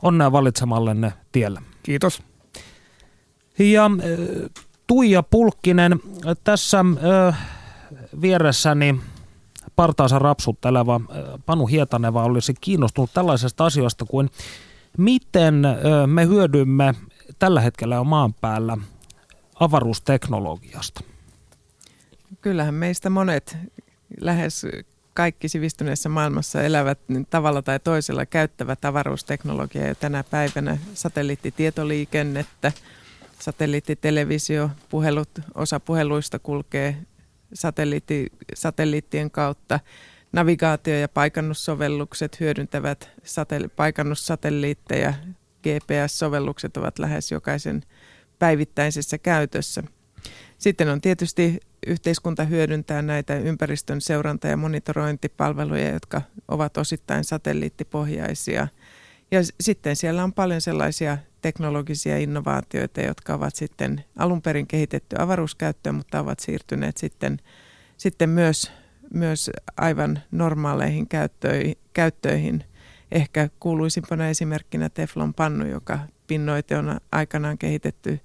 Onnea 0.03 0.31
valitsemallenne 0.31 1.13
tiellä. 1.31 1.61
Kiitos. 1.83 2.23
Ja 3.59 3.91
Tuija 4.87 5.23
Pulkkinen, 5.23 5.99
tässä 6.43 6.85
vieressäni 8.21 9.01
partaansa 9.75 10.19
rapsutteleva 10.19 11.01
Panu 11.45 11.67
Hietaneva 11.67 12.23
olisi 12.23 12.53
kiinnostunut 12.61 13.13
tällaisesta 13.13 13.65
asiasta 13.65 14.05
kuin 14.05 14.29
miten 14.97 15.63
me 16.07 16.25
hyödymme 16.25 16.95
tällä 17.39 17.61
hetkellä 17.61 17.95
jo 17.95 18.03
maan 18.03 18.33
päällä 18.33 18.77
avaruusteknologiasta? 19.59 21.01
Kyllähän 22.41 22.73
meistä 22.73 23.09
monet, 23.09 23.57
lähes 24.21 24.65
kaikki 25.13 25.49
sivistyneessä 25.49 26.09
maailmassa 26.09 26.63
elävät 26.63 26.99
niin 27.07 27.27
tavalla 27.29 27.61
tai 27.61 27.79
toisella 27.79 28.25
käyttävät 28.25 28.85
avaruusteknologiaa 28.85 29.87
jo 29.87 29.95
tänä 29.95 30.23
päivänä. 30.23 30.77
Satelliittitietoliikennettä, 30.93 32.71
satelliittitelevisio, 33.39 34.69
puhelut, 34.89 35.29
osa 35.55 35.79
puheluista 35.79 36.39
kulkee 36.39 36.97
satelliitti, 37.53 38.27
satelliittien 38.53 39.31
kautta. 39.31 39.79
Navigaatio- 40.31 40.99
ja 40.99 41.09
paikannussovellukset 41.09 42.39
hyödyntävät 42.39 43.09
sate- 43.23 43.69
paikannussatelliitteja. 43.75 45.13
GPS-sovellukset 45.63 46.77
ovat 46.77 46.99
lähes 46.99 47.31
jokaisen 47.31 47.83
päivittäisessä 48.39 49.17
käytössä. 49.17 49.83
Sitten 50.57 50.89
on 50.89 51.01
tietysti 51.01 51.59
yhteiskunta 51.87 52.43
hyödyntää 52.43 53.01
näitä 53.01 53.35
ympäristön 53.35 54.01
seuranta- 54.01 54.47
ja 54.47 54.57
monitorointipalveluja, 54.57 55.89
jotka 55.93 56.21
ovat 56.47 56.77
osittain 56.77 57.23
satelliittipohjaisia. 57.23 58.67
Ja 59.31 59.39
sitten 59.61 59.95
siellä 59.95 60.23
on 60.23 60.33
paljon 60.33 60.61
sellaisia 60.61 61.17
teknologisia 61.41 62.17
innovaatioita, 62.17 63.01
jotka 63.01 63.33
ovat 63.33 63.55
sitten 63.55 64.03
alun 64.17 64.41
perin 64.41 64.67
kehitetty 64.67 65.15
avaruuskäyttöön, 65.19 65.95
mutta 65.95 66.19
ovat 66.19 66.39
siirtyneet 66.39 66.97
sitten, 66.97 67.39
sitten 67.97 68.29
myös, 68.29 68.71
myös 69.13 69.51
aivan 69.77 70.19
normaaleihin 70.31 71.07
käyttöihin. 71.93 72.63
Ehkä 73.11 73.49
kuuluisimpana 73.59 74.27
esimerkkinä 74.27 74.89
Teflon 74.89 75.33
pannu, 75.33 75.65
joka 75.67 75.99
pinnoite 76.27 76.77
on 76.77 76.97
aikanaan 77.11 77.57
kehitetty 77.57 78.19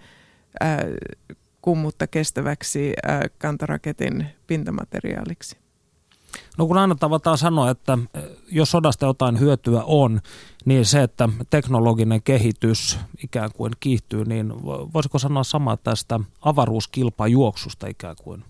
kummutta 1.62 2.06
kestäväksi 2.06 2.92
ää, 3.02 3.22
kantoraketin 3.38 4.26
pintamateriaaliksi. 4.46 5.56
No 6.58 6.66
kun 6.66 6.78
aina 6.78 6.94
tavataan 6.94 7.38
sanoa, 7.38 7.70
että 7.70 7.98
jos 8.50 8.70
sodasta 8.70 9.06
jotain 9.06 9.40
hyötyä 9.40 9.82
on, 9.84 10.20
niin 10.64 10.84
se, 10.84 11.02
että 11.02 11.28
teknologinen 11.50 12.22
kehitys 12.22 12.98
ikään 13.24 13.50
kuin 13.52 13.72
kiihtyy, 13.80 14.24
niin 14.24 14.52
voisiko 14.64 15.18
sanoa 15.18 15.44
samaa 15.44 15.76
tästä 15.76 16.20
avaruuskilpajuoksusta 16.40 17.86
ikään 17.86 18.16
kuin? 18.22 18.44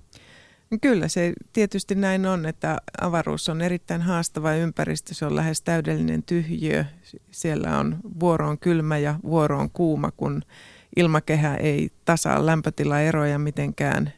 Kyllä 0.81 1.09
se 1.09 1.33
tietysti 1.53 1.95
näin 1.95 2.27
on, 2.27 2.47
että 2.47 2.79
avaruus 3.01 3.49
on 3.49 3.61
erittäin 3.61 4.03
haastava 4.03 4.55
ympäristö. 4.55 5.15
Se 5.15 5.27
on 5.27 5.37
lähes 5.37 5.63
täydellinen 5.63 6.23
tyhjiö. 6.23 6.85
Siellä 7.31 7.79
on 7.79 7.97
vuoroon 8.21 8.59
kylmä 8.59 8.99
ja 8.99 9.15
vuoroon 9.23 9.71
kuuma, 9.71 10.11
kun 10.11 10.43
ilmakehä 10.97 11.57
ei 11.57 11.91
tasaa 12.05 12.47
lämpötilaeroja 12.47 13.39
mitenkään, 13.39 14.13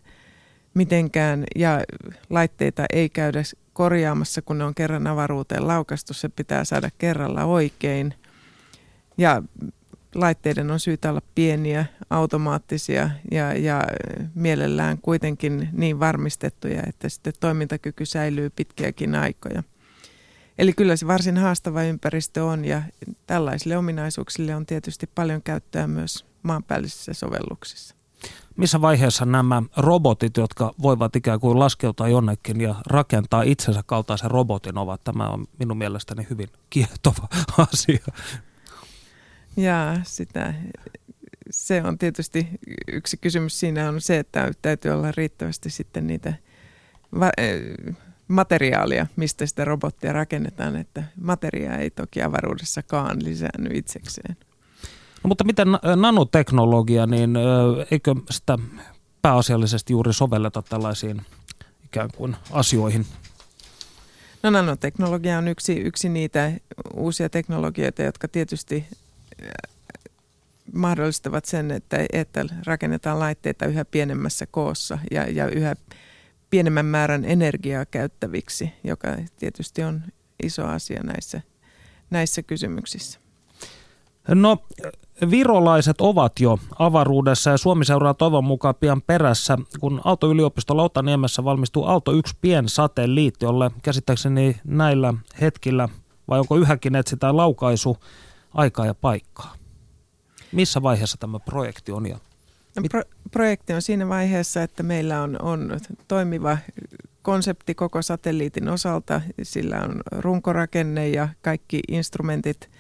mitenkään 0.75 1.45
ja 1.57 1.81
laitteita 2.31 2.85
ei 2.93 3.09
käydä 3.09 3.43
korjaamassa, 3.73 4.43
kun 4.43 4.59
ne 4.59 4.65
on 4.65 4.75
kerran 4.75 5.07
avaruuteen 5.07 5.69
laukastu. 5.69 6.15
Se 6.15 6.29
pitää 6.29 6.65
saada 6.65 6.91
kerralla 6.99 7.45
oikein. 7.45 8.15
Ja 9.19 9.43
laitteiden 10.15 10.71
on 10.71 10.81
syytä 10.81 11.11
olla 11.11 11.23
pieniä, 11.35 11.85
automaattisia 12.11 13.11
ja, 13.31 13.55
ja 13.55 13.85
mielellään 14.35 14.99
kuitenkin 14.99 15.69
niin 15.73 16.01
varmistettuja, 16.01 16.83
että 16.87 17.09
sitten 17.09 17.33
toimintakyky 17.41 18.07
säilyy 18.07 18.51
pitkiäkin 18.51 19.15
aikoja. 19.15 19.63
Eli 20.59 20.73
kyllä 20.73 20.97
se 20.97 21.07
varsin 21.07 21.37
haastava 21.37 21.83
ympäristö 21.83 22.45
on 22.45 22.65
ja 22.65 22.83
tällaisille 23.27 23.77
ominaisuuksille 23.77 24.55
on 24.55 24.67
tietysti 24.67 25.07
paljon 25.15 25.43
käyttöä 25.43 25.87
myös 25.87 26.30
maanpäällisissä 26.43 27.13
sovelluksissa. 27.13 27.95
Missä 28.57 28.81
vaiheessa 28.81 29.25
nämä 29.25 29.63
robotit, 29.77 30.37
jotka 30.37 30.75
voivat 30.83 31.17
ikään 31.17 31.41
kuin 31.41 31.59
laskeutua 31.59 32.09
jonnekin 32.09 32.61
ja 32.61 32.75
rakentaa 32.87 33.43
itsensä 33.43 33.83
kaltaisen 33.87 34.31
robotin, 34.31 34.79
ovat? 34.79 35.05
Tämä 35.05 35.29
on 35.29 35.47
minun 35.59 35.79
mielestäni 35.79 36.27
hyvin 36.31 36.49
kiehtova 36.71 37.29
asia. 37.73 38.05
Ja 39.57 40.01
sitä, 40.03 40.55
se 41.51 41.83
on 41.83 41.99
tietysti 41.99 42.49
yksi 42.93 43.17
kysymys 43.17 43.61
siinä 43.61 43.89
on 43.89 44.01
se, 44.01 44.19
että 44.19 44.51
täytyy 44.63 44.91
olla 44.91 45.13
riittävästi 45.17 45.71
sitten 45.71 46.07
niitä 46.07 46.35
eh, 47.39 47.97
materiaalia, 48.29 49.07
mistä 49.17 49.47
sitä 49.47 49.65
robottia 49.65 50.13
rakennetaan, 50.13 50.77
että 50.77 51.03
materia 51.21 51.77
ei 51.77 51.91
toki 51.91 52.23
avaruudessakaan 52.23 53.25
lisäänny 53.25 53.71
itsekseen. 53.75 54.37
No, 55.25 55.29
mutta 55.29 55.45
miten 55.45 55.69
nanoteknologia, 55.97 57.07
niin 57.07 57.37
eikö 57.91 58.15
sitä 58.31 58.59
pääasiallisesti 59.23 59.93
juuri 59.93 60.13
sovelleta 60.13 60.63
tällaisiin 60.63 61.23
ikään 61.85 62.11
kuin 62.17 62.37
asioihin? 62.51 63.07
No 64.43 64.51
nanoteknologia 64.51 65.39
on 65.39 65.49
yksi, 65.49 65.73
yksi 65.73 66.09
niitä 66.09 66.53
uusia 66.95 67.29
teknologioita, 67.29 68.03
jotka 68.03 68.29
tietysti 68.29 68.87
mahdollistavat 70.73 71.45
sen, 71.45 71.71
että, 71.71 72.07
että 72.13 72.45
rakennetaan 72.67 73.19
laitteita 73.19 73.67
yhä 73.67 73.85
pienemmässä 73.85 74.47
koossa 74.47 74.99
ja, 75.11 75.31
ja 75.31 75.49
yhä 75.49 75.77
pienemmän 76.51 76.87
määrän 76.87 77.25
energiaa 77.25 77.87
käyttäviksi, 77.87 78.73
joka 78.85 79.09
tietysti 79.39 79.83
on 79.83 80.03
iso 80.43 80.67
asia 80.67 81.03
näissä, 81.03 81.41
näissä 82.11 82.43
kysymyksissä. 82.43 83.21
No, 84.29 84.67
virolaiset 85.31 86.01
ovat 86.01 86.41
jo 86.41 86.59
avaruudessa 86.79 87.51
ja 87.51 87.59
Suomi 87.59 87.85
seuraa 87.85 88.15
toivon 88.15 88.45
mukaan 88.45 88.75
pian 88.75 89.03
perässä, 89.03 89.59
kun 89.81 90.01
Aalto-yliopisto 90.05 90.77
Lautaniemessä 90.77 91.45
valmistuu 91.45 91.85
Aalto 91.85 92.13
1 92.13 92.35
piensatelliitti, 92.41 93.45
jolle 93.45 93.71
käsittääkseni 93.83 94.57
näillä 94.65 95.15
hetkillä, 95.41 95.89
vai 96.29 96.41
onko 96.41 96.57
yhäkin 96.57 96.97
etsitään 96.97 97.37
laukaisu 97.37 97.97
aikaa 98.55 98.87
ja 98.87 98.95
paikkaa. 98.95 99.55
Missä 100.53 100.83
vaiheessa 100.83 101.17
tämä 101.21 101.39
projekti 101.39 101.93
on? 101.93 102.07
Ja 102.07 102.19
no, 102.77 102.83
Pro- 102.91 103.03
projekti 103.31 103.73
on 103.73 103.83
siinä 103.83 104.09
vaiheessa, 104.09 104.63
että 104.63 104.83
meillä 104.83 105.23
on, 105.23 105.43
on 105.43 105.81
toimiva 106.09 106.59
konsepti 107.23 107.75
koko 107.75 108.03
satelliitin 108.03 108.69
osalta. 108.69 109.21
Sillä 109.43 109.81
on 109.81 110.01
runkorakenne 110.13 111.09
ja 111.09 111.29
kaikki 111.43 111.81
instrumentit 111.89 112.71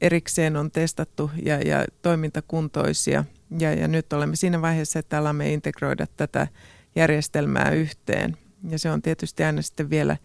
erikseen 0.00 0.56
on 0.56 0.70
testattu 0.70 1.30
ja, 1.42 1.58
ja 1.60 1.84
toimintakuntoisia. 2.02 3.24
Ja, 3.58 3.72
ja 3.74 3.88
nyt 3.88 4.12
olemme 4.12 4.36
siinä 4.36 4.62
vaiheessa, 4.62 4.98
että 4.98 5.18
alamme 5.18 5.52
integroida 5.52 6.06
tätä 6.16 6.48
järjestelmää 6.96 7.70
yhteen. 7.70 8.36
Ja 8.68 8.78
se 8.78 8.90
on 8.90 9.02
tietysti 9.02 9.44
aina 9.44 9.62
sitten 9.62 9.90
vielä 9.90 10.16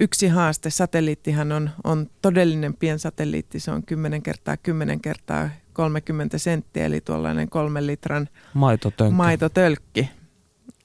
yksi 0.00 0.28
haaste. 0.28 0.70
Satelliittihan 0.70 1.52
on, 1.52 1.70
on 1.84 2.10
todellinen 2.22 2.74
piensatelliitti. 2.74 3.60
Se 3.60 3.70
on 3.70 3.82
10 3.82 4.22
kertaa 4.22 4.56
10 4.56 5.00
kertaa 5.00 5.50
30 5.72 6.38
senttiä, 6.38 6.84
eli 6.84 7.00
tuollainen 7.00 7.48
kolmen 7.48 7.86
litran 7.86 8.28
maitotölkki. 8.54 9.14
maitotölkki. 9.14 10.10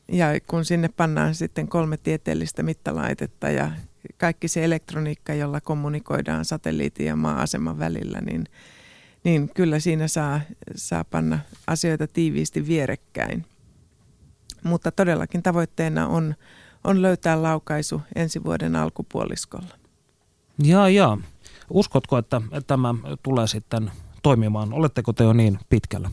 Ja 0.08 0.28
kun 0.48 0.66
sinne 0.66 0.90
pannaan 0.98 1.36
sitten 1.36 1.68
kolme 1.68 1.98
tieteellistä 1.98 2.64
mittalaitetta 2.64 3.50
ja 3.50 3.72
kaikki 4.18 4.48
se 4.48 4.64
elektroniikka, 4.64 5.34
jolla 5.34 5.62
kommunikoidaan 5.62 6.46
satelliitin 6.46 7.06
ja 7.06 7.16
maa-aseman 7.16 7.80
välillä, 7.80 8.22
niin, 8.22 8.46
niin 9.24 9.50
kyllä 9.50 9.80
siinä 9.80 10.08
saa, 10.08 10.42
saa 10.76 11.04
panna 11.04 11.40
asioita 11.68 12.08
tiiviisti 12.08 12.68
vierekkäin. 12.68 13.46
Mutta 14.64 14.92
todellakin 14.92 15.44
tavoitteena 15.44 16.08
on, 16.08 16.36
on 16.84 17.02
löytää 17.02 17.44
laukaisu 17.44 18.02
ensi 18.16 18.44
vuoden 18.44 18.76
alkupuoliskolla. 18.76 19.78
Jaa, 20.64 20.90
jaa. 20.90 21.18
Uskotko, 21.70 22.18
että 22.18 22.42
tämä 22.68 22.96
tulee 23.24 23.48
sitten 23.48 23.92
toimimaan? 24.24 24.74
Oletteko 24.74 25.14
te 25.14 25.24
jo 25.24 25.34
niin 25.34 25.60
pitkällä? 25.70 26.12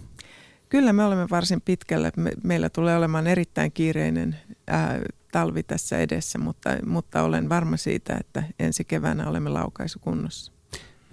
Kyllä 0.69 0.93
me 0.93 1.05
olemme 1.05 1.27
varsin 1.31 1.61
pitkällä. 1.61 2.11
Me, 2.17 2.33
meillä 2.45 2.69
tulee 2.69 2.97
olemaan 2.97 3.27
erittäin 3.27 3.73
kiireinen 3.73 4.37
ää, 4.67 5.01
talvi 5.33 5.63
tässä 5.63 5.99
edessä, 5.99 6.39
mutta, 6.39 6.71
mutta 6.87 7.23
olen 7.23 7.49
varma 7.49 7.77
siitä, 7.77 8.17
että 8.21 8.43
ensi 8.59 8.85
keväänä 8.85 9.29
olemme 9.29 9.51
laukaisukunnossa. 9.51 10.53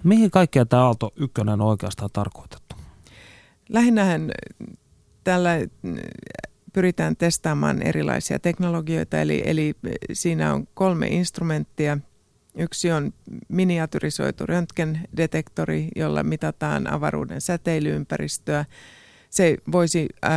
Mihin 0.04 0.30
kaikkea 0.30 0.66
tämä 0.66 0.84
Aalto 0.84 1.12
1 1.16 1.32
on 1.40 1.60
oikeastaan 1.60 2.10
tarkoitettu? 2.12 2.76
Lähinnähän 3.68 4.30
tällä 5.24 5.50
pyritään 6.72 7.16
testaamaan 7.16 7.82
erilaisia 7.82 8.38
teknologioita, 8.38 9.20
eli, 9.20 9.42
eli 9.44 9.74
siinä 10.12 10.54
on 10.54 10.66
kolme 10.74 11.06
instrumenttia. 11.06 11.98
Yksi 12.54 12.92
on 12.92 13.12
miniaturisoitu 13.48 14.46
röntgendetektori, 14.46 15.88
jolla 15.96 16.22
mitataan 16.22 16.92
avaruuden 16.92 17.40
säteilyympäristöä. 17.40 18.64
Se 19.30 19.56
voisi 19.72 20.08
äh, 20.24 20.30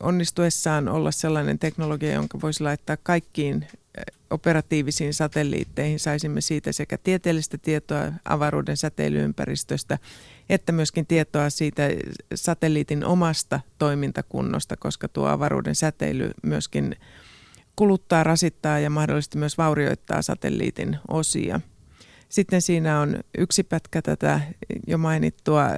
onnistuessaan 0.00 0.88
olla 0.88 1.10
sellainen 1.10 1.58
teknologia, 1.58 2.12
jonka 2.12 2.40
voisi 2.42 2.62
laittaa 2.62 2.96
kaikkiin 3.02 3.62
äh, 3.62 4.04
operatiivisiin 4.30 5.14
satelliitteihin. 5.14 6.00
Saisimme 6.00 6.40
siitä 6.40 6.72
sekä 6.72 6.98
tieteellistä 6.98 7.58
tietoa 7.58 8.12
avaruuden 8.24 8.76
säteilyympäristöstä, 8.76 9.98
että 10.48 10.72
myöskin 10.72 11.06
tietoa 11.06 11.50
siitä 11.50 11.82
satelliitin 12.34 13.04
omasta 13.04 13.60
toimintakunnosta, 13.78 14.76
koska 14.76 15.08
tuo 15.08 15.26
avaruuden 15.26 15.74
säteily 15.74 16.30
myöskin 16.42 16.96
kuluttaa, 17.76 18.24
rasittaa 18.24 18.78
ja 18.78 18.90
mahdollisesti 18.90 19.38
myös 19.38 19.58
vaurioittaa 19.58 20.22
satelliitin 20.22 20.98
osia. 21.08 21.60
Sitten 22.28 22.62
siinä 22.62 23.00
on 23.00 23.20
yksi 23.38 23.62
pätkä 23.62 24.02
tätä 24.02 24.40
jo 24.86 24.98
mainittua 24.98 25.64
äh, 25.64 25.76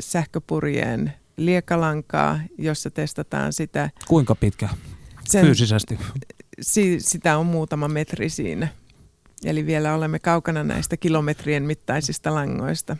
sähköpurjeen 0.00 1.12
liekalankaa, 1.36 2.40
jossa 2.58 2.90
testataan 2.90 3.52
sitä. 3.52 3.90
Kuinka 4.08 4.34
pitkä 4.34 4.68
sen, 5.24 5.44
fyysisesti? 5.44 5.98
si, 6.60 7.00
sitä 7.00 7.38
on 7.38 7.46
muutama 7.46 7.88
metri 7.88 8.28
siinä. 8.28 8.68
Eli 9.44 9.66
vielä 9.66 9.94
olemme 9.94 10.18
kaukana 10.18 10.64
näistä 10.64 10.96
kilometrien 10.96 11.62
mittaisista 11.62 12.34
langoista. 12.34 12.96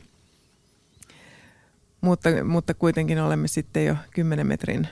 Mutta, 2.01 2.28
mutta 2.45 2.74
kuitenkin 2.74 3.20
olemme 3.20 3.49
sitten 3.49 3.87
jo 3.87 3.97
10 4.11 4.47
metrin 4.47 4.89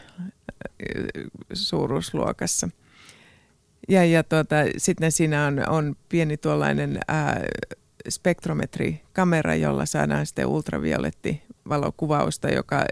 suuruusluokassa. 1.53 2.69
Ja, 3.89 4.05
ja 4.05 4.25
tuota, 4.25 4.57
sitten 4.77 5.13
siinä 5.13 5.47
on, 5.47 5.69
on 5.69 5.97
pieni 6.09 6.37
tuollainen 6.37 7.01
ää, 7.09 7.41
spektrometrikamera, 8.09 9.55
jolla 9.55 9.87
saadaan 9.87 10.27
sitten 10.27 10.47
ultraviolettivalokuvausta, 11.61 12.49
joka 12.49 12.85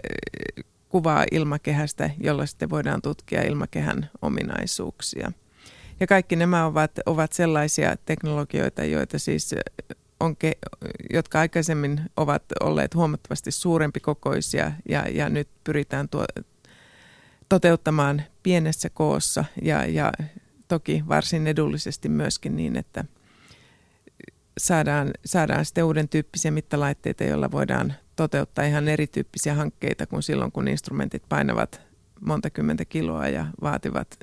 kuvaa 0.89 1.25
ilmakehästä, 1.31 2.09
jolla 2.17 2.45
sitten 2.45 2.69
voidaan 2.69 3.01
tutkia 3.01 3.41
ilmakehän 3.41 4.09
ominaisuuksia. 4.21 5.31
Ja 5.99 6.07
kaikki 6.07 6.35
nämä 6.35 6.65
ovat, 6.65 6.91
ovat 7.05 7.33
sellaisia 7.33 7.95
teknologioita, 8.05 8.83
joita 8.83 9.19
siis 9.19 9.55
on 10.19 10.35
ke, 10.35 10.51
jotka 11.13 11.39
aikaisemmin 11.39 12.01
ovat 12.17 12.43
olleet 12.61 12.95
huomattavasti 12.95 13.51
suurempi 13.51 13.99
kokoisia 13.99 14.71
ja, 14.89 15.05
ja 15.09 15.29
nyt 15.29 15.47
pyritään 15.63 16.09
tuo, 16.09 16.25
toteuttamaan 17.49 18.21
pienessä 18.43 18.89
koossa 18.89 19.45
ja, 19.61 19.85
ja 19.85 20.11
toki 20.67 21.03
varsin 21.07 21.47
edullisesti 21.47 22.09
myöskin 22.09 22.55
niin, 22.55 22.75
että 22.75 23.05
saadaan, 24.57 25.11
saadaan 25.25 25.65
sitten 25.65 25.83
uuden 25.83 26.09
tyyppisiä 26.09 26.51
mittalaitteita, 26.51 27.23
joilla 27.23 27.51
voidaan 27.51 27.93
toteuttaa 28.19 28.65
ihan 28.65 28.87
erityyppisiä 28.87 29.55
hankkeita 29.55 30.07
kuin 30.07 30.23
silloin, 30.23 30.51
kun 30.51 30.67
instrumentit 30.67 31.23
painavat 31.29 31.81
monta 32.19 32.49
kymmentä 32.49 32.85
kiloa 32.85 33.27
ja 33.27 33.45
vaativat 33.61 34.19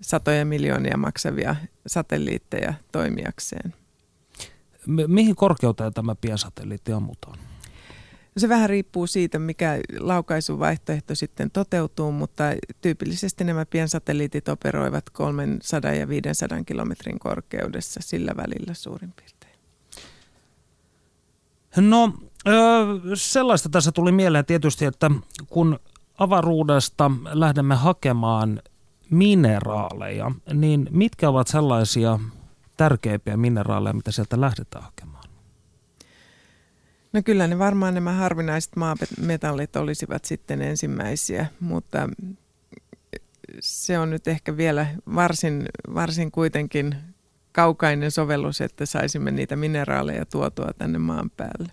satoja 0.00 0.44
miljoonia 0.44 0.96
maksavia 0.96 1.56
satelliitteja 1.86 2.74
toimijakseen. 2.92 3.74
Mihin 5.06 5.36
korkeuteen 5.36 5.92
tämä 5.92 6.14
piensatelliitti 6.14 6.92
ammutaan? 6.92 7.38
Se 8.36 8.48
vähän 8.48 8.70
riippuu 8.70 9.06
siitä, 9.06 9.38
mikä 9.38 9.78
laukaisuvaihtoehto 9.98 11.14
sitten 11.14 11.50
toteutuu, 11.50 12.12
mutta 12.12 12.44
tyypillisesti 12.80 13.44
nämä 13.44 13.66
piensatelliitit 13.66 14.48
operoivat 14.48 15.10
300 15.10 15.92
ja 15.92 16.08
500 16.08 16.64
kilometrin 16.64 17.18
korkeudessa 17.18 18.00
sillä 18.02 18.32
välillä 18.36 18.74
suurin 18.74 19.12
piirtein. 19.12 19.58
No 21.76 22.12
sellaista 23.14 23.68
tässä 23.68 23.92
tuli 23.92 24.12
mieleen 24.12 24.44
tietysti, 24.44 24.84
että 24.84 25.10
kun 25.46 25.78
avaruudesta 26.18 27.10
lähdemme 27.32 27.74
hakemaan 27.74 28.62
mineraaleja, 29.10 30.30
niin 30.52 30.88
mitkä 30.90 31.28
ovat 31.28 31.48
sellaisia 31.48 32.18
tärkeimpiä 32.76 33.36
mineraaleja, 33.36 33.92
mitä 33.92 34.10
sieltä 34.10 34.40
lähdetään 34.40 34.84
hakemaan? 34.84 35.24
No 37.12 37.22
kyllä 37.24 37.46
ne 37.46 37.58
varmaan 37.58 37.94
nämä 37.94 38.12
harvinaiset 38.12 38.76
maametallit 38.76 39.76
olisivat 39.76 40.24
sitten 40.24 40.62
ensimmäisiä, 40.62 41.46
mutta 41.60 42.08
se 43.60 43.98
on 43.98 44.10
nyt 44.10 44.28
ehkä 44.28 44.56
vielä 44.56 44.86
varsin, 45.14 45.68
varsin 45.94 46.30
kuitenkin 46.30 46.96
kaukainen 47.52 48.10
sovellus, 48.10 48.60
että 48.60 48.86
saisimme 48.86 49.30
niitä 49.30 49.56
mineraaleja 49.56 50.26
tuotua 50.26 50.68
tänne 50.78 50.98
maan 50.98 51.30
päälle. 51.30 51.72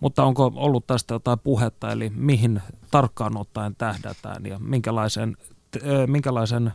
Mutta 0.00 0.24
onko 0.24 0.52
ollut 0.54 0.86
tästä 0.86 1.14
jotain 1.14 1.38
puhetta, 1.38 1.92
eli 1.92 2.10
mihin 2.14 2.62
tarkkaan 2.90 3.36
ottaen 3.36 3.74
tähdätään 3.76 4.46
ja 4.46 4.58
minkälaisen, 4.58 5.36
minkälaisen 6.06 6.72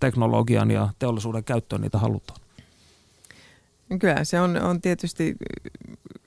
teknologian 0.00 0.70
ja 0.70 0.88
teollisuuden 0.98 1.44
käyttöön 1.44 1.80
niitä 1.80 1.98
halutaan? 1.98 2.40
Kyllä 3.98 4.24
se 4.24 4.40
on, 4.40 4.62
on 4.62 4.80
tietysti 4.80 5.36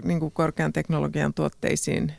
niin 0.03 0.19
kuin 0.19 0.31
korkean 0.31 0.73
teknologian 0.73 1.33
tuotteisiin 1.33 2.13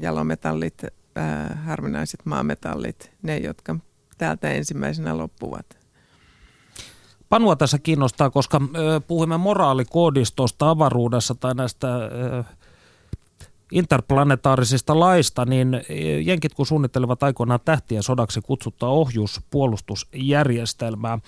jalometallit, 0.00 0.84
äh, 1.18 1.64
harvinaiset 1.64 2.20
maametallit, 2.24 3.12
ne 3.22 3.38
jotka 3.38 3.76
täältä 4.18 4.50
ensimmäisenä 4.50 5.18
loppuvat. 5.18 5.80
Panua 7.28 7.56
tässä 7.56 7.78
kiinnostaa, 7.78 8.30
koska 8.30 8.60
ö, 8.76 9.00
puhumme 9.00 9.38
moraalikoodistosta 9.38 10.70
avaruudessa 10.70 11.34
tai 11.34 11.54
näistä 11.54 11.96
ö, 11.96 12.44
interplanetaarisista 13.70 15.00
laista, 15.00 15.44
niin 15.44 15.82
jenkit 16.24 16.54
kun 16.54 16.66
suunnittelevat 16.66 17.22
aikoinaan 17.22 17.60
tähtien 17.64 18.02
sodaksi 18.02 18.40
kutsuttaa 18.40 18.90
ohjuspuolustusjärjestelmää, 18.90 21.18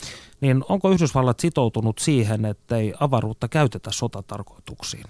niin 0.41 0.65
onko 0.69 0.91
Yhdysvallat 0.91 1.41
sitoutunut 1.41 1.99
siihen, 1.99 2.45
ettei 2.45 2.95
avaruutta 3.01 3.49
käytetä 3.49 3.91
sotatarkoituksiin? 3.93 5.05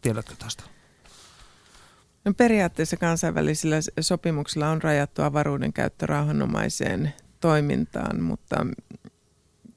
Tiedätkö 0.00 0.34
tästä? 0.38 0.62
No 2.24 2.34
periaatteessa 2.34 2.96
kansainvälisillä 2.96 3.76
sopimuksilla 4.00 4.68
on 4.68 4.82
rajattu 4.82 5.22
avaruuden 5.22 5.72
käyttö 5.72 6.06
rauhanomaiseen 6.06 7.12
toimintaan, 7.40 8.22
mutta 8.22 8.66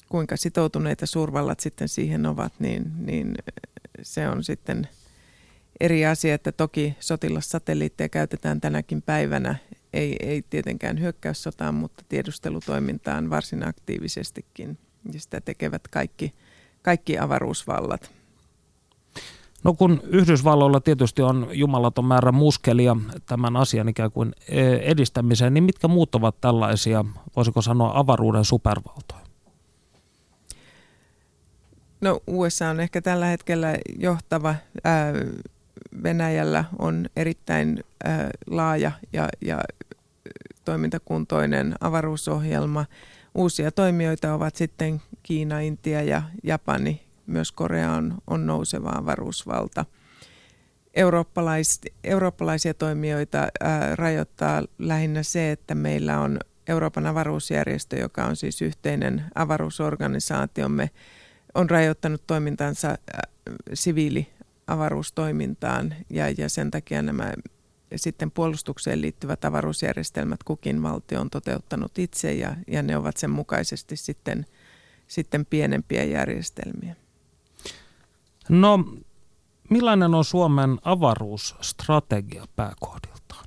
kuinka 0.09 0.37
sitoutuneita 0.37 1.05
suurvallat 1.05 1.59
sitten 1.59 1.89
siihen 1.89 2.25
ovat, 2.25 2.53
niin, 2.59 2.91
niin 2.97 3.35
se 4.01 4.29
on 4.29 4.43
sitten 4.43 4.87
eri 5.79 6.05
asia, 6.05 6.35
että 6.35 6.51
toki 6.51 6.95
sotilassatelliitteja 6.99 8.09
käytetään 8.09 8.61
tänäkin 8.61 9.01
päivänä, 9.01 9.55
ei, 9.93 10.15
ei 10.19 10.41
tietenkään 10.49 10.99
hyökkäyssotaan, 10.99 11.75
mutta 11.75 12.03
tiedustelutoimintaan 12.09 13.29
varsin 13.29 13.67
aktiivisestikin. 13.67 14.77
Ja 15.13 15.19
sitä 15.19 15.41
tekevät 15.41 15.87
kaikki, 15.87 16.33
kaikki 16.81 17.19
avaruusvallat. 17.19 18.11
No 19.63 19.73
kun 19.73 20.01
Yhdysvalloilla 20.03 20.79
tietysti 20.79 21.21
on 21.21 21.47
jumalaton 21.51 22.05
määrä 22.05 22.31
muskelia 22.31 22.95
tämän 23.25 23.57
asian 23.57 23.89
ikään 23.89 24.11
kuin 24.11 24.33
e, 24.49 24.73
edistämiseen, 24.73 25.53
niin 25.53 25.63
mitkä 25.63 25.87
muut 25.87 26.15
ovat 26.15 26.41
tällaisia, 26.41 27.05
voisiko 27.35 27.61
sanoa, 27.61 27.99
avaruuden 27.99 28.45
supervaltoja? 28.45 29.19
No 32.01 32.21
USA 32.27 32.69
on 32.69 32.79
ehkä 32.79 33.01
tällä 33.01 33.25
hetkellä 33.25 33.77
johtava. 33.97 34.55
Ää, 34.83 35.13
Venäjällä 36.03 36.65
on 36.79 37.09
erittäin 37.15 37.83
ää, 38.03 38.29
laaja 38.47 38.91
ja, 39.13 39.29
ja 39.41 39.59
toimintakuntoinen 40.65 41.75
avaruusohjelma. 41.81 42.85
Uusia 43.35 43.71
toimijoita 43.71 44.33
ovat 44.33 44.55
sitten 44.55 45.01
Kiina, 45.23 45.59
Intia 45.59 46.01
ja 46.01 46.23
Japani. 46.43 47.01
Myös 47.27 47.51
Korea 47.51 47.91
on, 47.91 48.17
on 48.27 48.45
nouseva 48.45 48.89
avaruusvalta. 48.95 49.85
Eurooppalais, 50.93 51.81
eurooppalaisia 52.03 52.73
toimijoita 52.73 53.47
ää, 53.59 53.95
rajoittaa 53.95 54.63
lähinnä 54.77 55.23
se, 55.23 55.51
että 55.51 55.75
meillä 55.75 56.19
on 56.19 56.39
Euroopan 56.67 57.05
avaruusjärjestö, 57.05 57.95
joka 57.95 58.25
on 58.25 58.35
siis 58.35 58.61
yhteinen 58.61 59.23
avaruusorganisaatiomme, 59.35 60.89
on 61.55 61.69
rajoittanut 61.69 62.27
toimintansa 62.27 62.97
siviiliavaruustoimintaan 64.69 65.95
ja, 66.09 66.29
ja 66.37 66.49
sen 66.49 66.71
takia 66.71 67.01
nämä 67.01 67.33
sitten 67.95 68.31
puolustukseen 68.31 69.01
liittyvät 69.01 69.45
avaruusjärjestelmät 69.45 70.43
kukin 70.43 70.83
valtio 70.83 71.21
on 71.21 71.29
toteuttanut 71.29 71.97
itse 71.97 72.33
ja, 72.33 72.55
ja 72.67 72.83
ne 72.83 72.97
ovat 72.97 73.17
sen 73.17 73.29
mukaisesti 73.29 73.95
sitten, 73.95 74.45
sitten 75.07 75.45
pienempiä 75.45 76.03
järjestelmiä. 76.03 76.95
No, 78.49 78.85
millainen 79.69 80.15
on 80.15 80.25
Suomen 80.25 80.77
avaruusstrategia 80.83 82.45
pääkohdiltaan? 82.55 83.45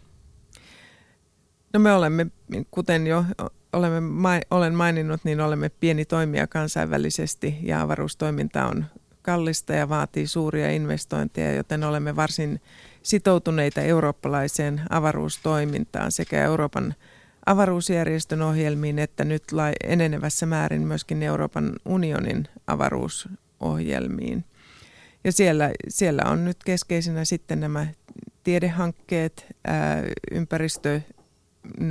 No 1.72 1.80
me 1.80 1.92
olemme, 1.92 2.26
kuten 2.70 3.06
jo 3.06 3.24
olemme, 3.72 4.40
olen 4.50 4.74
maininnut, 4.74 5.20
niin 5.24 5.40
olemme 5.40 5.68
pieni 5.68 6.04
toimija 6.04 6.46
kansainvälisesti 6.46 7.58
ja 7.62 7.80
avaruustoiminta 7.80 8.66
on 8.66 8.84
kallista 9.22 9.72
ja 9.72 9.88
vaatii 9.88 10.26
suuria 10.26 10.70
investointeja, 10.70 11.54
joten 11.54 11.84
olemme 11.84 12.16
varsin 12.16 12.60
sitoutuneita 13.02 13.80
eurooppalaiseen 13.80 14.82
avaruustoimintaan 14.90 16.12
sekä 16.12 16.44
Euroopan 16.44 16.94
avaruusjärjestön 17.46 18.42
ohjelmiin 18.42 18.98
että 18.98 19.24
nyt 19.24 19.44
enenevässä 19.84 20.46
määrin 20.46 20.86
myöskin 20.86 21.22
Euroopan 21.22 21.72
unionin 21.84 22.48
avaruusohjelmiin. 22.66 24.44
Ja 25.24 25.32
siellä, 25.32 25.70
siellä 25.88 26.22
on 26.26 26.44
nyt 26.44 26.64
keskeisenä 26.64 27.24
sitten 27.24 27.60
nämä 27.60 27.86
tiedehankkeet, 28.44 29.46
ää, 29.64 30.02
ympäristö, 30.30 31.00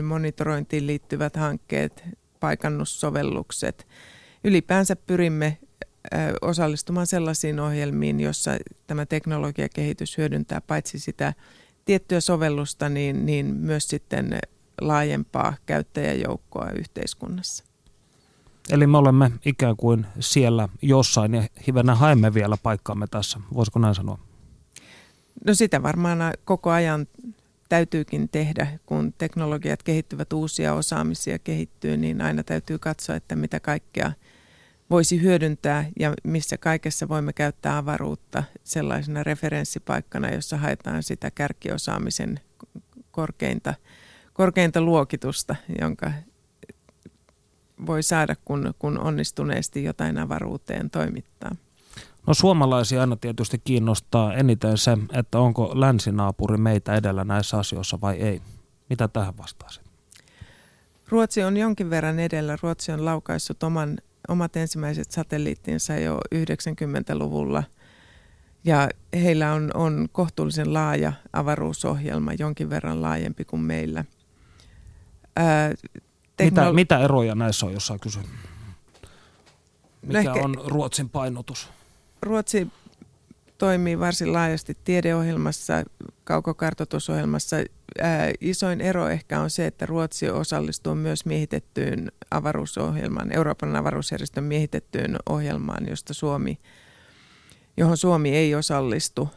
monitorointiin 0.04 0.88
liittyvät 0.88 1.36
hankkeet, 1.36 2.04
paikannussovellukset. 2.40 3.88
Ylipäänsä 4.44 4.96
pyrimme 4.96 5.58
osallistumaan 6.42 7.08
sellaisiin 7.08 7.60
ohjelmiin, 7.60 8.20
jossa 8.20 8.52
tämä 8.88 9.06
teknologiakehitys 9.06 10.18
hyödyntää 10.18 10.62
paitsi 10.62 11.00
sitä 11.00 11.34
tiettyä 11.86 12.20
sovellusta, 12.20 12.90
niin, 12.90 13.26
niin 13.26 13.46
myös 13.46 13.88
sitten 13.88 14.40
laajempaa 14.82 15.56
käyttäjäjoukkoa 15.66 16.70
yhteiskunnassa. 16.70 17.64
Eli 18.70 18.88
me 18.88 18.98
olemme 18.98 19.32
ikään 19.46 19.76
kuin 19.76 20.06
siellä 20.20 20.70
jossain 20.82 21.34
ja 21.34 21.44
hivenä 21.68 21.96
haemme 21.96 22.34
vielä 22.34 22.58
paikkaamme 22.64 23.08
tässä. 23.08 23.40
Voisiko 23.54 23.80
näin 23.80 23.96
sanoa? 23.96 24.20
No 25.46 25.54
sitä 25.54 25.84
varmaan 25.84 26.34
koko 26.46 26.70
ajan 26.70 27.08
täytyykin 27.70 28.30
tehdä, 28.30 28.68
kun 28.86 29.14
teknologiat 29.18 29.84
kehittyvät, 29.84 30.34
uusia 30.34 30.74
osaamisia 30.74 31.40
kehittyy, 31.40 31.98
niin 31.98 32.22
aina 32.22 32.44
täytyy 32.44 32.80
katsoa, 32.80 33.16
että 33.16 33.36
mitä 33.36 33.60
kaikkea 33.60 34.12
voisi 34.92 35.22
hyödyntää 35.22 35.86
ja 36.00 36.14
missä 36.24 36.58
kaikessa 36.58 37.10
voimme 37.10 37.34
käyttää 37.34 37.78
avaruutta 37.78 38.44
sellaisena 38.64 39.24
referenssipaikkana, 39.24 40.30
jossa 40.30 40.58
haetaan 40.58 41.04
sitä 41.04 41.32
kärkiosaamisen 41.32 42.40
korkeinta, 43.12 43.74
korkeinta 44.34 44.82
luokitusta, 44.82 45.56
jonka 45.82 46.12
voi 47.86 48.04
saada, 48.04 48.36
kun, 48.46 48.74
kun 48.80 49.00
onnistuneesti 49.00 49.84
jotain 49.84 50.18
avaruuteen 50.18 50.90
toimittaa. 50.90 51.56
No 52.28 52.34
suomalaisia 52.34 53.02
aina 53.02 53.16
tietysti 53.16 53.62
kiinnostaa 53.64 54.34
eniten 54.34 54.78
se, 54.78 54.98
että 55.14 55.40
onko 55.40 55.72
länsinaapuri 55.74 56.58
meitä 56.58 56.96
edellä 56.96 57.24
näissä 57.24 57.58
asioissa 57.58 58.02
vai 58.02 58.16
ei. 58.16 58.42
Mitä 58.90 59.08
tähän 59.08 59.38
vastaisit? 59.38 59.84
Ruotsi 61.10 61.44
on 61.44 61.58
jonkin 61.58 61.90
verran 61.90 62.20
edellä. 62.20 62.58
Ruotsi 62.62 62.92
on 62.92 63.06
laukaissut 63.06 63.64
oman, 63.64 63.98
omat 64.28 64.56
ensimmäiset 64.56 65.12
satelliittinsa 65.12 65.96
jo 65.96 66.20
90-luvulla. 66.36 67.64
Ja 68.64 68.90
heillä 69.14 69.54
on, 69.54 69.72
on 69.74 70.10
kohtuullisen 70.12 70.74
laaja 70.74 71.14
avaruusohjelma, 71.34 72.34
jonkin 72.34 72.70
verran 72.70 73.02
laajempi 73.02 73.46
kuin 73.46 73.62
meillä. 73.62 74.06
Ää, 75.36 75.72
teknolo- 76.38 76.72
mitä, 76.72 76.74
mitä 76.74 77.00
eroja 77.00 77.36
näissä 77.36 77.66
on, 77.66 77.74
jos 77.74 77.88
saa 77.88 77.98
kysyä? 77.98 78.24
Mikä 80.02 80.14
no 80.14 80.20
ehkä, 80.20 80.46
on 80.46 80.56
Ruotsin 80.66 81.10
painotus? 81.10 81.70
Ruotsi 82.22 82.68
toimii 83.62 84.00
varsin 84.00 84.34
laajasti 84.34 84.78
tiedeohjelmassa, 84.84 85.84
kaukokartoitusohjelmassa. 86.24 87.56
Ää, 88.02 88.32
isoin 88.40 88.82
ero 88.82 89.08
ehkä 89.10 89.40
on 89.40 89.50
se, 89.50 89.66
että 89.66 89.86
Ruotsi 89.86 90.30
osallistuu 90.30 90.96
myös 90.96 91.26
miehitettyyn 91.26 92.12
avaruusohjelmaan, 92.32 93.36
Euroopan 93.36 93.76
avaruusjärjestön 93.76 94.44
miehitettyyn 94.44 95.16
ohjelmaan, 95.30 95.88
josta 95.90 96.14
Suomi, 96.14 96.60
johon 97.78 97.98
Suomi 97.98 98.36
ei 98.36 98.56
osallistu. 98.56 99.30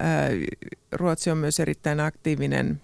Ää, 0.00 0.28
Ruotsi 0.92 1.30
on 1.30 1.38
myös 1.38 1.60
erittäin 1.60 2.00
aktiivinen 2.00 2.82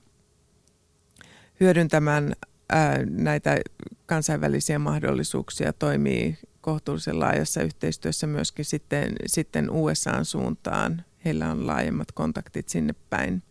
hyödyntämään 1.60 2.32
ää, 2.70 2.98
näitä 3.10 3.60
kansainvälisiä 4.06 4.78
mahdollisuuksia, 4.78 5.72
toimii 5.72 6.38
kohtuullisen 6.62 7.20
laajassa 7.20 7.62
yhteistyössä 7.62 8.26
myöskin 8.26 8.64
sitten, 8.64 9.12
sitten 9.26 9.70
USAn 9.70 10.24
suuntaan. 10.24 11.04
Heillä 11.24 11.50
on 11.50 11.66
laajemmat 11.66 12.12
kontaktit 12.12 12.68
sinne 12.68 12.94
päin. 13.10 13.42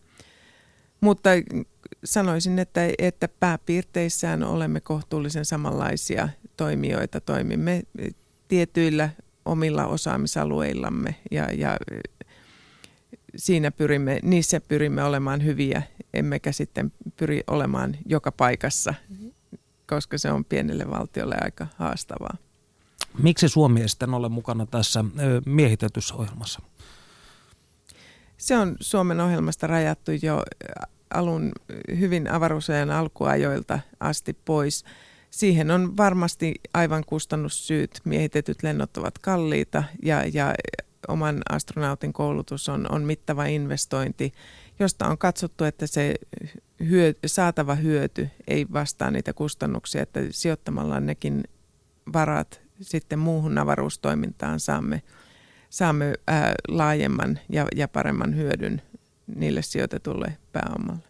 Mutta 1.00 1.30
sanoisin, 2.04 2.58
että, 2.58 2.80
että 2.98 3.28
pääpiirteissään 3.28 4.42
olemme 4.42 4.80
kohtuullisen 4.80 5.44
samanlaisia 5.44 6.28
toimijoita. 6.56 7.20
Toimimme 7.20 7.82
tietyillä 8.48 9.10
omilla 9.44 9.86
osaamisalueillamme 9.86 11.14
ja, 11.30 11.48
ja 11.52 11.76
siinä 13.36 13.70
pyrimme, 13.70 14.18
niissä 14.22 14.60
pyrimme 14.60 15.04
olemaan 15.04 15.44
hyviä, 15.44 15.82
emmekä 16.14 16.52
sitten 16.52 16.92
pyri 17.16 17.42
olemaan 17.46 17.96
joka 18.06 18.32
paikassa, 18.32 18.94
koska 19.88 20.18
se 20.18 20.30
on 20.30 20.44
pienelle 20.44 20.90
valtiolle 20.90 21.36
aika 21.40 21.66
haastavaa. 21.76 22.36
Miksi 23.18 23.48
Suomi 23.48 23.80
ei 23.80 23.88
sitten 23.88 24.14
ole 24.14 24.28
mukana 24.28 24.66
tässä 24.66 25.04
miehitetyssä 25.46 26.14
ohjelmassa? 26.14 26.62
Se 28.36 28.56
on 28.56 28.76
Suomen 28.80 29.20
ohjelmasta 29.20 29.66
rajattu 29.66 30.10
jo 30.22 30.42
alun 31.14 31.52
hyvin 31.98 32.30
avaruusajan 32.30 32.90
alkuajoilta 32.90 33.78
asti 34.00 34.36
pois. 34.44 34.84
Siihen 35.30 35.70
on 35.70 35.96
varmasti 35.96 36.54
aivan 36.74 37.04
kustannussyyt. 37.06 38.00
Miehitetyt 38.04 38.62
lennot 38.62 38.96
ovat 38.96 39.18
kalliita 39.18 39.84
ja, 40.02 40.24
ja 40.32 40.54
oman 41.08 41.42
astronautin 41.50 42.12
koulutus 42.12 42.68
on, 42.68 42.92
on 42.92 43.02
mittava 43.02 43.44
investointi, 43.44 44.32
josta 44.78 45.06
on 45.06 45.18
katsottu, 45.18 45.64
että 45.64 45.86
se 45.86 46.14
hyö, 46.88 47.14
saatava 47.26 47.74
hyöty 47.74 48.28
ei 48.46 48.66
vastaa 48.72 49.10
niitä 49.10 49.32
kustannuksia, 49.32 50.02
että 50.02 50.20
sijoittamalla 50.30 51.00
nekin 51.00 51.44
varat 52.12 52.61
sitten 52.82 53.18
muuhun 53.18 53.58
avaruustoimintaan 53.58 54.60
saamme, 54.60 55.02
saamme 55.70 56.12
ää, 56.26 56.54
laajemman 56.68 57.38
ja, 57.48 57.66
ja 57.76 57.88
paremman 57.88 58.36
hyödyn 58.36 58.82
niille 59.36 59.62
sijoitetulle 59.62 60.38
pääomalle. 60.52 61.02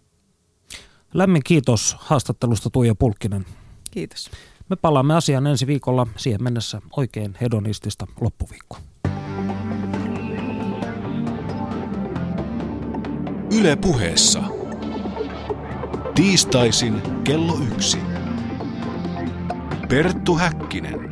Lämmin 1.14 1.42
kiitos 1.44 1.96
haastattelusta 1.98 2.70
Tuija 2.70 2.94
Pulkkinen. 2.94 3.46
Kiitos. 3.90 4.30
Me 4.68 4.76
palaamme 4.76 5.14
asiaan 5.14 5.46
ensi 5.46 5.66
viikolla. 5.66 6.06
Siihen 6.16 6.42
mennessä 6.42 6.82
oikein 6.96 7.36
hedonistista 7.40 8.06
loppuviikkoa. 8.20 8.80
Yle 13.60 13.76
puheessa. 13.76 14.42
Tiistaisin 16.14 17.02
kello 17.24 17.58
yksi. 17.58 17.98
Perttu 19.88 20.36
Häkkinen. 20.36 21.11